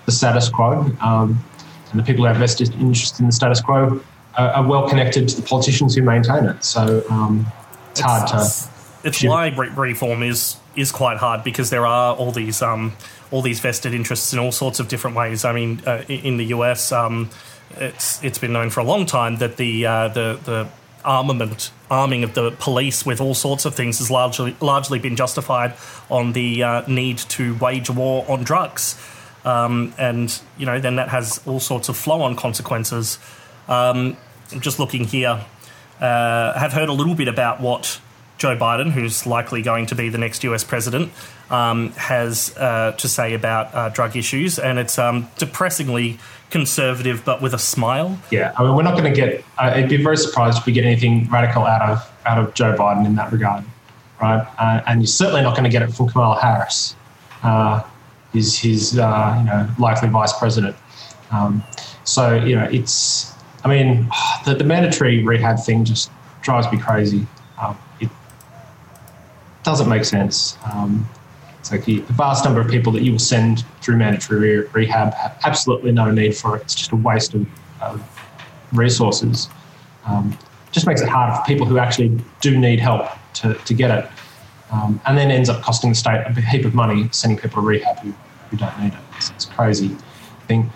the 0.06 0.12
status 0.12 0.50
quo, 0.50 0.86
um, 1.02 1.44
and 1.90 2.00
the 2.00 2.04
people 2.04 2.26
who 2.26 2.28
have 2.28 2.38
vested 2.38 2.72
interests 2.76 3.20
in 3.20 3.26
the 3.26 3.32
status 3.32 3.60
quo 3.60 4.00
are, 4.40 4.50
are 4.50 4.68
well 4.68 4.88
connected 4.88 5.28
to 5.30 5.36
the 5.36 5.48
politicians 5.48 5.96
who 5.96 6.02
maintain 6.02 6.46
it. 6.46 6.64
So 6.64 7.04
um, 7.10 7.46
it's, 7.92 8.00
it's, 8.00 8.02
hard 8.02 8.28
to. 8.30 9.08
It's 9.08 9.24
why 9.24 9.50
reform 9.50 10.24
is 10.24 10.56
is 10.76 10.92
quite 10.92 11.18
hard 11.18 11.44
because 11.44 11.70
there 11.70 11.86
are 11.86 12.16
all 12.16 12.32
these 12.32 12.62
um, 12.62 12.94
all 13.32 13.42
these 13.42 13.60
vested 13.60 13.94
interests 13.94 14.34
in 14.34 14.40
all 14.40 14.52
sorts 14.52 14.80
of 14.80 14.88
different 14.88 15.16
ways. 15.16 15.46
I 15.46 15.54
mean, 15.54 15.82
uh, 15.86 16.04
in 16.08 16.38
the 16.38 16.46
US, 16.46 16.92
um, 16.92 17.30
it's 17.78 18.24
it's 18.24 18.38
been 18.38 18.54
known 18.54 18.70
for 18.70 18.80
a 18.80 18.84
long 18.84 19.06
time 19.06 19.38
that 19.38 19.58
the 19.58 19.86
uh, 19.86 20.08
the 20.10 20.40
the 20.44 20.68
armament 21.06 21.72
arming 21.90 22.24
of 22.26 22.34
the 22.34 22.52
police 22.52 23.06
with 23.06 23.22
all 23.22 23.34
sorts 23.34 23.64
of 23.66 23.74
things 23.74 24.00
has 24.00 24.12
largely 24.12 24.56
largely 24.62 25.00
been 25.00 25.16
justified 25.16 25.74
on 26.10 26.34
the 26.34 26.64
uh, 26.64 26.82
need 26.88 27.18
to 27.18 27.56
wage 27.58 27.90
war 27.90 28.26
on 28.28 28.44
drugs. 28.44 29.00
Um, 29.46 29.94
and 29.98 30.38
you 30.58 30.66
know, 30.66 30.80
then 30.80 30.98
that 30.98 31.10
has 31.10 31.42
all 31.46 31.62
sorts 31.62 31.88
of 31.88 31.96
flow-on 31.96 32.36
consequences. 32.36 33.18
Um, 33.70 34.18
just 34.60 34.80
looking 34.80 35.06
here, 35.06 35.46
uh, 36.00 36.60
have 36.60 36.74
heard 36.74 36.90
a 36.90 36.94
little 36.94 37.16
bit 37.16 37.28
about 37.28 37.62
what 37.62 38.00
Joe 38.38 38.56
Biden, 38.56 38.92
who's 38.92 39.26
likely 39.26 39.62
going 39.62 39.86
to 39.88 39.96
be 39.96 40.10
the 40.10 40.18
next 40.18 40.44
US 40.46 40.64
president, 40.64 41.12
um, 41.50 41.92
has 41.92 42.56
uh, 42.58 42.94
to 42.94 43.08
say 43.08 43.34
about 43.34 43.74
uh, 43.76 43.90
drug 43.90 44.16
issues, 44.16 44.58
and 44.58 44.80
it's 44.80 44.98
um, 44.98 45.28
depressingly 45.38 46.18
conservative, 46.50 47.24
but 47.26 47.42
with 47.42 47.54
a 47.54 47.60
smile. 47.60 48.18
Yeah, 48.32 48.54
I 48.58 48.64
mean, 48.64 48.76
we're 48.76 48.84
not 48.84 48.98
going 48.98 49.14
to 49.14 49.16
get. 49.20 49.44
Uh, 49.58 49.74
I'd 49.76 49.90
be 49.90 50.02
very 50.02 50.18
surprised 50.18 50.58
if 50.58 50.66
we 50.66 50.72
get 50.72 50.86
anything 50.86 51.30
radical 51.30 51.66
out 51.66 51.82
of 51.82 52.12
out 52.26 52.38
of 52.38 52.54
Joe 52.54 52.76
Biden 52.76 53.06
in 53.06 53.16
that 53.16 53.32
regard, 53.32 53.64
right? 54.22 54.48
Uh, 54.58 54.82
and 54.88 55.02
you're 55.02 55.08
certainly 55.08 55.42
not 55.42 55.52
going 55.52 55.66
to 55.66 55.70
get 55.70 55.82
it 55.82 55.94
from 55.94 56.08
Kamala 56.08 56.40
Harris, 56.40 56.96
uh, 57.44 57.84
his 58.32 58.58
his 58.58 58.98
uh, 58.98 59.36
you 59.38 59.46
know 59.46 59.70
likely 59.78 60.08
vice 60.08 60.38
president. 60.38 60.76
Um, 61.32 61.64
so 62.06 62.36
you 62.36 62.56
know, 62.56 62.70
it's 62.72 63.34
I 63.64 63.68
mean, 63.68 64.10
the, 64.46 64.56
the 64.56 64.64
mandatory 64.64 65.24
rehab 65.24 65.60
thing 65.60 65.84
just 65.84 66.12
drives 66.42 66.72
me 66.72 66.80
crazy. 66.80 67.28
Um, 67.62 67.78
it 68.00 68.10
doesn't 69.64 69.90
make 69.90 70.06
sense. 70.06 70.58
Um, 70.72 71.08
it's 71.60 71.72
like 71.72 71.86
the, 71.86 72.00
vast 72.14 72.46
number 72.46 72.62
of 72.62 72.70
people 72.70 72.92
that 72.94 73.02
you 73.02 73.12
will 73.12 73.20
send 73.20 73.66
through 73.82 73.98
mandatory 73.98 74.60
re- 74.60 74.68
rehab 74.74 75.14
have 75.14 75.38
absolutely 75.44 75.92
no 75.92 76.10
need 76.10 76.36
for 76.36 76.56
it. 76.56 76.62
It's 76.64 76.76
just 76.76 76.92
a 76.92 76.96
waste 76.96 77.34
of, 77.34 77.46
of 77.82 78.02
resources. 78.72 79.50
Um, 80.06 80.38
just 80.72 80.88
makes 80.88 81.02
it 81.02 81.10
hard 81.10 81.36
for 81.36 81.44
people 81.46 81.66
who 81.66 81.78
actually 81.78 82.18
do 82.42 82.58
need 82.58 82.80
help 82.80 83.08
to, 83.36 83.56
to 83.56 83.74
get 83.74 83.92
it. 83.92 84.10
Um, 84.72 85.02
and 85.06 85.18
then 85.18 85.32
ends 85.32 85.50
up 85.50 85.62
costing 85.62 85.90
the 85.90 85.96
state 85.96 86.24
a 86.26 86.42
heap 86.42 86.64
of 86.64 86.76
money 86.76 87.10
sending 87.12 87.40
people 87.40 87.62
to 87.62 87.68
rehab 87.68 87.98
who, 88.00 88.14
who 88.50 88.58
don't 88.58 88.80
need 88.80 88.94
it. 88.94 89.00
It's, 89.18 89.32
it's 89.32 89.46
a 89.46 89.50
crazy 89.50 89.96
thing. 90.48 90.72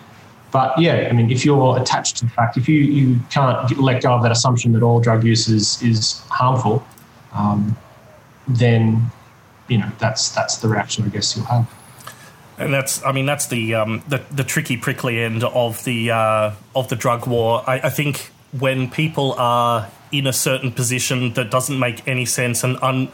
But 0.54 0.78
yeah, 0.80 1.08
I 1.10 1.14
mean, 1.14 1.32
if 1.32 1.44
you're 1.44 1.80
attached 1.82 2.18
to 2.18 2.26
the 2.26 2.32
fact, 2.32 2.58
if 2.58 2.70
you, 2.70 2.76
you 2.80 3.20
can't 3.32 3.76
let 3.80 4.04
go 4.04 4.14
of 4.14 4.22
that 4.22 4.32
assumption 4.32 4.72
that 4.74 4.84
all 4.84 5.02
drug 5.02 5.24
use 5.24 5.50
is, 5.50 5.82
is 5.82 6.20
harmful, 6.30 6.86
um, 7.34 7.76
then 8.48 9.02
you 9.68 9.80
know 9.80 9.92
that's 9.98 10.30
that's 10.30 10.58
the 10.58 10.68
reaction 10.68 11.06
I 11.06 11.08
guess 11.08 11.36
you'll 11.36 11.46
have. 11.46 11.68
And 12.60 12.72
that's, 12.72 13.04
I 13.04 13.12
mean, 13.12 13.26
that's 13.26 13.48
the 13.48 13.74
um, 13.74 14.04
the, 14.08 14.22
the 14.32 14.44
tricky, 14.44 14.78
prickly 14.78 15.22
end 15.22 15.44
of 15.44 15.84
the 15.86 16.12
uh, 16.12 16.52
of 16.76 16.88
the 16.88 16.96
drug 16.96 17.26
war. 17.26 17.64
I, 17.66 17.80
I 17.80 17.90
think 17.90 18.32
when 18.60 18.92
people 18.92 19.34
are 19.34 19.90
in 20.14 20.28
a 20.28 20.32
certain 20.32 20.72
position 20.72 21.34
that 21.34 21.50
doesn't 21.50 21.80
make 21.80 22.08
any 22.08 22.24
sense 22.24 22.64
and 22.64 22.78
un- 22.84 23.10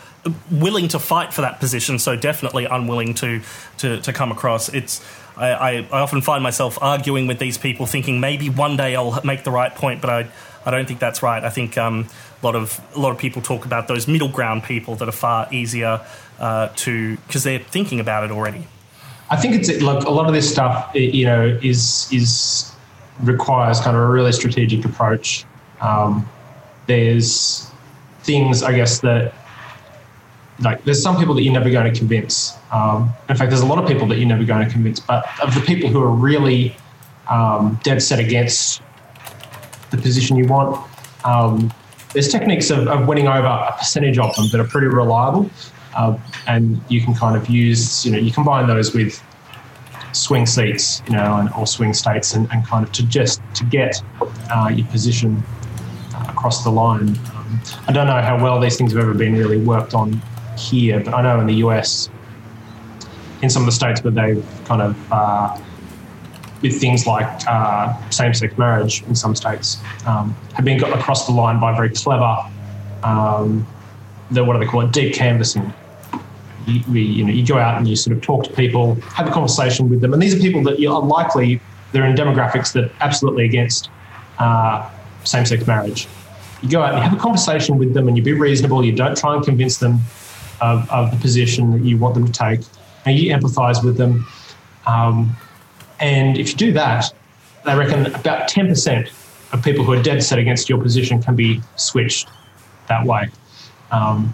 willing 0.51 0.89
to 0.89 0.99
fight 0.99 1.33
for 1.33 1.41
that 1.41 1.59
position. 1.59 1.97
So 1.97 2.15
definitely 2.17 2.65
unwilling 2.65 3.13
to 3.15 3.41
to, 3.77 4.01
to 4.01 4.13
come 4.13 4.31
across. 4.31 4.67
It's 4.69 5.03
I, 5.37 5.77
I, 5.89 6.01
often 6.01 6.19
find 6.19 6.43
myself 6.43 6.77
arguing 6.81 7.25
with 7.25 7.39
these 7.39 7.57
people, 7.57 7.85
thinking 7.85 8.19
maybe 8.19 8.49
one 8.49 8.75
day 8.75 8.97
I'll 8.97 9.21
make 9.23 9.45
the 9.45 9.51
right 9.51 9.73
point, 9.73 10.01
but 10.01 10.09
I 10.09 10.27
I 10.65 10.71
don't 10.71 10.85
think 10.85 10.99
that's 10.99 11.23
right. 11.23 11.41
I 11.41 11.49
think 11.49 11.77
um, 11.77 12.09
a 12.41 12.45
lot 12.45 12.55
of 12.55 12.81
a 12.93 12.99
lot 12.99 13.11
of 13.11 13.17
people 13.17 13.41
talk 13.41 13.65
about 13.65 13.87
those 13.87 14.05
middle 14.05 14.27
ground 14.27 14.63
people 14.63 14.95
that 14.95 15.07
are 15.07 15.13
far 15.13 15.47
easier 15.53 16.01
uh, 16.37 16.67
to 16.75 17.15
because 17.15 17.45
they're 17.45 17.59
thinking 17.59 18.01
about 18.01 18.25
it 18.25 18.31
already. 18.31 18.67
I 19.29 19.37
think 19.37 19.55
it's 19.55 19.81
like 19.81 20.03
a 20.03 20.09
lot 20.09 20.27
of 20.27 20.33
this 20.33 20.51
stuff, 20.51 20.91
you 20.93 21.25
know, 21.25 21.57
is 21.61 22.09
is 22.11 22.73
requires 23.21 23.79
kind 23.79 23.95
of 23.95 24.03
a 24.03 24.07
really 24.07 24.33
strategic 24.33 24.83
approach. 24.83 25.45
Um, 25.79 26.27
there's 26.89 27.69
things, 28.23 28.63
I 28.63 28.73
guess, 28.73 28.99
that 29.01 29.33
like 30.59 30.83
there's 30.83 31.01
some 31.01 31.17
people 31.17 31.35
that 31.35 31.43
you're 31.43 31.53
never 31.53 31.69
going 31.69 31.91
to 31.91 31.97
convince. 31.97 32.57
Um, 32.71 33.13
in 33.29 33.35
fact, 33.37 33.51
there's 33.51 33.61
a 33.61 33.65
lot 33.65 33.81
of 33.81 33.87
people 33.87 34.07
that 34.07 34.17
you're 34.17 34.27
never 34.27 34.43
going 34.43 34.65
to 34.65 34.71
convince. 34.71 34.99
But 34.99 35.25
of 35.41 35.53
the 35.53 35.61
people 35.61 35.87
who 35.89 36.01
are 36.01 36.11
really 36.11 36.75
um, 37.29 37.79
dead 37.83 38.01
set 38.01 38.19
against 38.19 38.81
the 39.91 39.97
position 39.97 40.35
you 40.35 40.47
want, 40.47 40.83
um, 41.23 41.71
there's 42.13 42.27
techniques 42.27 42.71
of, 42.71 42.87
of, 42.87 43.07
winning 43.07 43.27
over 43.27 43.45
a 43.45 43.75
percentage 43.77 44.17
of 44.17 44.35
them 44.35 44.47
that 44.51 44.59
are 44.59 44.67
pretty 44.67 44.87
reliable, 44.87 45.49
uh, 45.95 46.17
and 46.47 46.81
you 46.89 47.01
can 47.01 47.13
kind 47.13 47.37
of 47.37 47.47
use, 47.49 48.03
you 48.03 48.11
know, 48.11 48.17
you 48.17 48.31
combine 48.31 48.65
those 48.65 48.95
with 48.95 49.23
swing 50.11 50.47
seats, 50.47 51.03
you 51.05 51.13
know, 51.13 51.37
and, 51.37 51.53
or 51.53 51.67
swing 51.67 51.93
states, 51.93 52.33
and, 52.33 52.51
and, 52.51 52.65
kind 52.65 52.83
of 52.83 52.91
to 52.93 53.05
just 53.05 53.41
to 53.53 53.63
get 53.65 54.01
uh, 54.49 54.71
your 54.73 54.87
position 54.87 55.43
across 56.39 56.63
the 56.63 56.69
line. 56.69 57.09
Um, 57.35 57.61
I 57.87 57.91
don't 57.91 58.07
know 58.07 58.21
how 58.21 58.41
well 58.41 58.61
these 58.61 58.77
things 58.77 58.93
have 58.93 59.01
ever 59.01 59.13
been 59.13 59.33
really 59.33 59.57
worked 59.57 59.93
on 59.93 60.21
here, 60.57 61.01
but 61.01 61.13
I 61.13 61.21
know 61.21 61.37
in 61.41 61.47
the 61.47 61.55
US, 61.65 62.09
in 63.41 63.49
some 63.49 63.63
of 63.63 63.65
the 63.65 63.73
states 63.73 64.01
where 64.03 64.11
they've 64.11 64.45
kind 64.63 64.81
of 64.81 65.11
uh, 65.11 65.57
with 66.61 66.79
things 66.79 67.05
like 67.05 67.27
uh, 67.47 68.09
same-sex 68.09 68.57
marriage 68.57 69.03
in 69.03 69.15
some 69.15 69.35
states 69.35 69.77
um, 70.05 70.35
have 70.53 70.65
been 70.65 70.77
got 70.77 70.97
across 70.97 71.25
the 71.25 71.31
line 71.31 71.59
by 71.59 71.75
very 71.75 71.89
clever. 71.89 72.37
Um, 73.03 73.67
the, 74.31 74.43
what 74.43 74.53
do 74.53 74.59
they 74.59 74.65
call 74.65 74.81
it? 74.81 74.91
Deep 74.91 75.13
canvassing. 75.13 75.73
You, 76.67 76.83
we, 76.89 77.01
you 77.01 77.25
know, 77.25 77.31
you 77.33 77.45
go 77.45 77.57
out 77.57 77.77
and 77.77 77.87
you 77.87 77.95
sort 77.95 78.15
of 78.15 78.23
talk 78.23 78.43
to 78.45 78.53
people, 78.53 78.95
have 79.01 79.27
a 79.27 79.31
conversation 79.31 79.89
with 79.89 80.01
them, 80.01 80.13
and 80.13 80.21
these 80.21 80.35
are 80.35 80.39
people 80.39 80.63
that 80.63 80.79
you're 80.79 81.01
unlikely 81.01 81.59
they're 81.91 82.05
in 82.05 82.15
demographics 82.15 82.71
that 82.73 82.83
are 82.83 82.91
absolutely 83.01 83.45
against 83.45 83.89
uh, 84.37 84.87
same-sex 85.23 85.65
marriage. 85.65 86.07
You 86.61 86.69
go 86.69 86.81
out 86.81 86.93
and 86.93 87.03
you 87.03 87.09
have 87.09 87.17
a 87.17 87.21
conversation 87.21 87.77
with 87.77 87.93
them, 87.93 88.07
and 88.07 88.17
you 88.17 88.23
be 88.23 88.33
reasonable. 88.33 88.83
You 88.83 88.91
don't 88.91 89.17
try 89.17 89.35
and 89.35 89.43
convince 89.43 89.77
them 89.77 89.99
of, 90.61 90.89
of 90.91 91.11
the 91.11 91.17
position 91.17 91.71
that 91.71 91.81
you 91.81 91.97
want 91.97 92.15
them 92.15 92.25
to 92.25 92.31
take, 92.31 92.61
and 93.05 93.17
you 93.17 93.33
empathise 93.33 93.83
with 93.83 93.97
them. 93.97 94.27
Um, 94.85 95.35
and 95.99 96.37
if 96.37 96.49
you 96.49 96.55
do 96.55 96.73
that, 96.73 97.13
they 97.65 97.75
reckon 97.75 98.07
about 98.07 98.49
10% 98.49 99.11
of 99.51 99.63
people 99.63 99.83
who 99.83 99.93
are 99.93 100.01
dead 100.01 100.23
set 100.23 100.39
against 100.39 100.69
your 100.69 100.81
position 100.81 101.21
can 101.21 101.35
be 101.35 101.61
switched 101.75 102.29
that 102.87 103.05
way. 103.05 103.29
Um, 103.91 104.33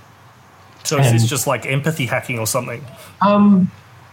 so 0.83 0.99
is 0.99 1.11
this 1.11 1.27
just 1.27 1.47
like 1.47 1.65
empathy 1.65 2.05
hacking 2.05 2.37
or 2.37 2.45
something? 2.45 2.83
Um, 3.21 3.71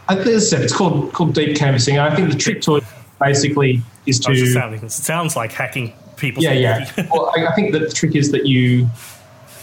as 0.09 0.27
I 0.27 0.39
said, 0.39 0.63
it's 0.63 0.75
called 0.75 1.13
called 1.13 1.35
deep 1.35 1.57
canvassing. 1.57 1.99
I 1.99 2.15
think 2.15 2.31
the 2.31 2.39
trick 2.39 2.63
to 2.63 2.77
it 2.77 2.85
basically 3.21 3.83
is 4.07 4.19
to. 4.21 4.35
Sounding, 4.47 4.83
it 4.83 4.91
sounds 4.91 5.37
like 5.37 5.53
hacking 5.53 5.93
people's 6.17 6.45
Yeah, 6.45 6.53
yeah. 6.53 6.91
well, 7.13 7.33
I, 7.37 7.47
I 7.47 7.55
think 7.55 7.73
that 7.73 7.81
the 7.81 7.91
trick 7.91 8.15
is 8.17 8.31
that 8.33 8.47
you 8.47 8.89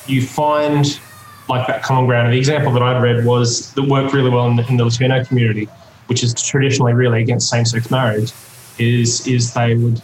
you 0.07 0.21
find 0.21 0.99
like 1.47 1.67
that 1.67 1.83
common 1.83 2.05
ground. 2.05 2.27
And 2.27 2.33
the 2.33 2.37
example 2.39 2.71
that 2.73 2.83
I'd 2.83 3.01
read 3.01 3.25
was 3.25 3.73
that 3.73 3.83
worked 3.83 4.13
really 4.13 4.29
well 4.29 4.47
in 4.47 4.55
the, 4.55 4.67
in 4.67 4.77
the 4.77 4.85
Latino 4.85 5.23
community 5.25 5.67
which 6.09 6.23
is 6.23 6.33
traditionally 6.33 6.93
really 6.93 7.21
against 7.21 7.49
same-sex 7.49 7.89
marriage, 7.91 8.33
is 8.79 9.25
is 9.27 9.53
they 9.53 9.75
would, 9.75 10.01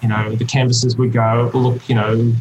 you 0.00 0.08
know, 0.08 0.34
the 0.36 0.44
canvassers 0.44 0.96
would 0.96 1.12
go, 1.12 1.50
look, 1.52 1.86
you 1.88 1.94
know, 1.96 2.32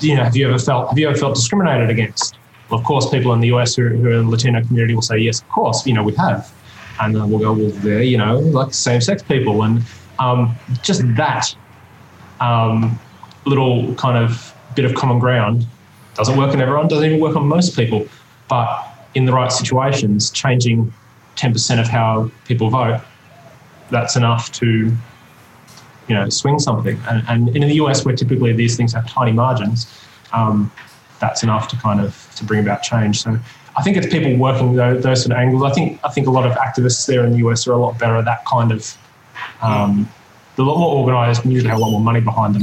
you 0.00 0.14
know, 0.14 0.22
have 0.22 0.36
you 0.36 0.46
ever 0.46 0.58
felt 0.58 0.90
have 0.90 0.98
you 0.98 1.08
ever 1.08 1.16
felt 1.16 1.34
discriminated 1.34 1.88
against? 1.88 2.36
Well, 2.68 2.78
of 2.78 2.86
course, 2.86 3.08
people 3.08 3.32
in 3.32 3.40
the 3.40 3.48
US 3.54 3.76
who, 3.76 3.88
who 3.88 4.08
are 4.08 4.12
in 4.12 4.26
the 4.26 4.30
Latino 4.30 4.62
community 4.62 4.94
will 4.94 5.02
say, 5.02 5.18
yes, 5.18 5.40
of 5.40 5.48
course, 5.48 5.86
you 5.86 5.94
know, 5.94 6.02
we 6.02 6.14
have, 6.16 6.52
and 7.00 7.14
then 7.14 7.30
we'll 7.30 7.40
go, 7.40 7.54
well, 7.54 7.70
they're 7.76 8.02
you 8.02 8.18
know, 8.18 8.38
like 8.38 8.74
same-sex 8.74 9.22
people, 9.22 9.62
and 9.62 9.82
um, 10.18 10.54
just 10.82 11.00
that 11.16 11.56
um, 12.40 12.98
little 13.44 13.94
kind 13.94 14.16
of 14.16 14.54
bit 14.74 14.84
of 14.84 14.94
common 14.94 15.18
ground 15.18 15.66
doesn't 16.14 16.36
work 16.36 16.52
on 16.52 16.60
everyone, 16.60 16.88
doesn't 16.88 17.04
even 17.04 17.20
work 17.20 17.36
on 17.36 17.46
most 17.46 17.76
people, 17.76 18.06
but 18.48 18.86
in 19.14 19.24
the 19.24 19.32
right 19.32 19.52
situations, 19.52 20.30
changing 20.30 20.92
10% 21.36 21.80
of 21.80 21.88
how 21.88 22.30
people 22.46 22.70
vote, 22.70 23.00
that's 23.90 24.16
enough 24.16 24.50
to, 24.52 24.66
you 26.08 26.14
know, 26.14 26.28
swing 26.28 26.58
something. 26.58 26.98
And, 27.08 27.22
and 27.28 27.56
in 27.56 27.62
the 27.62 27.74
US, 27.74 28.04
where 28.04 28.16
typically 28.16 28.52
these 28.52 28.76
things 28.76 28.92
have 28.94 29.08
tiny 29.08 29.32
margins, 29.32 29.86
um, 30.32 30.72
that's 31.20 31.42
enough 31.42 31.68
to 31.68 31.76
kind 31.76 32.00
of 32.00 32.30
to 32.36 32.44
bring 32.44 32.60
about 32.60 32.82
change. 32.82 33.22
So 33.22 33.38
I 33.76 33.82
think 33.82 33.96
it's 33.96 34.06
people 34.06 34.36
working 34.36 34.74
those, 34.74 35.02
those, 35.02 35.22
sort 35.22 35.32
of 35.32 35.38
angles. 35.38 35.62
I 35.62 35.70
think 35.70 36.00
I 36.04 36.10
think 36.10 36.26
a 36.26 36.30
lot 36.30 36.46
of 36.46 36.52
activists 36.52 37.06
there 37.06 37.24
in 37.24 37.32
the 37.32 37.38
US 37.48 37.66
are 37.66 37.72
a 37.72 37.78
lot 37.78 37.98
better 37.98 38.16
at 38.16 38.24
that 38.24 38.44
kind 38.44 38.72
of. 38.72 38.96
Um, 39.62 40.08
they're 40.56 40.64
a 40.64 40.68
lot 40.68 40.78
more 40.78 40.96
organised 40.96 41.44
and 41.44 41.52
usually 41.52 41.70
have 41.70 41.78
a 41.78 41.82
lot 41.82 41.90
more 41.90 42.00
money 42.00 42.20
behind 42.20 42.54
them. 42.54 42.62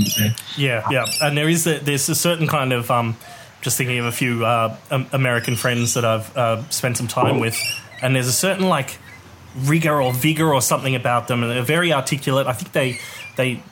Yeah, 0.58 0.84
yeah, 0.90 1.06
and 1.22 1.38
there 1.38 1.48
is 1.48 1.66
a, 1.68 1.80
there's 1.80 2.10
a 2.10 2.16
certain 2.16 2.48
kind 2.48 2.74
of 2.74 2.90
um, 2.92 3.16
just 3.62 3.78
thinking 3.78 4.00
of 4.00 4.06
a 4.06 4.12
few 4.12 4.46
uh, 4.46 4.76
American 5.12 5.56
friends 5.56 5.94
that 5.94 6.04
I've 6.04 6.36
uh, 6.36 6.70
spent 6.70 6.98
some 6.98 7.08
time 7.08 7.40
with 7.40 7.58
and 8.04 8.16
there's 8.16 8.28
a 8.28 8.34
certain 8.34 8.68
like 8.68 9.00
rigor 9.56 10.02
or 10.02 10.14
vigor 10.14 10.54
or 10.54 10.62
something 10.62 10.94
about 10.94 11.28
them, 11.28 11.42
and 11.42 11.52
they're 11.52 11.64
very 11.64 11.92
articulate. 11.94 12.46
I 12.46 12.54
think 12.54 12.74
they 12.74 13.00
they 13.38 13.64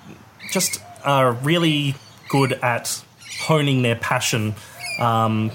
just 0.52 0.82
are 1.04 1.34
really 1.34 1.96
good 2.30 2.54
at 2.54 3.04
honing 3.42 3.82
their 3.82 3.96
passion 3.96 4.56
um, 5.00 5.52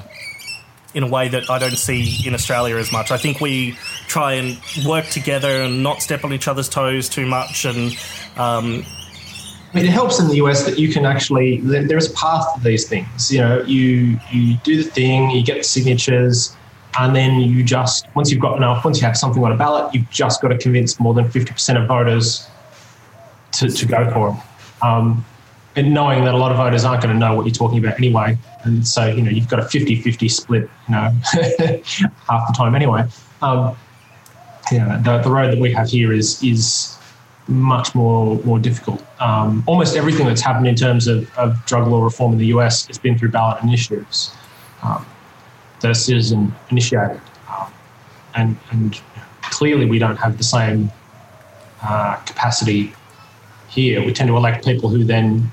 in 0.95 1.03
a 1.03 1.09
way 1.09 1.29
that 1.29 1.49
I 1.51 1.59
don't 1.59 1.77
see 1.77 2.27
in 2.27 2.35
Australia 2.35 2.77
as 2.77 2.93
much. 2.93 3.11
I 3.11 3.17
think 3.17 3.41
we 3.41 3.79
try 4.09 4.35
and 4.35 4.59
work 4.87 5.07
together 5.07 5.62
and 5.62 5.83
not 5.83 6.03
step 6.03 6.25
on 6.25 6.33
each 6.33 6.47
other's 6.47 6.69
toes 6.69 7.09
too 7.09 7.27
much, 7.27 7.64
and 7.64 7.97
um, 8.37 8.84
I 9.76 9.76
mean, 9.80 9.87
it 9.87 9.93
helps 9.93 10.18
in 10.20 10.28
the 10.28 10.37
US 10.37 10.64
that 10.64 10.78
you 10.78 10.93
can 10.93 11.05
actually 11.05 11.61
there's 11.61 12.11
a 12.11 12.14
path 12.14 12.47
to 12.55 12.61
these 12.62 12.89
things. 12.89 13.32
You 13.32 13.41
know, 13.41 13.62
you 13.62 14.18
you 14.30 14.57
do 14.64 14.82
the 14.82 14.89
thing, 14.89 15.30
you 15.30 15.45
get 15.45 15.59
the 15.59 15.64
signatures, 15.64 16.57
and 16.99 17.14
then 17.14 17.41
you 17.41 17.62
just 17.62 18.07
once 18.14 18.30
you've 18.30 18.41
got 18.41 18.57
enough, 18.57 18.84
once 18.84 19.01
you 19.01 19.07
have 19.07 19.16
something 19.16 19.43
on 19.45 19.53
a 19.53 19.57
ballot, 19.57 19.95
you've 19.95 20.09
just 20.11 20.41
got 20.41 20.49
to 20.49 20.59
convince 20.59 20.99
more 20.99 21.14
than 21.14 21.30
fifty 21.30 21.53
percent 21.53 21.78
of 21.78 21.89
voters 21.89 22.49
to, 23.53 23.68
to 23.68 23.87
go 23.87 24.11
for 24.11 24.30
them. 24.30 24.41
Um, 24.82 25.24
and 25.74 25.93
knowing 25.93 26.24
that 26.24 26.32
a 26.32 26.39
lot 26.39 26.53
of 26.53 26.57
voters 26.57 26.84
aren't 26.84 27.03
going 27.03 27.12
to 27.12 27.18
know 27.18 27.34
what 27.34 27.45
you're 27.45 27.55
talking 27.55 27.78
about 27.78 27.99
anyway, 27.99 28.39
and 28.64 28.87
so 28.87 29.07
you 29.07 29.20
know 29.20 29.30
you've 29.30 29.49
got 29.49 29.59
a 29.59 29.64
50-50 29.64 30.30
split, 30.30 30.62
you 30.89 30.95
know, 30.95 31.11
half 32.30 32.49
the 32.49 32.55
time 32.57 32.74
anyway. 32.74 33.05
Um, 33.43 33.76
yeah, 34.72 35.01
the, 35.05 35.18
the 35.18 35.30
road 35.30 35.53
that 35.53 35.61
we 35.61 35.70
have 35.72 35.91
here 35.91 36.12
is 36.12 36.43
is 36.43 36.95
much 37.49 37.94
more 37.94 38.36
more 38.42 38.59
difficult. 38.59 39.03
Um, 39.20 39.62
almost 39.66 39.97
everything 39.97 40.26
that's 40.26 40.40
happened 40.40 40.66
in 40.66 40.74
terms 40.74 41.07
of, 41.07 41.30
of 41.38 41.64
drug 41.66 41.86
law 41.86 42.03
reform 42.03 42.32
in 42.32 42.38
the 42.38 42.47
US 42.47 42.86
has 42.86 42.99
been 42.99 43.18
through 43.18 43.30
ballot 43.30 43.62
initiatives. 43.62 44.34
Um, 44.82 45.07
that 45.80 45.90
a 45.90 45.94
citizen 45.94 46.55
initiated. 46.70 47.20
Um, 47.49 47.72
and, 48.34 48.57
and 48.70 49.01
clearly, 49.42 49.86
we 49.86 49.99
don't 49.99 50.16
have 50.16 50.38
the 50.38 50.44
same 50.44 50.90
uh, 51.82 52.16
capacity 52.26 52.92
here. 53.68 54.05
We 54.05 54.12
tend 54.12 54.28
to 54.28 54.36
elect 54.36 54.64
people 54.64 54.88
who 54.88 55.05
then 55.05 55.51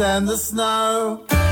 And 0.01 0.28
the 0.28 0.36
snow. 0.36 1.47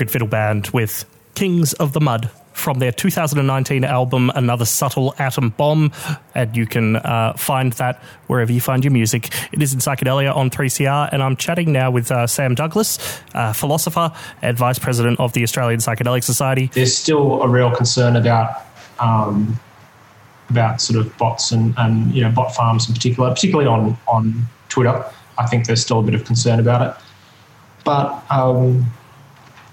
Crooked 0.00 0.12
Fiddle 0.12 0.28
Band 0.28 0.68
with 0.68 1.04
Kings 1.34 1.74
of 1.74 1.92
the 1.92 2.00
Mud 2.00 2.30
from 2.54 2.78
their 2.78 2.90
2019 2.90 3.84
album 3.84 4.30
Another 4.34 4.64
Subtle 4.64 5.14
Atom 5.18 5.50
Bomb. 5.50 5.92
And 6.34 6.56
you 6.56 6.64
can 6.64 6.96
uh, 6.96 7.34
find 7.34 7.74
that 7.74 8.02
wherever 8.26 8.50
you 8.50 8.62
find 8.62 8.82
your 8.82 8.92
music. 8.92 9.28
It 9.52 9.60
is 9.60 9.74
in 9.74 9.80
Psychedelia 9.80 10.34
on 10.34 10.48
3CR. 10.48 11.10
And 11.12 11.22
I'm 11.22 11.36
chatting 11.36 11.70
now 11.70 11.90
with 11.90 12.10
uh, 12.10 12.26
Sam 12.26 12.54
Douglas, 12.54 13.20
uh, 13.34 13.52
philosopher 13.52 14.10
and 14.40 14.56
vice 14.56 14.78
president 14.78 15.20
of 15.20 15.34
the 15.34 15.42
Australian 15.42 15.80
Psychedelic 15.80 16.24
Society. 16.24 16.70
There's 16.72 16.96
still 16.96 17.42
a 17.42 17.48
real 17.48 17.70
concern 17.70 18.16
about 18.16 18.62
um, 19.00 19.60
about 20.48 20.80
sort 20.80 20.98
of 20.98 21.14
bots 21.18 21.52
and, 21.52 21.74
and 21.76 22.10
you 22.14 22.24
know 22.24 22.30
bot 22.30 22.54
farms 22.54 22.88
in 22.88 22.94
particular, 22.94 23.28
particularly 23.28 23.68
on 23.68 23.98
on 24.08 24.46
Twitter. 24.70 25.04
I 25.36 25.44
think 25.44 25.66
there's 25.66 25.82
still 25.82 25.98
a 25.98 26.02
bit 26.02 26.14
of 26.14 26.24
concern 26.24 26.58
about 26.58 26.88
it, 26.88 27.04
but 27.84 28.24
um, 28.30 28.90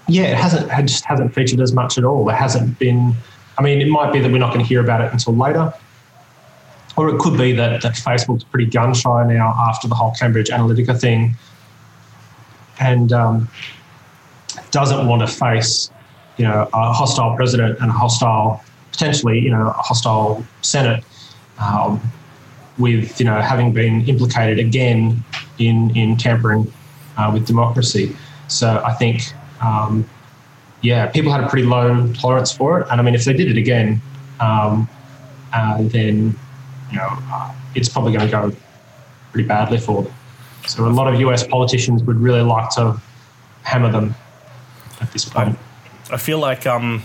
yeah, 0.08 0.24
it 0.24 0.36
hasn't 0.36 0.70
it 0.72 0.86
just 0.86 1.04
hasn't 1.04 1.34
featured 1.34 1.60
as 1.60 1.72
much 1.72 1.98
at 1.98 2.04
all. 2.04 2.24
There 2.24 2.34
hasn't 2.34 2.78
been. 2.78 3.14
I 3.58 3.62
mean, 3.62 3.80
it 3.80 3.88
might 3.88 4.12
be 4.12 4.20
that 4.20 4.30
we're 4.30 4.38
not 4.38 4.54
going 4.54 4.64
to 4.64 4.68
hear 4.68 4.80
about 4.80 5.02
it 5.02 5.12
until 5.12 5.36
later, 5.36 5.72
or 6.96 7.08
it 7.10 7.18
could 7.18 7.36
be 7.36 7.52
that 7.52 7.82
that 7.82 7.94
Facebook's 7.94 8.44
pretty 8.44 8.70
gun 8.70 8.94
shy 8.94 9.24
now 9.26 9.54
after 9.68 9.86
the 9.86 9.94
whole 9.94 10.12
Cambridge 10.12 10.48
Analytica 10.48 10.98
thing, 10.98 11.36
and 12.80 13.12
um, 13.12 13.48
doesn't 14.70 15.06
want 15.06 15.20
to 15.20 15.26
face 15.26 15.90
you 16.38 16.44
know 16.44 16.68
a 16.72 16.92
hostile 16.92 17.36
president 17.36 17.78
and 17.80 17.90
a 17.90 17.92
hostile 17.92 18.64
potentially 18.90 19.38
you 19.38 19.50
know 19.50 19.68
a 19.68 19.72
hostile 19.72 20.44
Senate. 20.62 21.04
Um, 21.58 22.00
with 22.78 23.18
you 23.18 23.26
know 23.26 23.40
having 23.40 23.72
been 23.72 24.08
implicated 24.08 24.58
again 24.58 25.22
in 25.58 25.94
in 25.96 26.16
tampering 26.16 26.72
uh, 27.16 27.28
with 27.34 27.44
democracy, 27.44 28.16
so 28.46 28.80
I 28.86 28.94
think 28.94 29.32
um, 29.60 30.08
yeah, 30.82 31.06
people 31.06 31.32
had 31.32 31.42
a 31.42 31.48
pretty 31.48 31.66
low 31.66 32.12
tolerance 32.14 32.52
for 32.52 32.80
it, 32.80 32.88
and 32.90 33.00
I 33.00 33.04
mean 33.04 33.14
if 33.14 33.24
they 33.24 33.32
did 33.32 33.50
it 33.50 33.56
again, 33.56 34.00
um, 34.40 34.88
uh, 35.52 35.78
then 35.82 36.38
you 36.90 36.96
know 36.96 37.08
uh, 37.10 37.54
it's 37.74 37.88
probably 37.88 38.12
going 38.12 38.26
to 38.26 38.30
go 38.30 38.56
pretty 39.32 39.48
badly 39.48 39.78
for 39.78 40.02
them. 40.02 40.14
So 40.66 40.86
a 40.86 40.88
lot 40.88 41.12
of 41.12 41.20
US 41.20 41.46
politicians 41.46 42.02
would 42.04 42.16
really 42.16 42.42
like 42.42 42.70
to 42.70 43.00
hammer 43.62 43.90
them 43.90 44.14
at 45.00 45.12
this 45.12 45.24
point. 45.24 45.58
I 46.10 46.16
feel 46.16 46.38
like 46.38 46.66
um, 46.66 47.04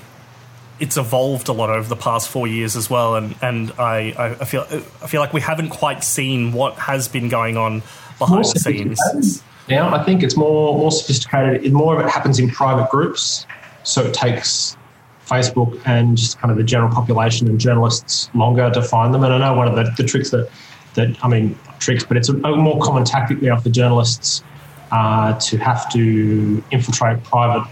it's 0.80 0.98
evolved 0.98 1.48
a 1.50 1.54
lot 1.54 1.70
over 1.70 1.88
the 1.88 1.96
past 1.96 2.30
four 2.30 2.48
years 2.48 2.76
as 2.76 2.90
well, 2.90 3.16
and 3.16 3.36
and 3.42 3.72
I, 3.80 4.14
I 4.18 4.26
I 4.42 4.46
feel 4.46 4.68
I 4.70 5.08
feel 5.08 5.22
like 5.22 5.34
we 5.34 5.42
haven't 5.42 5.70
quite 5.70 6.04
seen 6.04 6.54
what 6.54 6.76
has 6.76 7.08
been 7.08 7.30
going 7.30 7.58
on 7.58 7.82
behind 8.20 8.46
the 8.46 8.60
scenes. 8.60 9.44
Now 9.70 9.94
I 9.96 10.04
think 10.04 10.24
it's 10.24 10.36
more 10.36 10.78
more 10.78 10.92
sophisticated. 10.92 11.66
It- 11.66 11.74
More 11.74 11.98
of 12.00 12.06
it 12.06 12.10
happens 12.10 12.40
in 12.40 12.50
private 12.50 12.90
groups, 12.90 13.46
so 13.84 14.04
it 14.04 14.14
takes 14.14 14.78
Facebook 15.26 15.80
and 15.86 16.18
just 16.18 16.40
kind 16.40 16.52
of 16.52 16.58
the 16.58 16.64
general 16.64 16.92
population 16.94 17.48
and 17.48 17.60
journalists 17.60 18.30
longer 18.36 18.70
to 18.72 18.82
find 18.82 19.14
them. 19.14 19.24
And 19.24 19.34
I 19.34 19.38
know 19.40 19.54
one 19.54 19.68
of 19.68 19.76
the, 19.76 19.92
the 19.98 20.04
tricks 20.08 20.30
that 20.32 20.50
that 20.96 21.16
I 21.24 21.28
mean 21.28 21.58
tricks, 21.80 22.04
but 22.04 22.18
it's 22.18 22.30
a, 22.30 22.36
a 22.36 22.56
more 22.56 22.80
common 22.82 23.04
tactic 23.06 23.42
now 23.42 23.58
for 23.60 23.70
journalists 23.70 24.44
uh, 24.92 25.34
to 25.40 25.58
have 25.58 25.90
to 25.94 26.64
infiltrate 26.72 27.24
private 27.24 27.68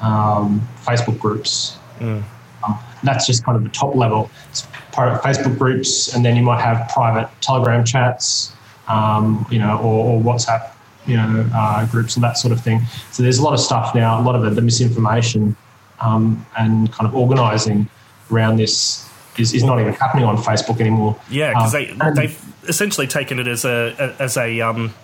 um, 0.00 0.60
Facebook 0.84 1.18
groups. 1.18 1.76
Mm. 2.00 2.22
Um, 2.66 2.78
that's 3.02 3.26
just 3.26 3.44
kind 3.44 3.56
of 3.56 3.62
the 3.62 3.70
top 3.70 3.94
level. 3.94 4.30
It's 4.50 4.66
private 4.92 5.22
Facebook 5.22 5.58
groups, 5.58 6.14
and 6.14 6.24
then 6.24 6.36
you 6.36 6.42
might 6.42 6.60
have 6.60 6.88
private 6.92 7.28
Telegram 7.40 7.84
chats, 7.84 8.52
um, 8.88 9.46
you 9.50 9.58
know, 9.58 9.78
or, 9.78 10.04
or, 10.06 10.20
WhatsApp, 10.20 10.70
you 11.06 11.16
know, 11.16 11.48
uh, 11.54 11.86
groups 11.86 12.16
and 12.16 12.24
that 12.24 12.36
sort 12.38 12.52
of 12.52 12.60
thing. 12.60 12.80
So 13.12 13.22
there's 13.22 13.38
a 13.38 13.42
lot 13.42 13.52
of 13.54 13.60
stuff 13.60 13.94
now, 13.94 14.20
a 14.20 14.22
lot 14.22 14.34
of 14.34 14.42
the, 14.42 14.50
the 14.50 14.62
misinformation 14.62 15.56
um, 16.00 16.44
and 16.58 16.90
kind 16.92 17.06
of 17.08 17.14
organising 17.14 17.88
around 18.30 18.56
this 18.56 19.08
is, 19.38 19.52
is 19.52 19.64
not 19.64 19.80
even 19.80 19.92
happening 19.94 20.24
on 20.24 20.36
Facebook 20.36 20.80
anymore. 20.80 21.16
Yeah, 21.30 21.50
because 21.50 21.74
Um, 21.74 21.98
they 22.14 22.26
they've 22.26 22.42
essentially 22.68 23.06
taken 23.06 23.38
it 23.38 23.46
as 23.46 23.64
a 23.64 24.14
as 24.18 24.36
a 24.36 24.60
um, 24.60 24.94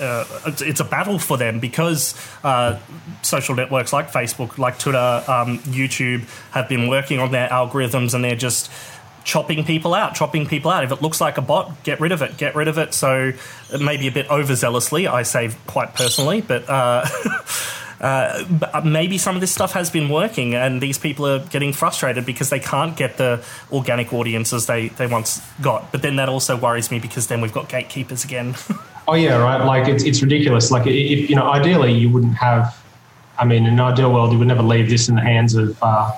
uh, 0.00 0.24
it's- 0.46 0.60
it's 0.62 0.80
a 0.80 0.84
battle 0.84 1.18
for 1.18 1.36
them 1.36 1.58
because 1.58 2.14
uh, 2.44 2.76
social 3.22 3.54
networks 3.56 3.92
like 3.92 4.12
Facebook, 4.12 4.56
like 4.56 4.78
Twitter, 4.78 5.24
um, 5.26 5.58
YouTube 5.60 6.22
have 6.52 6.68
been 6.68 6.88
working 6.88 7.18
on 7.18 7.32
their 7.32 7.48
algorithms 7.48 8.14
and 8.14 8.22
they're 8.24 8.36
just 8.36 8.70
chopping 9.24 9.64
people 9.64 9.94
out, 9.94 10.14
chopping 10.14 10.46
people 10.46 10.70
out. 10.70 10.84
If 10.84 10.92
it 10.92 11.02
looks 11.02 11.20
like 11.20 11.38
a 11.38 11.42
bot, 11.42 11.82
get 11.84 12.00
rid 12.00 12.12
of 12.12 12.22
it, 12.22 12.36
get 12.36 12.54
rid 12.54 12.68
of 12.68 12.78
it. 12.78 12.94
So 12.94 13.32
maybe 13.80 14.08
a 14.08 14.12
bit 14.12 14.28
overzealously, 14.28 15.10
I 15.10 15.22
say 15.22 15.50
quite 15.66 15.94
personally, 15.94 16.40
but. 16.40 16.68
Uh, 16.68 17.06
Uh, 18.00 18.44
maybe 18.84 19.18
some 19.18 19.34
of 19.34 19.40
this 19.40 19.50
stuff 19.50 19.72
has 19.72 19.90
been 19.90 20.08
working, 20.08 20.54
and 20.54 20.80
these 20.80 20.98
people 20.98 21.26
are 21.26 21.40
getting 21.40 21.72
frustrated 21.72 22.24
because 22.24 22.48
they 22.48 22.60
can't 22.60 22.96
get 22.96 23.16
the 23.16 23.44
organic 23.72 24.12
audiences 24.12 24.66
they, 24.66 24.88
they 24.88 25.06
once 25.06 25.42
got. 25.60 25.90
But 25.90 26.02
then 26.02 26.16
that 26.16 26.28
also 26.28 26.56
worries 26.56 26.90
me 26.90 27.00
because 27.00 27.26
then 27.26 27.40
we've 27.40 27.52
got 27.52 27.68
gatekeepers 27.68 28.24
again. 28.24 28.54
Oh 29.10 29.14
yeah, 29.14 29.38
right. 29.38 29.64
Like 29.64 29.88
it's 29.88 30.04
it's 30.04 30.20
ridiculous. 30.20 30.70
Like 30.70 30.86
if 30.86 31.30
you 31.30 31.34
know, 31.34 31.50
ideally 31.50 31.94
you 31.94 32.10
wouldn't 32.10 32.34
have. 32.34 32.78
I 33.38 33.46
mean, 33.46 33.64
in 33.64 33.72
an 33.72 33.80
ideal 33.80 34.12
world, 34.12 34.32
you 34.32 34.38
would 34.38 34.48
never 34.48 34.62
leave 34.62 34.90
this 34.90 35.08
in 35.08 35.14
the 35.14 35.22
hands 35.22 35.54
of 35.54 35.82
uh, 35.82 36.12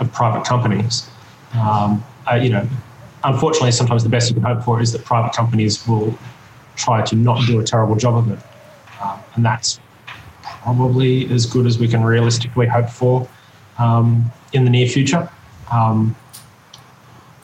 of 0.00 0.12
private 0.12 0.44
companies. 0.44 1.08
Um, 1.54 2.04
uh, 2.30 2.34
you 2.36 2.50
know, 2.50 2.66
unfortunately, 3.24 3.72
sometimes 3.72 4.02
the 4.02 4.08
best 4.08 4.28
you 4.28 4.34
can 4.34 4.44
hope 4.44 4.62
for 4.62 4.80
is 4.80 4.92
that 4.92 5.04
private 5.04 5.34
companies 5.34 5.86
will 5.86 6.16
try 6.76 7.02
to 7.04 7.16
not 7.16 7.44
do 7.46 7.60
a 7.60 7.64
terrible 7.64 7.96
job 7.96 8.16
of 8.16 8.30
it, 8.30 8.38
um, 9.02 9.18
and 9.34 9.44
that's 9.44 9.80
probably 10.62 11.30
as 11.32 11.46
good 11.46 11.66
as 11.66 11.78
we 11.78 11.88
can 11.88 12.02
realistically 12.04 12.66
hope 12.66 12.88
for 12.88 13.28
um, 13.78 14.30
in 14.52 14.64
the 14.64 14.70
near 14.70 14.86
future. 14.86 15.28
Um, 15.72 16.14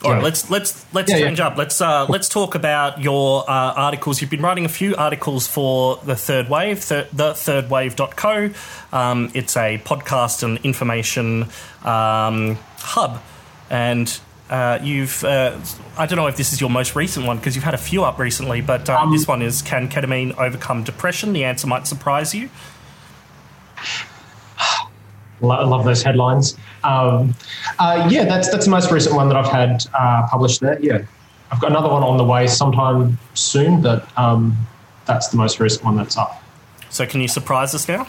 All 0.05 0.13
right, 0.13 0.23
let's 0.23 0.51
let's 0.51 0.85
let's 0.93 1.11
Yeah, 1.11 1.17
yeah. 1.19 1.27
change 1.27 1.41
up. 1.41 1.57
Let's 1.57 1.81
uh, 1.81 2.07
let's 2.09 2.29
talk 2.29 2.55
about 2.55 3.01
your 3.01 3.43
uh, 3.49 3.73
articles. 3.75 4.21
You've 4.21 4.31
been 4.31 4.43
writing 4.43 4.65
a 4.65 4.69
few 4.69 4.95
articles 4.97 5.47
for 5.47 5.97
the 6.05 6.15
Third 6.15 6.49
Wave, 6.49 6.85
th- 6.85 7.09
the 7.13 7.33
thirdwave.co. 7.33 8.51
Um, 8.93 9.31
it's 9.35 9.57
a 9.57 9.79
podcast 9.85 10.43
and 10.43 10.59
information 10.65 11.45
um, 11.85 12.57
hub, 12.79 13.21
and 13.71 14.21
uh, 14.51 14.79
you've 14.83 15.25
uh, 15.25 15.59
I 15.99 16.07
don't 16.07 16.17
know 16.17 16.27
if 16.29 16.37
this 16.37 16.53
is 16.53 16.61
your 16.61 16.71
most 16.71 16.95
recent 16.95 17.27
one 17.27 17.39
because 17.39 17.55
you've 17.57 17.65
had 17.65 17.75
a 17.75 17.79
few 17.79 18.05
up 18.05 18.19
recently, 18.19 18.61
but 18.61 18.89
uh, 18.89 18.99
Um, 18.99 19.13
this 19.13 19.27
one 19.27 19.43
is 19.43 19.63
can 19.63 19.89
ketamine 19.89 20.37
overcome 20.39 20.85
depression? 20.85 21.33
The 21.33 21.45
answer 21.45 21.67
might 21.67 21.87
surprise 21.87 22.35
you. 22.35 22.49
I 25.43 25.65
love 25.65 25.85
those 25.85 26.03
headlines. 26.03 26.57
Um, 26.83 27.35
uh, 27.79 28.09
yeah, 28.11 28.25
that's 28.25 28.49
that's 28.51 28.65
the 28.65 28.71
most 28.71 28.91
recent 28.91 29.15
one 29.15 29.29
that 29.29 29.37
I've 29.37 29.51
had 29.51 29.85
uh, 29.93 30.27
published 30.31 30.61
there. 30.61 30.79
Yeah, 30.81 31.03
I've 31.51 31.61
got 31.61 31.71
another 31.71 31.89
one 31.89 32.03
on 32.03 32.17
the 32.17 32.25
way 32.25 32.47
sometime 32.47 33.19
soon, 33.35 33.83
but 33.83 34.09
um, 34.19 34.57
that's 35.05 35.29
the 35.29 35.37
most 35.37 35.61
recent 35.61 35.85
one 35.85 35.97
that's 35.97 36.17
up. 36.17 36.43
So 36.89 37.05
can 37.05 37.21
you 37.21 37.29
surprise 37.29 37.75
us 37.75 37.87
now? 37.87 38.07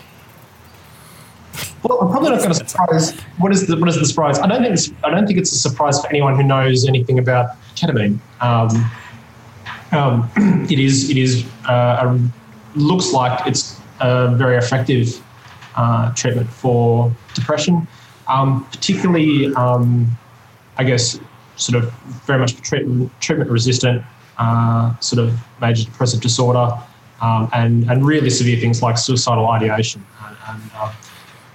Well, 1.84 2.01
I'm 2.01 2.10
probably 2.10 2.32
not 2.32 2.39
going 2.39 2.53
to 2.53 2.55
surprise. 2.55 3.20
What 3.38 3.51
is 3.51 3.68
the 3.68 3.78
what 3.78 3.89
is 3.89 3.95
the 3.95 4.05
surprise? 4.05 4.39
I 4.39 4.47
don't 4.47 4.62
think 4.62 4.74
it's, 4.74 4.91
I 5.03 5.10
don't 5.10 5.26
think 5.28 5.39
it's 5.39 5.51
a 5.51 5.58
surprise 5.58 6.01
for 6.01 6.10
anyone 6.10 6.36
who 6.36 6.43
knows 6.43 6.88
anything 6.88 7.20
about 7.20 7.55
ketamine. 7.76 8.20
Um, 8.41 8.91
um, 9.91 10.30
it 10.70 10.80
is 10.80 11.10
it 11.10 11.18
is 11.18 11.45
uh, 11.70 12.03
a, 12.03 12.78
looks 12.78 13.14
like 13.14 13.47
it's 13.47 13.80
a 14.01 14.36
very 14.36 14.58
effective 14.58 15.24
uh, 15.76 16.14
treatment 16.14 16.49
for 16.49 17.12
depression, 17.34 17.88
um, 18.28 18.66
particularly 18.66 19.53
um, 19.55 20.18
I 20.78 20.84
guess 20.84 21.20
sort 21.55 21.84
of 21.84 21.91
very 22.26 22.39
much 22.39 22.60
treatment 22.62 23.12
treatment 23.20 23.49
resistant 23.49 24.03
uh, 24.38 24.97
sort 24.99 25.26
of 25.26 25.39
major 25.62 25.86
depressive 25.86 26.22
disorder 26.22 26.78
um, 27.22 27.49
and 27.53 27.89
and 27.89 28.05
really 28.05 28.30
severe 28.30 28.60
things 28.60 28.82
like 28.82 28.97
suicidal 28.97 29.47
ideation 29.47 30.05
and, 30.26 30.38
and 30.49 30.72
uh, 30.76 30.93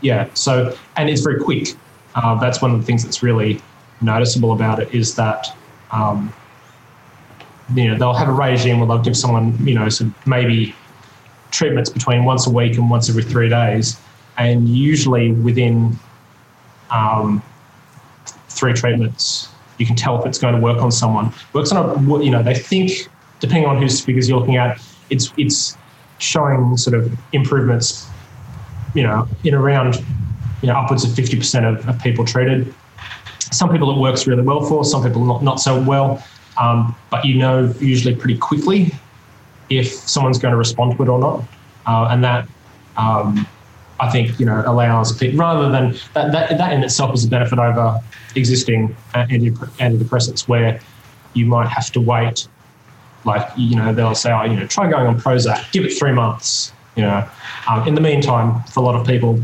yeah, 0.02 0.28
so, 0.34 0.76
and 0.96 1.08
it's 1.08 1.22
very 1.22 1.42
quick. 1.42 1.68
Uh, 2.14 2.38
that's 2.38 2.60
one 2.60 2.72
of 2.72 2.78
the 2.78 2.84
things 2.84 3.02
that's 3.02 3.22
really 3.22 3.60
noticeable 4.00 4.52
about 4.52 4.80
it 4.80 4.92
is 4.92 5.14
that, 5.14 5.46
um, 5.92 6.32
you 7.74 7.88
know, 7.88 7.96
they'll 7.96 8.12
have 8.12 8.28
a 8.28 8.32
regime 8.32 8.80
where 8.80 8.88
they'll 8.88 8.98
give 8.98 9.16
someone, 9.16 9.56
you 9.66 9.74
know, 9.74 9.88
some 9.88 10.14
maybe 10.26 10.74
treatments 11.50 11.88
between 11.88 12.24
once 12.24 12.46
a 12.46 12.50
week 12.50 12.76
and 12.76 12.90
once 12.90 13.08
every 13.08 13.22
three 13.22 13.48
days. 13.48 13.98
And 14.36 14.68
usually 14.68 15.32
within 15.32 15.98
um, 16.90 17.42
three 18.48 18.72
treatments, 18.74 19.48
you 19.78 19.86
can 19.86 19.96
tell 19.96 20.20
if 20.20 20.26
it's 20.26 20.38
going 20.38 20.54
to 20.54 20.60
work 20.60 20.82
on 20.82 20.90
someone. 20.90 21.32
Works 21.52 21.72
on 21.72 21.78
a, 21.88 22.22
you 22.24 22.30
know, 22.30 22.42
they 22.42 22.54
think, 22.54 23.08
depending 23.40 23.66
on 23.66 23.80
whose 23.80 24.00
figures 24.00 24.28
you're 24.28 24.38
looking 24.38 24.56
at, 24.56 24.80
it's, 25.10 25.32
it's 25.36 25.76
showing 26.18 26.76
sort 26.76 26.94
of 26.94 27.16
improvements 27.32 28.08
you 28.94 29.02
know, 29.02 29.28
in 29.44 29.54
around, 29.54 29.96
you 30.60 30.68
know, 30.68 30.74
upwards 30.74 31.04
of 31.04 31.10
50% 31.10 31.78
of, 31.78 31.88
of 31.88 32.02
people 32.02 32.24
treated. 32.24 32.72
Some 33.38 33.70
people 33.70 33.90
it 33.94 34.00
works 34.00 34.26
really 34.26 34.42
well 34.42 34.62
for, 34.62 34.84
some 34.84 35.02
people 35.02 35.24
not, 35.24 35.42
not 35.42 35.60
so 35.60 35.80
well. 35.82 36.22
Um, 36.60 36.94
but 37.10 37.24
you 37.24 37.36
know 37.36 37.72
usually 37.80 38.14
pretty 38.14 38.36
quickly 38.36 38.92
if 39.70 39.90
someone's 39.90 40.38
going 40.38 40.52
to 40.52 40.58
respond 40.58 40.96
to 40.96 41.02
it 41.02 41.08
or 41.08 41.18
not. 41.18 41.44
Uh, 41.86 42.08
and 42.10 42.22
that, 42.22 42.46
um, 42.98 43.46
I 44.00 44.10
think, 44.10 44.38
you 44.38 44.44
know, 44.44 44.62
allows 44.66 45.20
rather 45.34 45.70
than 45.70 45.92
that, 46.12 46.32
that, 46.32 46.58
that 46.58 46.72
in 46.72 46.84
itself 46.84 47.14
is 47.14 47.24
a 47.24 47.28
benefit 47.28 47.58
over 47.58 48.00
existing 48.34 48.94
uh, 49.14 49.26
anti- 49.30 49.50
antidepressants 49.50 50.46
where 50.46 50.80
you 51.34 51.46
might 51.46 51.68
have 51.68 51.90
to 51.92 52.00
wait 52.00 52.48
like 53.24 53.48
you 53.56 53.76
know 53.76 53.92
they'll 53.92 54.14
say 54.14 54.32
oh 54.32 54.42
you 54.44 54.56
know 54.56 54.66
try 54.66 54.90
going 54.90 55.06
on 55.06 55.20
prozac 55.20 55.70
give 55.72 55.84
it 55.84 55.90
three 55.90 56.12
months 56.12 56.72
you 56.96 57.02
know. 57.02 57.28
Um, 57.68 57.86
in 57.86 57.94
the 57.94 58.00
meantime 58.00 58.62
for 58.64 58.80
a 58.80 58.82
lot 58.82 58.94
of 58.94 59.06
people 59.06 59.40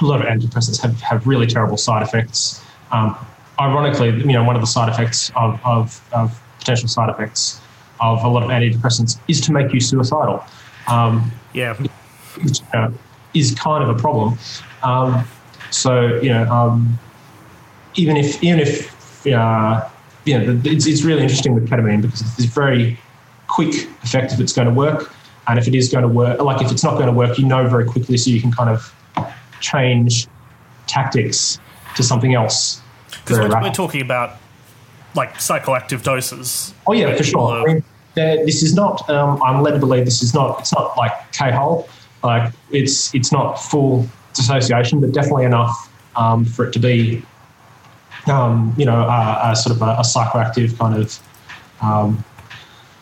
a 0.00 0.04
lot 0.04 0.20
of 0.20 0.26
antidepressants 0.26 0.80
have, 0.82 1.00
have 1.00 1.26
really 1.26 1.46
terrible 1.46 1.76
side 1.76 2.02
effects. 2.02 2.62
Um, 2.92 3.16
ironically 3.58 4.10
you 4.10 4.32
know 4.32 4.44
one 4.44 4.56
of 4.56 4.62
the 4.62 4.66
side 4.66 4.88
effects 4.88 5.30
of, 5.34 5.58
of, 5.64 6.00
of 6.12 6.38
potential 6.58 6.88
side 6.88 7.08
effects 7.08 7.60
of 8.00 8.22
a 8.22 8.28
lot 8.28 8.42
of 8.42 8.50
antidepressants 8.50 9.18
is 9.28 9.40
to 9.42 9.52
make 9.52 9.72
you 9.72 9.80
suicidal. 9.80 10.44
Um, 10.88 11.30
Yeah. 11.54 11.74
which 12.42 12.60
uh, 12.74 12.90
is 13.34 13.54
kind 13.54 13.82
of 13.82 13.88
a 13.88 13.98
problem. 13.98 14.38
Um, 14.82 15.26
so 15.70 16.20
you 16.20 16.30
know 16.30 16.44
um, 16.50 16.98
even 17.94 18.16
if 18.16 18.42
even 18.42 18.60
if 18.60 18.94
uh, 19.26 19.88
you 20.24 20.38
know, 20.38 20.60
it's, 20.64 20.86
it's 20.86 21.02
really 21.02 21.22
interesting 21.22 21.54
with 21.54 21.68
ketamine 21.68 22.02
because 22.02 22.20
it's 22.20 22.44
very 22.44 22.98
quick 23.46 23.88
effect 24.02 24.32
if 24.32 24.40
it's 24.40 24.52
going 24.52 24.68
to 24.68 24.74
work, 24.74 25.12
and 25.48 25.58
if 25.58 25.68
it 25.68 25.74
is 25.74 25.90
going 25.90 26.02
to 26.02 26.08
work, 26.08 26.40
like 26.40 26.60
if 26.62 26.72
it's 26.72 26.84
not 26.84 26.94
going 26.94 27.06
to 27.06 27.12
work, 27.12 27.38
you 27.38 27.46
know 27.46 27.68
very 27.68 27.84
quickly, 27.84 28.16
so 28.16 28.30
you 28.30 28.40
can 28.40 28.52
kind 28.52 28.70
of 28.70 28.92
change 29.60 30.26
tactics 30.86 31.60
to 31.96 32.02
something 32.02 32.34
else. 32.34 32.80
Because 33.10 33.38
we're, 33.38 33.62
we're 33.62 33.72
talking 33.72 34.02
about 34.02 34.36
like 35.14 35.34
psychoactive 35.34 36.02
doses. 36.02 36.74
Oh 36.86 36.92
yeah, 36.92 37.14
for 37.16 37.24
sure. 37.24 37.68
I 37.68 37.74
mean, 37.74 37.84
this 38.14 38.62
is 38.62 38.74
not. 38.74 39.08
Um, 39.08 39.42
I'm 39.42 39.62
led 39.62 39.72
to 39.72 39.78
believe 39.78 40.04
this 40.04 40.22
is 40.22 40.34
not. 40.34 40.60
It's 40.60 40.74
not 40.74 40.96
like 40.96 41.12
K-hole. 41.32 41.88
Like 42.22 42.52
it's 42.70 43.14
it's 43.14 43.32
not 43.32 43.54
full 43.54 44.08
dissociation, 44.34 45.00
but 45.00 45.12
definitely 45.12 45.44
enough 45.44 45.90
um, 46.16 46.44
for 46.44 46.66
it 46.66 46.72
to 46.72 46.78
be, 46.78 47.22
um, 48.26 48.74
you 48.76 48.84
know, 48.84 49.02
a, 49.02 49.52
a 49.52 49.56
sort 49.56 49.76
of 49.76 49.82
a, 49.82 49.92
a 49.92 50.02
psychoactive 50.02 50.76
kind 50.78 51.00
of. 51.00 51.18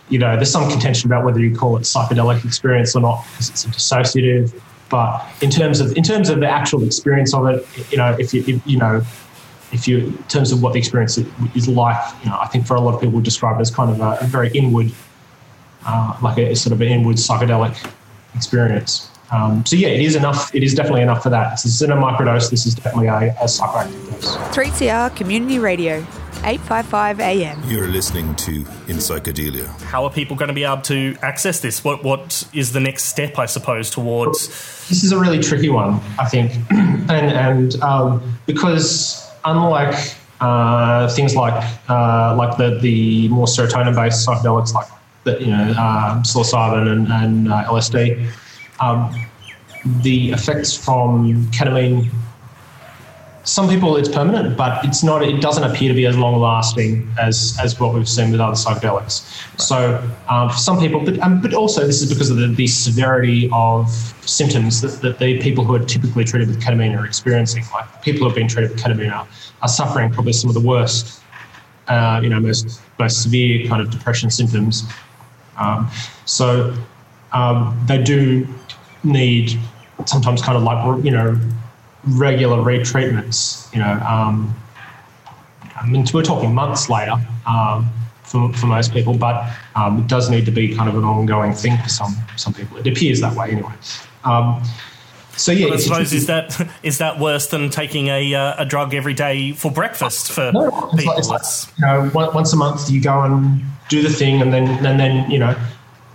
You 0.09 0.19
know, 0.19 0.37
there's 0.37 0.51
some 0.51 0.71
contention 0.71 1.11
about 1.11 1.25
whether 1.25 1.41
you 1.41 1.55
call 1.55 1.77
it 1.77 1.83
psychedelic 1.83 2.45
experience 2.45 2.95
or 2.95 3.01
not 3.01 3.25
because 3.31 3.49
it's 3.51 3.65
a 3.65 3.69
dissociative. 3.69 4.61
But 4.91 5.27
in 5.41 5.51
terms 5.51 5.81
of 5.81 5.97
in 5.97 6.03
terms 6.03 6.29
of 6.29 6.41
the 6.41 6.49
actual 6.49 6.85
experience 6.85 7.35
of 7.35 7.47
it, 7.47 7.67
you 7.91 7.97
know, 7.97 8.15
if 8.19 8.35
you 8.35 8.45
if, 8.47 8.67
you 8.67 8.79
know 8.79 9.03
if 9.73 9.89
you 9.89 9.99
in 9.99 10.23
terms 10.25 10.53
of 10.53 10.63
what 10.63 10.73
the 10.73 10.79
experience 10.79 11.19
is 11.19 11.69
like, 11.69 12.15
you 12.23 12.31
know, 12.31 12.39
I 12.41 12.47
think 12.47 12.67
for 12.67 12.77
a 12.77 12.81
lot 12.81 12.95
of 12.95 13.01
people 13.01 13.21
describe 13.21 13.59
it 13.59 13.63
as 13.63 13.71
kind 13.71 13.91
of 13.91 14.01
a, 14.01 14.25
a 14.25 14.27
very 14.27 14.51
inward, 14.51 14.93
uh, 15.87 16.17
like 16.23 16.39
a, 16.39 16.55
sort 16.55 16.73
of 16.73 16.81
an 16.81 16.89
inward 16.89 17.17
psychedelic 17.17 17.91
experience. 18.35 19.11
Um, 19.31 19.65
so 19.67 19.77
yeah, 19.77 19.89
it 19.89 20.01
is 20.01 20.17
enough. 20.17 20.55
It 20.55 20.63
is 20.63 20.75
definitely 20.75 21.03
enough 21.03 21.23
for 21.23 21.31
that. 21.31 21.53
This 21.53 21.67
is 21.67 21.83
in 21.83 21.91
a 21.91 21.97
microdose. 21.97 22.51
This 22.51 22.67
is 22.67 22.75
definitely 22.75 23.09
a, 23.09 23.35
a 23.41 23.45
psychoactive 23.45 24.11
dose. 24.11 24.37
3CR 24.55 25.15
Community 25.17 25.59
Radio. 25.59 26.05
855 26.45 27.21
AM. 27.21 27.63
You're 27.71 27.89
listening 27.89 28.35
to 28.37 28.53
In 28.87 28.99
Psychedelia. 28.99 29.67
How 29.83 30.05
are 30.05 30.11
people 30.11 30.37
going 30.37 30.49
to 30.49 30.55
be 30.55 30.65
able 30.65 30.83
to 30.83 31.17
access 31.23 31.61
this? 31.61 31.83
What 31.83 32.05
What 32.05 32.47
is 32.53 32.73
the 32.73 32.81
next 32.81 33.05
step, 33.05 33.39
I 33.39 33.47
suppose, 33.47 33.89
towards. 33.89 34.49
This 34.89 35.05
is 35.05 35.13
a 35.13 35.19
really 35.19 35.43
tricky 35.43 35.71
one, 35.71 36.01
I 36.19 36.27
think. 36.27 36.53
and 36.71 37.11
and 37.11 37.81
um, 37.81 38.39
because 38.45 39.27
unlike 39.45 39.97
uh, 40.41 41.09
things 41.09 41.35
like 41.35 41.55
uh, 41.89 42.35
like 42.37 42.59
the, 42.59 42.79
the 42.81 43.29
more 43.29 43.47
serotonin 43.47 43.95
based 43.95 44.27
psychedelics 44.27 44.75
like 44.75 44.89
the, 45.25 45.41
you 45.41 45.47
know 45.47 45.73
uh, 45.79 46.21
psilocybin 46.21 46.93
and, 46.93 47.09
and 47.09 47.53
uh, 47.53 47.65
LSD, 47.65 48.31
um, 48.81 49.15
the 50.03 50.31
effects 50.33 50.77
from 50.77 51.47
ketamine 51.51 52.11
some 53.45 53.69
people 53.69 53.97
it's 53.97 54.09
permanent, 54.09 54.57
but 54.57 54.85
it's 54.85 55.03
not. 55.03 55.23
It 55.23 55.41
doesn't 55.41 55.65
appear 55.65 55.89
to 55.91 55.95
be 55.95 56.07
as 56.07 56.17
long 56.17 56.41
lasting 56.41 57.09
as 57.21 57.57
as 57.63 57.79
what 57.79 57.95
we've 57.95 58.09
seen 58.09 58.31
with 58.31 58.41
other 58.41 58.57
psychedelics. 58.57 59.23
Right. 59.51 59.61
So 59.61 60.11
um, 60.29 60.49
for 60.49 60.57
some 60.57 60.81
people, 60.81 61.05
but 61.05 61.19
um, 61.21 61.41
but 61.43 61.53
also 61.53 61.87
this 61.87 62.01
is 62.01 62.11
because 62.13 62.31
of 62.31 62.39
the, 62.39 62.49
the 62.49 62.67
severity 62.67 63.51
of 63.53 63.91
symptoms 64.27 64.81
that, 64.81 65.03
that 65.03 65.19
the 65.19 65.41
people 65.41 65.63
who 65.63 65.75
are 65.75 65.85
typically 65.85 66.25
treated 66.25 66.49
with 66.49 66.63
ketamine 66.63 66.99
are 66.99 67.05
experiencing. 67.05 67.65
Like 67.73 68.03
people 68.03 68.21
who 68.21 68.27
have 68.27 68.35
been 68.35 68.49
treated 68.49 68.73
with 68.73 68.81
ketamine 68.81 69.13
are, 69.13 69.29
are 69.61 69.69
suffering 69.69 70.11
probably 70.11 70.33
some 70.33 70.49
of 70.49 70.55
the 70.55 70.67
worst, 70.67 71.23
uh, 71.89 72.21
you 72.23 72.31
know, 72.31 72.41
most 72.41 72.81
most 72.99 73.23
severe 73.23 73.69
kind 73.69 73.83
of 73.83 73.91
depression 73.91 74.31
symptoms. 74.31 74.85
Um, 75.59 75.91
so 76.25 76.75
um, 77.33 77.79
they 77.87 78.03
do 78.03 78.49
need 79.05 79.59
sometimes 80.07 80.43
kind 80.43 80.57
of 80.57 80.63
like 80.63 81.05
you 81.05 81.11
know 81.11 81.39
regular 82.07 82.59
retreatments, 82.59 83.73
you 83.73 83.81
know, 83.81 83.93
um, 84.07 84.55
I 85.77 85.87
mean, 85.87 86.07
we're 86.13 86.23
talking 86.23 86.55
months 86.55 86.89
later 86.89 87.15
um, 87.47 87.91
for, 88.23 88.53
for 88.53 88.67
most 88.67 88.93
people, 88.93 89.15
but 89.15 89.51
um, 89.75 90.01
it 90.01 90.07
does 90.07 90.31
need 90.31 90.45
to 90.47 90.51
be 90.51 90.75
kind 90.75 90.89
of 90.89 90.97
an 90.97 91.05
ongoing 91.05 91.53
thing 91.53 91.77
for 91.79 91.89
some 91.89 92.15
some 92.37 92.55
people. 92.55 92.77
It 92.79 92.87
appears 92.87 93.21
that 93.21 93.35
way 93.37 93.51
anyway. 93.51 93.73
Um, 94.25 94.63
so 95.37 95.53
yeah, 95.53 95.75
I 95.75 95.77
suppose 95.77 96.13
is 96.13 96.27
that 96.27 96.69
is 96.83 96.99
that 96.99 97.19
worse 97.19 97.49
than 97.49 97.71
taking 97.71 98.09
a 98.09 98.35
uh, 98.35 98.63
a 98.63 98.65
drug 98.65 98.95
every 98.95 99.15
day 99.15 99.53
for 99.53 99.71
breakfast 99.71 100.33
for 100.33 100.53
no, 100.53 100.91
it's 100.93 100.97
people? 100.97 101.13
Like, 101.13 101.19
it's 101.19 101.29
like, 101.29 101.79
you 101.79 101.87
know, 101.87 102.31
once 102.33 102.53
a 102.53 102.57
month 102.57 102.91
you 102.91 103.01
go 103.01 103.23
and 103.23 103.63
do 103.89 104.03
the 104.03 104.11
thing, 104.11 104.41
and 104.41 104.53
then 104.53 104.85
and 104.87 104.99
then 104.99 105.31
you 105.31 105.39
know 105.39 105.57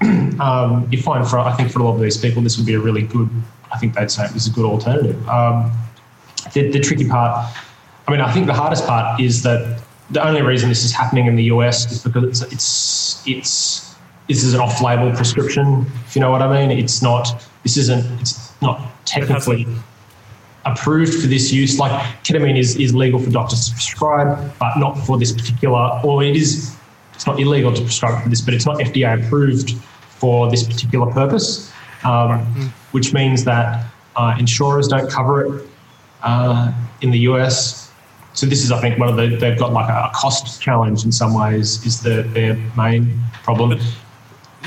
um, 0.40 0.88
you 0.92 1.02
find 1.02 1.28
for 1.28 1.40
I 1.40 1.54
think 1.54 1.72
for 1.72 1.80
a 1.80 1.84
lot 1.84 1.96
of 1.96 2.02
these 2.02 2.18
people 2.18 2.42
this 2.42 2.58
would 2.58 2.66
be 2.66 2.74
a 2.74 2.80
really 2.80 3.02
good 3.02 3.30
I 3.72 3.78
think 3.78 3.94
they'd 3.94 4.10
say 4.10 4.26
it 4.26 4.34
was 4.34 4.48
a 4.48 4.52
good 4.52 4.66
alternative. 4.66 5.28
Um, 5.30 5.72
the, 6.54 6.70
the 6.70 6.80
tricky 6.80 7.08
part, 7.08 7.56
I 8.08 8.12
mean, 8.12 8.22
I 8.22 8.32
think 8.32 8.48
the 8.48 8.54
hardest 8.54 8.86
part 8.88 9.20
is 9.20 9.44
that 9.44 9.82
the 10.10 10.26
only 10.26 10.42
reason 10.42 10.70
this 10.70 10.84
is 10.84 10.92
happening 10.92 11.28
in 11.28 11.36
the 11.36 11.44
US 11.44 11.92
is 11.92 12.04
because 12.04 12.42
it's 12.42 12.54
it's 12.54 13.28
it's 13.28 13.96
this 14.28 14.44
is 14.44 14.54
an 14.54 14.60
off-label 14.60 15.16
prescription. 15.16 15.86
If 16.06 16.16
you 16.16 16.22
know 16.22 16.32
what 16.32 16.42
I 16.42 16.68
mean, 16.68 16.78
it's 16.78 17.02
not. 17.02 17.46
This 17.64 17.78
isn't. 17.78 18.06
It's 18.22 18.54
not 18.62 18.82
technically 19.06 19.68
approved 20.66 21.14
for 21.14 21.28
this 21.28 21.52
use. 21.52 21.78
Like 21.78 21.92
ketamine 22.24 22.58
is 22.58 22.76
is 22.78 22.96
legal 22.96 23.20
for 23.20 23.30
doctors 23.30 23.68
to 23.68 23.74
prescribe, 23.74 24.54
but 24.60 24.78
not 24.78 24.94
for 24.94 25.18
this 25.18 25.32
particular. 25.32 26.00
Or 26.04 26.24
it 26.24 26.36
is. 26.36 26.76
It's 27.20 27.28
not 27.28 27.40
illegal 27.40 27.74
to 27.74 27.82
prescribe 27.82 28.24
for 28.24 28.30
this, 28.30 28.42
but 28.42 28.54
it's 28.54 28.66
not 28.66 28.78
FDA 28.78 29.26
approved 29.26 29.76
for 30.20 30.50
this 30.50 30.64
particular 30.64 31.12
purpose 31.12 31.72
um, 32.04 32.74
which 32.92 33.14
means 33.14 33.44
that 33.46 33.86
uh, 34.16 34.36
insurers 34.40 34.88
don't 34.88 35.10
cover 35.10 35.46
it 35.46 35.68
uh, 36.24 36.72
in 37.02 37.12
the 37.12 37.20
US. 37.20 37.92
So 38.34 38.46
this 38.46 38.64
is, 38.64 38.72
I 38.72 38.80
think, 38.80 39.00
one 39.00 39.10
of 39.10 39.18
the 39.18 39.36
they've 39.36 39.58
got 39.58 39.74
like 39.74 39.90
a 39.90 40.12
cost 40.14 40.62
challenge 40.62 41.04
in 41.04 41.12
some 41.12 41.34
ways 41.34 41.86
is 41.86 42.02
the, 42.02 42.24
their 42.34 42.56
main 42.78 43.20
problem. 43.44 43.80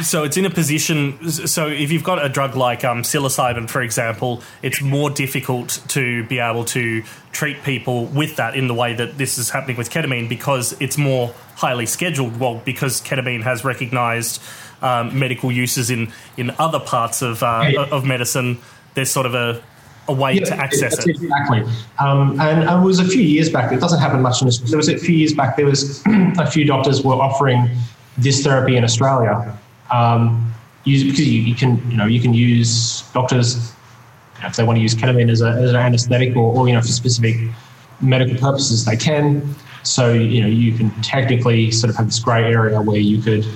So 0.01 0.25
it's 0.25 0.39
in 0.39 0.47
a 0.47 0.51
position. 0.51 1.31
So 1.31 1.69
if 1.69 1.93
you've 1.93 2.05
got 2.05 2.25
a 2.25 2.29
drug 2.29 2.57
like 2.57 2.83
um, 2.83 3.03
psilocybin, 3.03 3.69
for 3.69 3.83
example, 3.83 4.43
it's 4.63 4.81
more 4.81 5.11
difficult 5.11 5.83
to 5.89 6.25
be 6.29 6.39
able 6.39 6.65
to 6.67 7.03
treat 7.33 7.63
people 7.63 8.07
with 8.07 8.37
that 8.37 8.57
in 8.57 8.69
the 8.69 8.75
way 8.75 8.95
that 8.95 9.19
this 9.19 9.37
is 9.37 9.51
happening 9.51 9.77
with 9.77 9.91
ketamine 9.91 10.29
because 10.29 10.75
it's 10.81 10.97
more 10.97 11.35
highly 11.57 11.85
scheduled. 11.85 12.41
Well, 12.41 12.63
because 12.65 13.03
ketamine 13.03 13.43
has 13.43 13.65
recognised 13.65 14.43
um, 14.81 15.19
medical 15.19 15.53
uses 15.53 15.91
in 15.91 16.13
in 16.37 16.51
other 16.59 16.81
parts 16.81 17.21
of 17.23 17.43
uh, 17.43 17.87
of 17.91 18.05
medicine, 18.05 18.59
there's 18.95 19.11
sort 19.11 19.27
of 19.27 19.35
a 19.35 19.63
a 20.09 20.13
way 20.13 20.35
yeah, 20.35 20.45
to 20.45 20.57
access 20.57 21.07
it. 21.07 21.17
Exactly. 21.17 21.63
Um, 21.99 22.41
and, 22.41 22.65
and, 22.65 22.83
it 22.83 22.85
was 22.85 22.99
a 22.99 23.05
few 23.05 23.23
years 23.23 23.49
back. 23.49 23.73
It 23.73 23.81
doesn't 23.81 24.01
happen 24.01 24.21
much 24.21 24.43
in 24.43 24.49
Australia. 24.49 24.71
There 24.71 24.77
was 24.79 24.89
a 24.89 24.99
few 24.99 25.15
years 25.15 25.33
back. 25.33 25.57
There 25.57 25.67
was 25.67 26.03
a 26.07 26.51
few 26.51 26.65
doctors 26.65 27.05
were 27.05 27.15
offering 27.15 27.71
this 28.19 28.43
therapy 28.43 28.77
in 28.77 28.85
Australia. 28.85 29.57
Um, 29.93 30.53
use, 30.85 31.05
because 31.05 31.29
you, 31.29 31.43
you, 31.43 31.55
can 31.55 31.91
you 31.91 31.97
know 31.97 32.07
you 32.07 32.21
can 32.21 32.35
use 32.35 33.03
doctors 33.13 33.73
you 34.37 34.43
know, 34.43 34.49
if 34.49 34.57
they 34.57 34.65
want 34.65 34.77
to 34.77 34.83
use 34.83 34.95
ketamine 34.95 35.31
as, 35.31 35.43
a, 35.43 35.49
as 35.49 35.71
an 35.71 35.77
anesthetic 35.77 36.35
or, 36.35 36.55
or 36.57 36.67
you 36.67 36.75
know 36.75 36.81
for 36.81 36.89
specific 36.89 37.37
medical 38.01 38.37
purposes 38.39 38.85
they 38.85 38.97
can. 38.97 39.55
So 39.83 40.13
you 40.13 40.41
know 40.41 40.49
you 40.49 40.73
can 40.73 40.91
technically 41.03 41.71
sort 41.71 41.91
of 41.91 41.97
have 41.97 42.07
this 42.07 42.19
grey 42.19 42.53
area 42.53 42.81
where 42.81 42.99
you 42.99 43.21
could 43.21 43.47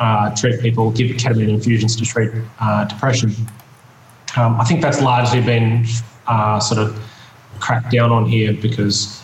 uh, 0.00 0.34
treat 0.36 0.60
people, 0.60 0.90
give 0.90 1.10
ketamine 1.16 1.48
infusions 1.48 1.96
to 1.96 2.04
treat 2.04 2.30
uh, 2.60 2.84
depression. 2.84 3.34
Um, 4.36 4.60
I 4.60 4.64
think 4.64 4.82
that's 4.82 5.00
largely 5.00 5.40
been 5.40 5.86
uh, 6.26 6.60
sort 6.60 6.80
of 6.80 7.00
cracked 7.60 7.90
down 7.90 8.12
on 8.12 8.26
here 8.26 8.52
because 8.52 9.22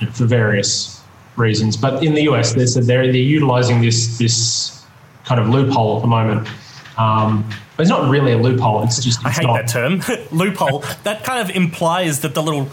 you 0.00 0.06
know, 0.06 0.12
for 0.12 0.24
various 0.24 1.02
reasons. 1.36 1.76
But 1.76 2.02
in 2.02 2.14
the 2.14 2.22
US, 2.22 2.54
they're, 2.54 2.84
they're, 2.84 3.12
they're 3.12 3.16
utilizing 3.16 3.80
this, 3.80 4.18
this 4.18 4.77
kind 5.28 5.40
of 5.40 5.48
loophole 5.48 5.96
at 5.96 6.02
the 6.02 6.08
moment. 6.08 6.48
Um, 6.96 7.48
but 7.76 7.82
it's 7.82 7.90
not 7.90 8.10
really 8.10 8.32
a 8.32 8.38
loophole. 8.38 8.82
It's 8.82 8.96
just. 9.02 9.20
It's 9.20 9.26
I 9.26 9.30
hate 9.30 9.46
not. 9.46 9.66
that 9.66 9.68
term, 9.68 10.02
loophole. 10.32 10.80
that 11.04 11.22
kind 11.22 11.40
of 11.48 11.54
implies 11.54 12.20
that 12.20 12.34
the 12.34 12.42
little 12.42 12.68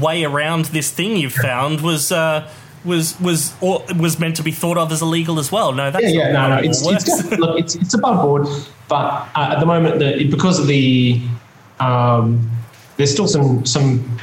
way 0.00 0.24
around 0.24 0.66
this 0.66 0.90
thing 0.90 1.16
you've 1.16 1.32
found 1.32 1.80
was 1.80 2.12
uh, 2.12 2.50
was 2.84 3.18
was 3.20 3.54
or 3.62 3.82
was 3.96 4.18
meant 4.18 4.36
to 4.36 4.42
be 4.42 4.50
thought 4.50 4.76
of 4.76 4.92
as 4.92 5.00
illegal 5.00 5.38
as 5.38 5.50
well. 5.50 5.72
No, 5.72 5.90
that's 5.90 6.04
yeah, 6.04 6.26
yeah, 6.26 6.32
no, 6.32 6.48
no. 6.48 6.56
It's, 6.58 6.86
it's, 6.86 7.38
look, 7.38 7.58
it's, 7.58 7.74
it's 7.76 7.94
above 7.94 8.20
board, 8.22 8.46
but 8.88 9.28
uh, 9.34 9.54
at 9.54 9.60
the 9.60 9.66
moment, 9.66 9.98
the, 9.98 10.28
because 10.28 10.58
of 10.58 10.66
the 10.66 11.22
um, 11.78 12.50
there's 12.96 13.12
still 13.12 13.28
some 13.28 13.64
some 13.64 14.18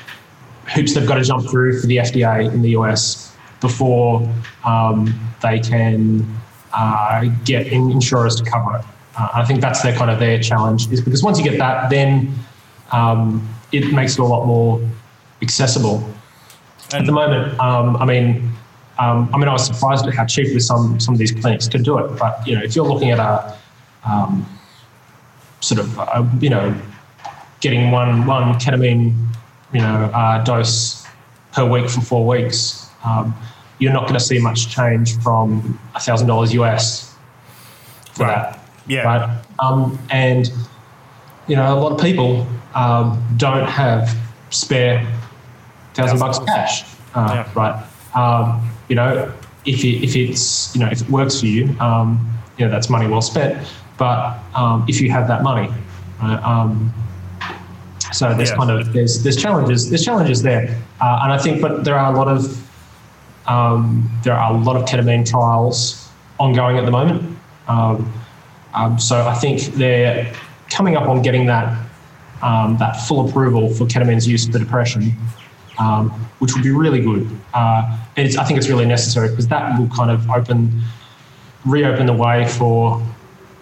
hoops 0.68 0.94
they've 0.94 1.08
got 1.08 1.16
to 1.16 1.24
jump 1.24 1.50
through 1.50 1.80
for 1.80 1.88
the 1.88 1.98
FDA 1.98 2.54
in 2.54 2.62
the 2.62 2.72
US 2.72 3.36
before 3.60 4.28
um, 4.66 5.20
they 5.42 5.60
can 5.60 6.28
uh, 6.74 7.26
get 7.46 7.68
insurers 7.68 8.36
to 8.36 8.44
cover 8.44 8.78
it. 8.78 8.86
Uh, 9.18 9.30
I 9.34 9.46
think 9.46 9.62
that's 9.62 9.82
their 9.82 9.96
kind 9.96 10.12
of 10.12 10.20
their 10.20 10.40
challenge 10.40 10.92
is 10.92 11.02
because 11.02 11.24
once 11.24 11.38
you 11.40 11.44
get 11.44 11.58
that, 11.58 11.90
then 11.90 12.34
um, 12.92 13.48
it 13.72 13.92
makes 13.92 14.14
it 14.14 14.22
a 14.22 14.26
lot 14.26 14.46
more 14.46 14.82
accessible 15.42 16.04
at 16.94 17.06
the 17.06 17.12
moment, 17.12 17.60
um, 17.60 17.98
I 17.98 18.06
mean, 18.06 18.50
um, 19.00 19.30
I 19.34 19.38
mean, 19.38 19.48
I 19.48 19.52
was 19.52 19.66
surprised 19.66 20.08
at 20.08 20.14
how 20.14 20.26
cheaply 20.26 20.60
some 20.60 21.00
some 21.00 21.14
of 21.14 21.20
these 21.20 21.32
clinics 21.32 21.68
could 21.68 21.84
do 21.84 21.98
it. 22.00 22.18
But 22.18 22.46
you 22.48 22.56
know, 22.56 22.64
if 22.64 22.76
you're 22.76 22.86
looking 22.86 23.12
at 23.12 23.20
a 23.20 23.58
um, 24.06 24.46
sort 25.60 25.82
of 25.82 25.98
a, 25.98 26.30
you 26.40 26.50
know 26.50 26.76
getting 27.60 27.92
one 27.92 28.26
one 28.26 28.54
ketamine 28.56 29.16
you 29.74 29.82
know 29.82 30.10
uh, 30.14 30.44
dose 30.44 31.06
per 31.52 31.66
week 31.66 31.90
for 31.90 32.02
four 32.02 32.26
weeks, 32.26 32.90
um, 33.04 33.36
you're 33.80 33.94
not 33.94 34.04
going 34.04 34.14
to 34.14 34.20
see 34.20 34.40
much 34.40 34.70
change 34.70 35.18
from 35.22 35.80
a 35.96 36.00
thousand 36.00 36.28
dollars 36.28 36.54
US 36.54 37.16
for 38.14 38.24
right. 38.24 38.52
that. 38.52 38.60
Yeah. 38.88 39.04
Right. 39.04 39.44
Um, 39.60 40.00
and 40.10 40.52
you 41.48 41.56
know, 41.56 41.78
a 41.78 41.80
lot 41.80 41.92
of 41.94 42.00
people 42.00 42.46
um, 42.76 43.24
don't 43.38 43.68
have 43.68 44.16
spare 44.50 45.06
thousand 45.94 46.20
bucks 46.20 46.40
cash, 46.40 46.84
uh, 47.16 47.46
yeah. 47.46 47.52
right? 47.56 47.84
Um, 48.16 48.70
you 48.88 48.96
know, 48.96 49.34
if 49.66 49.84
it, 49.84 50.04
if 50.04 50.16
it's 50.16 50.76
you 50.76 50.82
know 50.82 50.88
if 50.88 51.02
it 51.02 51.10
works 51.10 51.40
for 51.40 51.46
you, 51.48 51.76
um, 51.80 52.34
you 52.58 52.66
know 52.66 52.72
that's 52.72 52.90
money 52.90 53.08
well 53.08 53.22
spent. 53.22 53.68
But 53.98 54.40
um, 54.56 54.86
if 54.88 55.02
you 55.02 55.10
have 55.12 55.28
that 55.28 55.44
money, 55.44 55.72
right, 56.22 56.44
um, 56.44 56.94
so 58.14 58.34
there's 58.34 58.50
yeah. 58.52 58.56
kind 58.56 58.72
of 58.72 58.94
there's 58.94 59.24
there's 59.24 59.38
challenges 59.38 59.90
there's 59.90 60.06
challenges 60.06 60.42
there, 60.42 60.64
uh, 61.02 61.20
and 61.24 61.34
I 61.34 61.38
think 61.38 61.62
but 61.62 61.84
there 61.84 61.98
are 61.98 62.14
a 62.14 62.16
lot 62.16 62.28
of 62.28 62.67
um, 63.48 64.10
there 64.24 64.34
are 64.34 64.54
a 64.54 64.58
lot 64.58 64.76
of 64.76 64.84
ketamine 64.84 65.30
trials 65.30 66.10
ongoing 66.40 66.78
at 66.78 66.86
the 66.86 66.92
moment. 66.92 67.38
Um, 67.68 68.12
so 69.00 69.28
I 69.28 69.34
think 69.34 69.62
they're 69.76 70.32
coming 70.70 70.96
up 70.96 71.08
on 71.10 71.22
getting 71.22 71.46
that 71.48 71.86
um, 72.42 72.78
that 72.78 72.94
full 73.08 73.28
approval 73.28 73.74
for 73.74 73.86
ketamine's 73.86 74.28
use 74.28 74.48
for 74.48 74.60
depression 74.60 75.18
um, 75.78 76.10
which 76.40 76.54
would 76.54 76.64
be 76.64 76.72
really 76.72 77.02
good. 77.02 77.28
Uh, 77.54 77.98
I 78.18 78.28
think 78.28 78.58
it's 78.58 78.70
really 78.70 78.86
necessary 78.86 79.30
because 79.30 79.48
that 79.48 79.80
will 79.80 79.90
kind 79.90 80.12
of 80.12 80.30
open, 80.30 80.82
reopen 81.66 82.06
the 82.06 82.14
way 82.14 82.48
for 82.48 83.02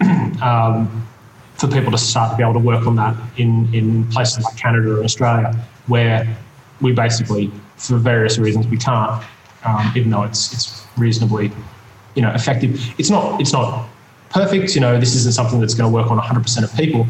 um, 0.42 1.06
for 1.54 1.68
people 1.68 1.90
to 1.90 1.98
start 1.98 2.32
to 2.32 2.36
be 2.36 2.42
able 2.42 2.54
to 2.54 2.58
work 2.58 2.86
on 2.86 2.96
that 2.96 3.16
in 3.38 3.72
in 3.74 4.06
places 4.10 4.44
like 4.44 4.56
Canada 4.56 4.98
or 4.98 5.04
Australia, 5.04 5.54
where 5.86 6.36
we 6.80 6.92
basically, 6.92 7.50
for 7.76 7.96
various 7.96 8.38
reasons, 8.38 8.66
we 8.66 8.76
can't. 8.76 9.22
Um, 9.66 9.92
even 9.96 10.10
though 10.10 10.22
it's 10.22 10.52
it's 10.52 10.86
reasonably, 10.96 11.50
you 12.14 12.22
know, 12.22 12.30
effective. 12.32 12.80
It's 12.98 13.10
not 13.10 13.40
it's 13.40 13.52
not 13.52 13.88
perfect. 14.30 14.74
You 14.74 14.80
know, 14.80 14.98
this 14.98 15.14
isn't 15.14 15.32
something 15.32 15.60
that's 15.60 15.74
going 15.74 15.90
to 15.90 15.94
work 15.94 16.10
on 16.10 16.18
100% 16.18 16.64
of 16.64 16.74
people, 16.74 17.06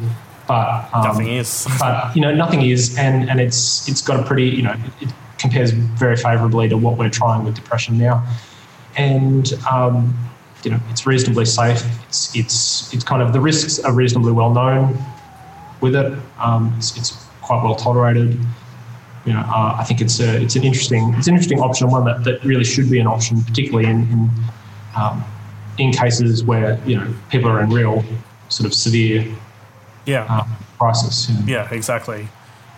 but 0.46 0.88
um, 0.92 1.02
Nothing 1.04 1.28
is. 1.28 1.66
but 1.80 2.14
you 2.14 2.22
know, 2.22 2.34
nothing 2.34 2.62
is, 2.62 2.96
and 2.98 3.28
and 3.28 3.40
it's 3.40 3.88
it's 3.88 4.02
got 4.02 4.20
a 4.20 4.22
pretty 4.22 4.48
you 4.48 4.62
know 4.62 4.74
it, 5.00 5.12
compares 5.38 5.70
very 5.70 6.16
favourably 6.16 6.66
to 6.66 6.78
what 6.78 6.96
we're 6.96 7.10
trying 7.10 7.44
with 7.44 7.54
depression 7.54 7.98
now, 7.98 8.26
and 8.96 9.52
um, 9.70 10.16
you 10.64 10.70
know 10.70 10.80
it's 10.90 11.06
reasonably 11.06 11.44
safe. 11.44 11.84
It's 12.08 12.34
it's 12.34 12.94
it's 12.94 13.04
kind 13.04 13.22
of 13.22 13.32
the 13.32 13.40
risks 13.40 13.78
are 13.78 13.92
reasonably 13.92 14.32
well 14.32 14.52
known 14.52 14.96
with 15.80 15.94
it. 15.94 16.18
Um, 16.38 16.74
it's, 16.78 16.96
it's 16.96 17.10
quite 17.42 17.62
well 17.62 17.74
tolerated. 17.74 18.38
You 19.26 19.32
know, 19.32 19.40
uh, 19.40 19.76
I 19.78 19.84
think 19.84 20.00
it's 20.00 20.20
a 20.20 20.40
it's 20.40 20.54
an 20.56 20.62
interesting 20.62 21.12
it's 21.14 21.26
an 21.26 21.34
interesting 21.34 21.60
option, 21.60 21.90
one 21.90 22.04
that, 22.04 22.24
that 22.24 22.44
really 22.44 22.64
should 22.64 22.88
be 22.90 23.00
an 23.00 23.06
option, 23.08 23.42
particularly 23.42 23.88
in 23.88 24.02
in, 24.12 24.30
um, 24.96 25.24
in 25.78 25.92
cases 25.92 26.44
where 26.44 26.80
you 26.86 26.96
know 26.96 27.12
people 27.30 27.50
are 27.50 27.60
in 27.60 27.70
real 27.70 28.04
sort 28.48 28.66
of 28.66 28.72
severe 28.74 29.26
Yeah. 30.06 30.24
um, 30.26 30.48
crisis. 30.78 31.28
you 31.28 31.34
know. 31.34 31.42
Yeah, 31.46 31.68
exactly. 31.74 32.28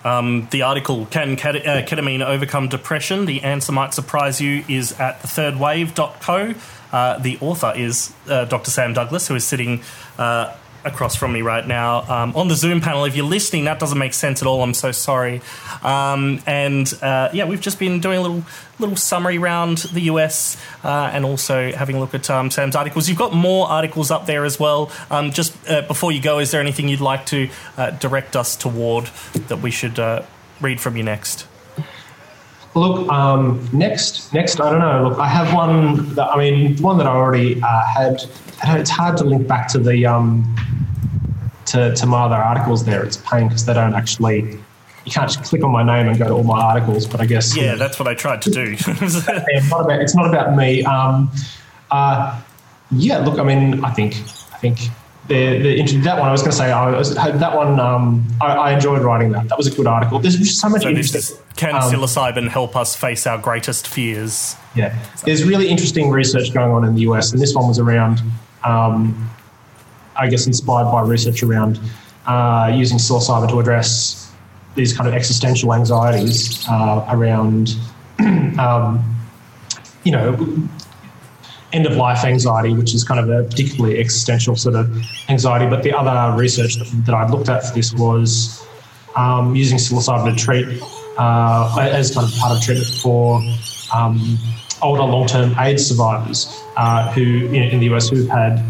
Um, 0.05 0.49
the 0.53 0.63
article, 0.63 1.07
Can 1.07 1.33
uh, 1.33 1.37
Ketamine 1.37 2.25
Overcome 2.25 2.69
Depression? 2.69 3.27
The 3.27 3.43
answer 3.43 3.73
might 3.73 3.93
surprise 3.93 4.41
you, 4.41 4.65
is 4.69 4.93
at 4.99 5.21
thethirdwave.co. 5.23 6.55
Uh, 6.93 7.19
the 7.19 7.37
author 7.41 7.73
is 7.77 8.15
uh, 8.29 8.45
Dr. 8.47 8.71
Sam 8.71 8.95
Douglas, 8.95 9.29
who 9.29 9.35
is 9.35 9.45
sitting 9.45 9.83
uh, 10.17 10.55
across 10.85 11.17
from 11.17 11.33
me 11.33 11.43
right 11.43 11.67
now 11.67 12.03
um, 12.09 12.37
on 12.37 12.49
the 12.49 12.55
Zoom 12.55 12.81
panel. 12.81 13.05
If 13.05 13.17
you're 13.17 13.27
listening, 13.27 13.65
that 13.65 13.79
doesn't 13.79 13.99
make 13.99 14.15
sense 14.15 14.43
at 14.43 14.49
all. 14.49 14.63
I'm 14.63 14.75
so 14.75 14.93
sorry. 14.93 15.41
Um, 15.83 16.41
and 16.47 16.93
uh, 17.03 17.31
yeah, 17.33 17.45
we've 17.45 17.61
just 17.61 17.79
been 17.79 18.01
doing 18.01 18.19
a 18.19 18.23
little 18.23 18.45
little 18.79 18.97
summary 18.97 19.39
round 19.39 19.79
the 19.93 20.03
US 20.03 20.57
uh, 20.85 21.11
and 21.13 21.25
also 21.25 21.73
having 21.73 21.97
a 21.97 22.01
look 22.01 22.15
at 22.15 22.31
um, 22.31 22.51
Sam's 22.51 22.77
articles. 22.77 23.09
You've 23.09 23.19
got 23.19 23.35
more 23.35 23.67
articles 23.69 24.11
up 24.11 24.27
there 24.27 24.45
as 24.45 24.61
well. 24.61 24.93
Um, 25.11 25.33
just 25.33 25.57
uh, 25.69 25.83
before 25.83 26.13
you 26.13 26.21
go, 26.21 26.39
is 26.39 26.53
there 26.53 26.61
anything 26.61 26.89
you'd 26.89 27.01
like 27.01 27.27
to 27.27 27.49
uh, 27.77 27.91
direct 27.91 28.37
us 28.37 28.55
toward 28.57 29.07
that 29.49 29.59
we 29.59 29.71
should 29.71 29.99
uh, 29.99 30.23
read 30.61 30.81
from 30.81 30.97
you 30.97 31.03
next? 31.03 31.47
Look, 32.75 33.09
um, 33.09 33.69
next, 33.73 34.33
next, 34.33 34.61
I 34.61 34.71
don't 34.71 34.79
know. 34.79 35.09
Look, 35.09 35.19
I 35.19 35.27
have 35.27 35.53
one. 35.53 36.15
That, 36.15 36.29
I 36.31 36.39
mean, 36.39 36.77
one 36.81 36.99
that 36.99 37.07
I 37.07 37.11
already 37.11 37.61
uh, 37.61 37.83
had. 37.97 38.23
It's 38.65 38.91
hard 38.91 39.17
to 39.19 39.25
link 39.25 39.47
back 39.47 39.69
to 39.69 39.79
the 39.79 40.07
um, 40.07 40.57
to, 41.67 41.95
to 41.95 42.07
my 42.07 42.25
other 42.25 42.37
articles. 42.37 42.85
There, 42.85 43.05
it's 43.05 43.17
a 43.17 43.23
pain 43.23 43.49
because 43.49 43.67
they 43.67 43.75
don't 43.75 43.95
actually. 43.95 44.59
You 45.05 45.13
can't 45.13 45.31
just 45.31 45.45
click 45.45 45.65
on 45.65 45.71
my 45.71 45.83
name 45.83 46.09
and 46.09 46.19
go 46.19 46.27
to 46.27 46.35
all 46.35 46.43
my 46.43 46.61
articles. 46.61 47.07
But 47.07 47.21
I 47.21 47.27
guess 47.27 47.57
Yeah, 47.57 47.77
that's 47.77 47.99
what 47.99 48.09
I 48.09 48.15
tried 48.15 48.43
to 48.43 48.51
do. 48.51 48.73
it's 48.79 49.71
not 49.71 49.85
about, 49.85 50.03
it's 50.03 50.15
not 50.15 50.29
about 50.29 50.55
me. 50.55 50.85
Um, 50.85 51.31
uh, 51.91 52.43
yeah, 52.91 53.19
look, 53.19 53.39
I 53.39 53.43
mean, 53.43 53.83
I 53.85 53.91
think, 53.91 54.17
I 54.53 54.59
think 54.59 54.79
the, 55.29 55.59
the 55.59 55.97
that 55.99 56.19
one 56.19 56.29
I 56.29 56.33
was 56.33 56.41
going 56.41 56.53
to 56.53 56.57
say, 56.57 56.73
I 56.73 56.91
was, 56.91 57.15
that 57.15 57.55
one, 57.55 57.79
um, 57.79 58.27
I, 58.41 58.47
I 58.47 58.73
enjoyed 58.73 59.03
writing 59.03 59.33
that. 59.33 59.49
That 59.49 59.59
was 59.59 59.67
a 59.67 59.75
good 59.75 59.87
article. 59.87 60.19
There's 60.19 60.37
just 60.37 60.59
so 60.59 60.69
much 60.69 60.83
so 60.83 60.89
interesting. 60.89 61.39
can 61.57 61.75
um, 61.75 61.83
psilocybin 61.83 62.49
help 62.49 62.77
us 62.77 62.97
face 62.97 63.27
our 63.27 63.37
greatest 63.37 63.87
fears? 63.87 64.57
Yeah, 64.75 64.99
there's 65.25 65.45
really 65.45 65.69
interesting 65.69 66.11
research 66.11 66.53
going 66.55 66.73
on 66.73 66.85
in 66.85 66.95
the 66.95 67.03
US, 67.03 67.33
and 67.33 67.41
this 67.41 67.55
one 67.55 67.69
was 67.69 67.79
around, 67.79 68.23
um, 68.65 69.31
I 70.17 70.29
guess, 70.29 70.47
inspired 70.47 70.91
by 70.91 71.03
research 71.03 71.43
around 71.43 71.81
uh, 72.27 72.73
using 72.75 72.99
psilocybin 72.99 73.49
to 73.51 73.61
address 73.61 74.33
these 74.75 74.93
kind 74.93 75.09
of 75.09 75.15
existential 75.15 75.73
anxieties 75.75 76.67
uh, 76.69 77.05
around, 77.11 77.77
um, 78.59 79.17
you 80.05 80.13
know, 80.13 80.69
end 81.73 81.87
of 81.87 81.97
life 81.97 82.25
anxiety, 82.25 82.73
which 82.73 82.95
is 82.95 83.05
kind 83.05 83.21
of 83.21 83.29
a 83.29 83.49
particularly 83.49 83.99
existential 83.99 84.57
sort 84.57 84.75
of 84.75 85.05
anxiety. 85.29 85.69
But 85.69 85.83
the 85.83 85.93
other 85.93 86.37
research 86.39 86.77
that, 86.77 86.87
that 87.07 87.15
I 87.15 87.29
looked 87.29 87.49
at 87.49 87.65
for 87.65 87.75
this 87.75 87.93
was 87.93 88.65
um, 89.17 89.55
using 89.55 89.79
psilocybin 89.79 90.37
to 90.37 90.45
treat 90.45 90.83
uh, 91.19 91.77
as 91.93 92.15
kind 92.15 92.27
of 92.27 92.39
part 92.39 92.57
of 92.57 92.63
treatment 92.63 92.89
for 93.03 93.43
um, 93.95 94.39
older 94.83 95.03
long-term 95.03 95.55
AIDS 95.59 95.87
survivors 95.87 96.63
uh, 96.77 97.13
who 97.13 97.47
in, 97.47 97.55
in 97.55 97.81
the 97.81 97.95
US 97.95 98.09
who've 98.09 98.29
had 98.29 98.63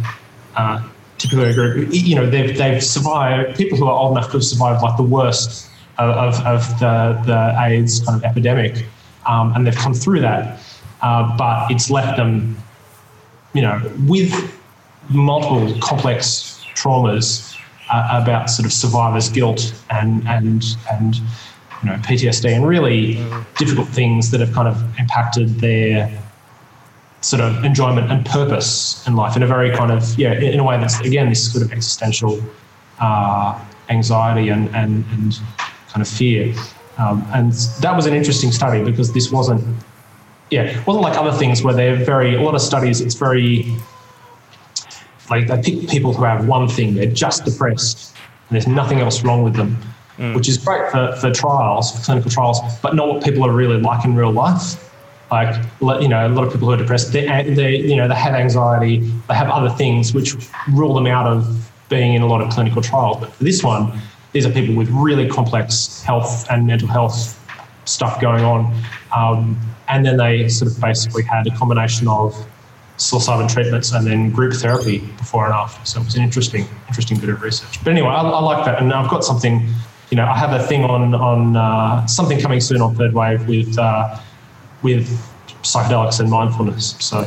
uh, 0.56 0.82
typically 1.18 1.50
a 1.50 1.54
group, 1.54 1.88
you 1.90 2.14
know, 2.14 2.28
they've, 2.28 2.56
they've 2.56 2.82
survived, 2.82 3.56
people 3.56 3.76
who 3.76 3.86
are 3.86 3.92
old 3.92 4.12
enough 4.12 4.26
to 4.26 4.32
have 4.34 4.44
survived 4.44 4.82
like 4.82 4.96
the 4.96 5.02
worst 5.02 5.68
of, 5.98 6.10
of, 6.10 6.46
of 6.46 6.80
the, 6.80 7.20
the 7.26 7.56
AIDS 7.60 8.00
kind 8.00 8.16
of 8.16 8.24
epidemic. 8.24 8.86
Um, 9.26 9.52
and 9.54 9.66
they've 9.66 9.76
come 9.76 9.94
through 9.94 10.20
that. 10.20 10.60
Uh, 11.02 11.36
but 11.36 11.70
it's 11.70 11.90
left 11.90 12.16
them, 12.16 12.56
you 13.52 13.62
know, 13.62 13.80
with 14.06 14.32
multiple 15.10 15.78
complex 15.80 16.64
traumas 16.74 17.56
uh, 17.90 18.20
about 18.22 18.50
sort 18.50 18.66
of 18.66 18.72
survivor's 18.72 19.28
guilt 19.28 19.74
and, 19.90 20.26
and, 20.28 20.64
and, 20.90 21.20
you 21.82 21.90
know, 21.90 21.96
PTSD 21.96 22.50
and 22.54 22.66
really 22.66 23.14
difficult 23.56 23.88
things 23.88 24.30
that 24.30 24.40
have 24.40 24.52
kind 24.52 24.68
of 24.68 24.98
impacted 24.98 25.60
their 25.60 26.10
sort 27.20 27.42
of 27.42 27.64
enjoyment 27.64 28.10
and 28.10 28.24
purpose 28.24 29.06
in 29.06 29.16
life 29.16 29.36
in 29.36 29.42
a 29.42 29.46
very 29.46 29.70
kind 29.70 29.90
of 29.90 30.16
yeah 30.18 30.32
in 30.32 30.60
a 30.60 30.64
way 30.64 30.78
that's 30.78 31.00
again 31.00 31.28
this 31.28 31.52
sort 31.52 31.64
of 31.64 31.72
existential 31.72 32.40
uh, 33.00 33.58
anxiety 33.88 34.48
and, 34.50 34.68
and 34.74 35.04
and 35.12 35.40
kind 35.88 36.02
of 36.02 36.08
fear. 36.08 36.54
Um, 36.98 37.24
and 37.32 37.52
that 37.80 37.94
was 37.94 38.06
an 38.06 38.14
interesting 38.14 38.50
study 38.50 38.82
because 38.84 39.12
this 39.12 39.30
wasn't 39.30 39.64
yeah 40.50 40.82
wasn't 40.84 41.02
like 41.02 41.16
other 41.16 41.32
things 41.32 41.62
where 41.62 41.74
they're 41.74 41.96
very 41.96 42.34
a 42.34 42.42
lot 42.42 42.54
of 42.54 42.60
studies 42.60 43.00
it's 43.00 43.14
very 43.14 43.76
like 45.30 45.46
they 45.46 45.60
pick 45.60 45.88
people 45.88 46.12
who 46.12 46.24
have 46.24 46.48
one 46.48 46.68
thing 46.68 46.94
they're 46.94 47.06
just 47.06 47.44
depressed 47.44 48.16
and 48.48 48.56
there's 48.56 48.66
nothing 48.66 49.00
else 49.00 49.22
wrong 49.22 49.42
with 49.42 49.54
them 49.54 49.76
which 50.34 50.48
is 50.48 50.58
great 50.58 50.90
for, 50.90 51.14
for 51.20 51.32
trials 51.32 51.96
for 51.96 52.04
clinical 52.04 52.30
trials 52.30 52.58
but 52.82 52.94
not 52.94 53.08
what 53.08 53.22
people 53.22 53.44
are 53.46 53.52
really 53.52 53.80
like 53.80 54.04
in 54.04 54.14
real 54.14 54.32
life. 54.32 54.84
Like 55.30 55.54
you 56.00 56.08
know 56.08 56.26
a 56.26 56.28
lot 56.28 56.46
of 56.46 56.52
people 56.52 56.68
who 56.68 56.74
are 56.74 56.76
depressed 56.76 57.12
they, 57.12 57.26
they 57.54 57.76
you 57.76 57.96
know 57.96 58.08
they 58.08 58.14
have 58.14 58.34
anxiety 58.34 59.00
they 59.28 59.34
have 59.34 59.50
other 59.50 59.70
things 59.70 60.14
which 60.14 60.34
rule 60.72 60.94
them 60.94 61.06
out 61.06 61.26
of 61.26 61.70
being 61.88 62.14
in 62.14 62.22
a 62.22 62.26
lot 62.26 62.40
of 62.40 62.50
clinical 62.50 62.82
trials. 62.82 63.18
But 63.20 63.32
for 63.32 63.44
this 63.44 63.62
one 63.62 64.00
these 64.32 64.46
are 64.46 64.50
people 64.50 64.74
with 64.74 64.88
really 64.90 65.28
complex 65.28 66.02
health 66.02 66.46
and 66.50 66.66
mental 66.66 66.88
health 66.88 67.34
stuff 67.84 68.20
going 68.20 68.44
on. 68.44 68.74
Um, 69.16 69.58
and 69.88 70.04
then 70.04 70.18
they 70.18 70.48
sort 70.48 70.70
of 70.70 70.80
basically 70.80 71.22
had 71.22 71.46
a 71.46 71.50
combination 71.56 72.08
of 72.08 72.34
psilocybin 72.98 73.52
treatments 73.52 73.92
and 73.92 74.06
then 74.06 74.30
group 74.30 74.52
therapy 74.52 74.98
before 74.98 75.46
and 75.46 75.54
after. 75.54 75.84
So 75.86 76.00
it 76.00 76.04
was 76.04 76.16
an 76.16 76.22
interesting 76.22 76.66
interesting 76.88 77.18
bit 77.18 77.30
of 77.30 77.40
research. 77.42 77.82
But 77.84 77.92
anyway 77.92 78.08
i, 78.08 78.20
I 78.20 78.40
like 78.40 78.64
that. 78.66 78.80
And 78.82 78.92
i've 78.92 79.08
got 79.08 79.24
something 79.24 79.66
you 80.10 80.16
know 80.16 80.24
i 80.26 80.36
have 80.36 80.52
a 80.52 80.66
thing 80.66 80.84
on 80.84 81.14
on 81.14 81.56
uh, 81.56 82.06
something 82.06 82.40
coming 82.40 82.60
soon 82.60 82.80
on 82.80 82.94
third 82.94 83.14
wave 83.14 83.46
with 83.48 83.78
uh, 83.78 84.18
with 84.82 85.08
psychedelics 85.62 86.20
and 86.20 86.30
mindfulness. 86.30 86.94
So, 87.00 87.26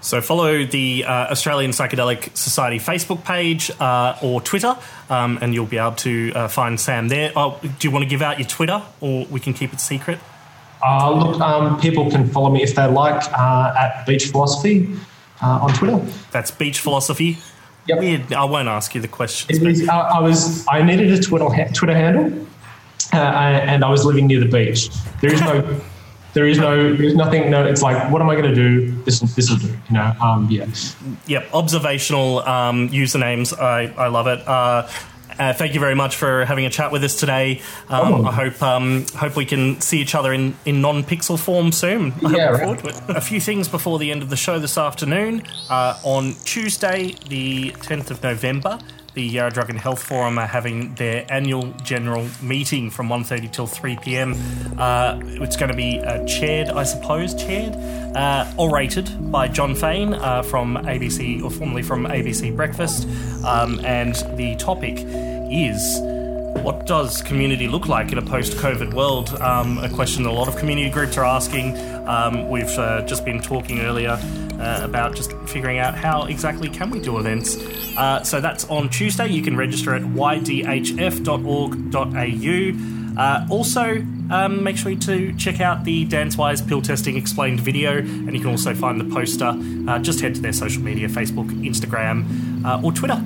So 0.00 0.22
follow 0.22 0.64
the 0.64 1.04
uh, 1.04 1.30
Australian 1.30 1.72
Psychedelic 1.72 2.34
Society 2.34 2.78
Facebook 2.78 3.22
page 3.22 3.70
uh, 3.78 4.16
or 4.22 4.40
Twitter, 4.40 4.76
um, 5.10 5.38
and 5.42 5.52
you'll 5.52 5.66
be 5.66 5.76
able 5.76 5.92
to 5.96 6.32
uh, 6.34 6.48
find 6.48 6.80
Sam 6.80 7.08
there. 7.08 7.32
Oh, 7.36 7.60
do 7.62 7.86
you 7.86 7.90
want 7.90 8.04
to 8.04 8.08
give 8.08 8.22
out 8.22 8.38
your 8.38 8.48
Twitter, 8.48 8.82
or 9.02 9.26
we 9.26 9.40
can 9.40 9.52
keep 9.52 9.74
it 9.74 9.80
secret? 9.80 10.18
uh, 10.86 11.10
look, 11.10 11.40
um, 11.40 11.78
people 11.80 12.10
can 12.10 12.28
follow 12.28 12.50
me 12.50 12.62
if 12.62 12.74
they 12.74 12.86
like 12.86 13.22
uh, 13.32 13.74
at 13.78 14.06
Beach 14.06 14.26
Philosophy 14.26 14.88
uh, 15.42 15.60
on 15.62 15.72
Twitter. 15.74 16.00
That's 16.30 16.50
Beach 16.50 16.78
Philosophy. 16.80 17.38
Weird. 17.88 18.32
I 18.32 18.44
won't 18.44 18.68
ask 18.68 18.94
you 18.94 19.00
the 19.00 19.08
questions. 19.08 19.62
Is, 19.62 19.88
uh, 19.88 19.92
I 19.92 20.20
was 20.20 20.66
I 20.68 20.82
needed 20.82 21.12
a 21.12 21.20
Twitter 21.20 21.46
Twitter 21.72 21.94
handle, 21.94 22.46
uh, 23.12 23.16
and 23.16 23.84
I 23.84 23.90
was 23.90 24.04
living 24.04 24.26
near 24.26 24.40
the 24.40 24.48
beach. 24.48 24.90
There 25.20 25.32
is 25.32 25.40
no. 25.40 25.80
There 26.36 26.46
is 26.46 26.58
no, 26.58 26.94
there's 26.94 27.14
nothing. 27.14 27.50
No, 27.50 27.64
it's 27.64 27.80
like, 27.80 28.12
what 28.12 28.20
am 28.20 28.28
I 28.28 28.34
going 28.34 28.44
to 28.44 28.54
do? 28.54 28.90
This, 29.04 29.20
this 29.20 29.48
will 29.48 29.56
do. 29.56 29.68
You 29.68 29.94
know, 29.94 30.12
um, 30.20 30.46
yeah. 30.50 30.66
Yep, 31.28 31.54
observational 31.54 32.40
um, 32.40 32.90
usernames. 32.90 33.58
I, 33.58 33.84
I 33.96 34.08
love 34.08 34.26
it. 34.26 34.46
Uh, 34.46 34.86
uh, 35.38 35.52
thank 35.52 35.74
you 35.74 35.80
very 35.80 35.94
much 35.94 36.16
for 36.16 36.44
having 36.44 36.64
a 36.66 36.70
chat 36.70 36.90
with 36.92 37.04
us 37.04 37.14
today. 37.18 37.60
Um, 37.88 38.06
Oh. 38.14 38.24
I 38.26 38.32
hope 38.32 38.62
um, 38.62 39.06
hope 39.14 39.36
we 39.36 39.44
can 39.44 39.80
see 39.80 40.00
each 40.00 40.14
other 40.14 40.32
in, 40.32 40.56
in 40.64 40.80
non 40.80 41.02
pixel 41.04 41.38
form 41.38 41.72
soon. 41.72 42.12
I 42.12 42.18
look 42.20 42.36
Yeah, 42.36 42.48
right. 42.50 42.78
to 42.78 42.86
it. 42.88 42.96
A 43.08 43.20
few 43.20 43.40
things 43.40 43.68
before 43.68 43.98
the 43.98 44.10
end 44.10 44.22
of 44.22 44.30
the 44.30 44.36
show 44.36 44.58
this 44.58 44.78
afternoon. 44.78 45.42
Uh, 45.68 45.98
on 46.04 46.34
Tuesday, 46.44 47.14
the 47.28 47.72
10th 47.72 48.10
of 48.10 48.22
November, 48.22 48.78
the 49.16 49.22
Yarra 49.22 49.50
Drug 49.50 49.70
and 49.70 49.80
Health 49.80 50.02
Forum 50.02 50.38
are 50.38 50.46
having 50.46 50.94
their 50.96 51.24
annual 51.30 51.72
general 51.82 52.28
meeting 52.42 52.90
from 52.90 53.08
1.30 53.08 53.50
till 53.50 53.66
3 53.66 53.96
p.m. 54.02 54.34
Uh, 54.78 55.18
it's 55.24 55.56
going 55.56 55.70
to 55.70 55.76
be 55.76 55.98
uh, 56.00 56.24
chaired, 56.26 56.68
I 56.68 56.84
suppose, 56.84 57.34
chaired, 57.34 57.74
uh, 58.14 58.46
orated 58.58 59.32
by 59.32 59.48
Jon 59.48 59.74
Faine 59.74 60.12
uh, 60.12 60.42
from 60.42 60.76
ABC, 60.76 61.42
or 61.42 61.50
formerly 61.50 61.82
from 61.82 62.04
ABC 62.04 62.54
Breakfast. 62.54 63.08
Um, 63.42 63.82
and 63.86 64.14
the 64.36 64.54
topic 64.56 64.98
is 65.50 65.98
what 66.62 66.84
does 66.86 67.22
community 67.22 67.68
look 67.68 67.88
like 67.88 68.12
in 68.12 68.18
a 68.18 68.22
post-COVID 68.22 68.92
world? 68.92 69.30
Um, 69.40 69.78
a 69.78 69.88
question 69.88 70.26
a 70.26 70.32
lot 70.32 70.46
of 70.46 70.56
community 70.56 70.90
groups 70.90 71.16
are 71.16 71.24
asking. 71.24 71.78
Um, 72.06 72.50
we've 72.50 72.78
uh, 72.78 73.00
just 73.06 73.24
been 73.24 73.40
talking 73.40 73.80
earlier 73.80 74.18
uh, 74.60 74.80
about 74.82 75.14
just 75.14 75.32
figuring 75.46 75.78
out 75.78 75.94
how 75.94 76.24
exactly 76.24 76.68
can 76.68 76.90
we 76.90 77.00
do 77.00 77.18
events. 77.18 77.56
Uh, 77.96 78.22
so 78.22 78.40
that's 78.40 78.64
on 78.68 78.88
Tuesday. 78.88 79.28
You 79.28 79.42
can 79.42 79.56
register 79.56 79.94
at 79.94 80.02
ydhf.org.au. 80.02 80.76
Uh, 83.16 83.46
also, 83.50 84.04
um, 84.30 84.62
make 84.62 84.76
sure 84.76 84.94
to 84.94 85.32
check 85.36 85.60
out 85.60 85.84
the 85.84 86.06
DanceWize 86.06 86.66
pill 86.68 86.82
testing 86.82 87.16
explained 87.16 87.60
video, 87.60 87.98
and 87.98 88.34
you 88.34 88.40
can 88.40 88.50
also 88.50 88.74
find 88.74 89.00
the 89.00 89.14
poster. 89.14 89.54
Uh, 89.88 89.98
just 89.98 90.20
head 90.20 90.34
to 90.34 90.40
their 90.40 90.52
social 90.52 90.82
media 90.82 91.08
Facebook, 91.08 91.48
Instagram, 91.64 92.64
uh, 92.64 92.82
or 92.84 92.92
Twitter. 92.92 93.22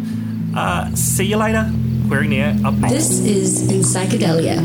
Uh, 0.54 0.94
see 0.94 1.24
you 1.24 1.36
later. 1.36 1.70
Queering 2.06 2.30
the 2.30 2.40
air 2.40 2.56
up 2.64 2.74
next. 2.74 2.94
This 2.94 3.20
is 3.20 3.70
in 3.70 3.80
Psychedelia. 3.80 4.58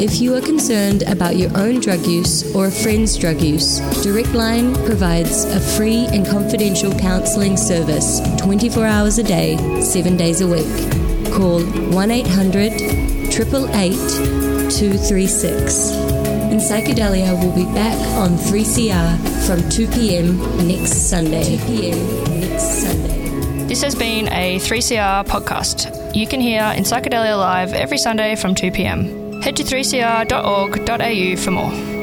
If 0.00 0.18
you 0.18 0.34
are 0.34 0.40
concerned 0.40 1.02
about 1.02 1.36
your 1.36 1.54
own 1.58 1.78
drug 1.80 2.06
use 2.06 2.54
or 2.54 2.68
a 2.68 2.70
friend's 2.70 3.18
drug 3.18 3.42
use, 3.42 3.80
Direct 4.02 4.32
Line 4.32 4.74
provides 4.86 5.44
a 5.44 5.60
free 5.60 6.06
and 6.06 6.26
confidential 6.26 6.98
counselling 6.98 7.58
service 7.58 8.18
24 8.38 8.86
hours 8.86 9.18
a 9.18 9.22
day, 9.22 9.58
7 9.82 10.16
days 10.16 10.40
a 10.40 10.46
week. 10.46 10.64
Call 11.34 11.60
1 11.60 12.10
800 12.10 12.72
888 12.80 13.92
236. 14.70 15.90
In 16.50 16.58
Psychedelia 16.60 17.38
will 17.38 17.54
be 17.54 17.70
back 17.74 17.98
on 18.16 18.30
3CR 18.38 19.18
from 19.46 19.68
2 19.68 19.86
pm 19.88 20.66
next 20.66 21.10
Sunday. 21.10 21.58
2 21.58 21.64
pm 21.66 22.40
next 22.40 22.80
Sunday. 22.80 23.66
This 23.66 23.82
has 23.82 23.94
been 23.94 24.28
a 24.28 24.58
3CR 24.60 25.26
podcast. 25.26 26.16
You 26.16 26.26
can 26.26 26.40
hear 26.40 26.62
In 26.74 26.84
Psychedelia 26.84 27.36
Live 27.38 27.74
every 27.74 27.98
Sunday 27.98 28.34
from 28.34 28.54
2 28.54 28.70
pm. 28.70 29.29
Head 29.42 29.56
to 29.56 29.62
3cr.org.au 29.64 31.36
for 31.42 31.50
more. 31.50 31.99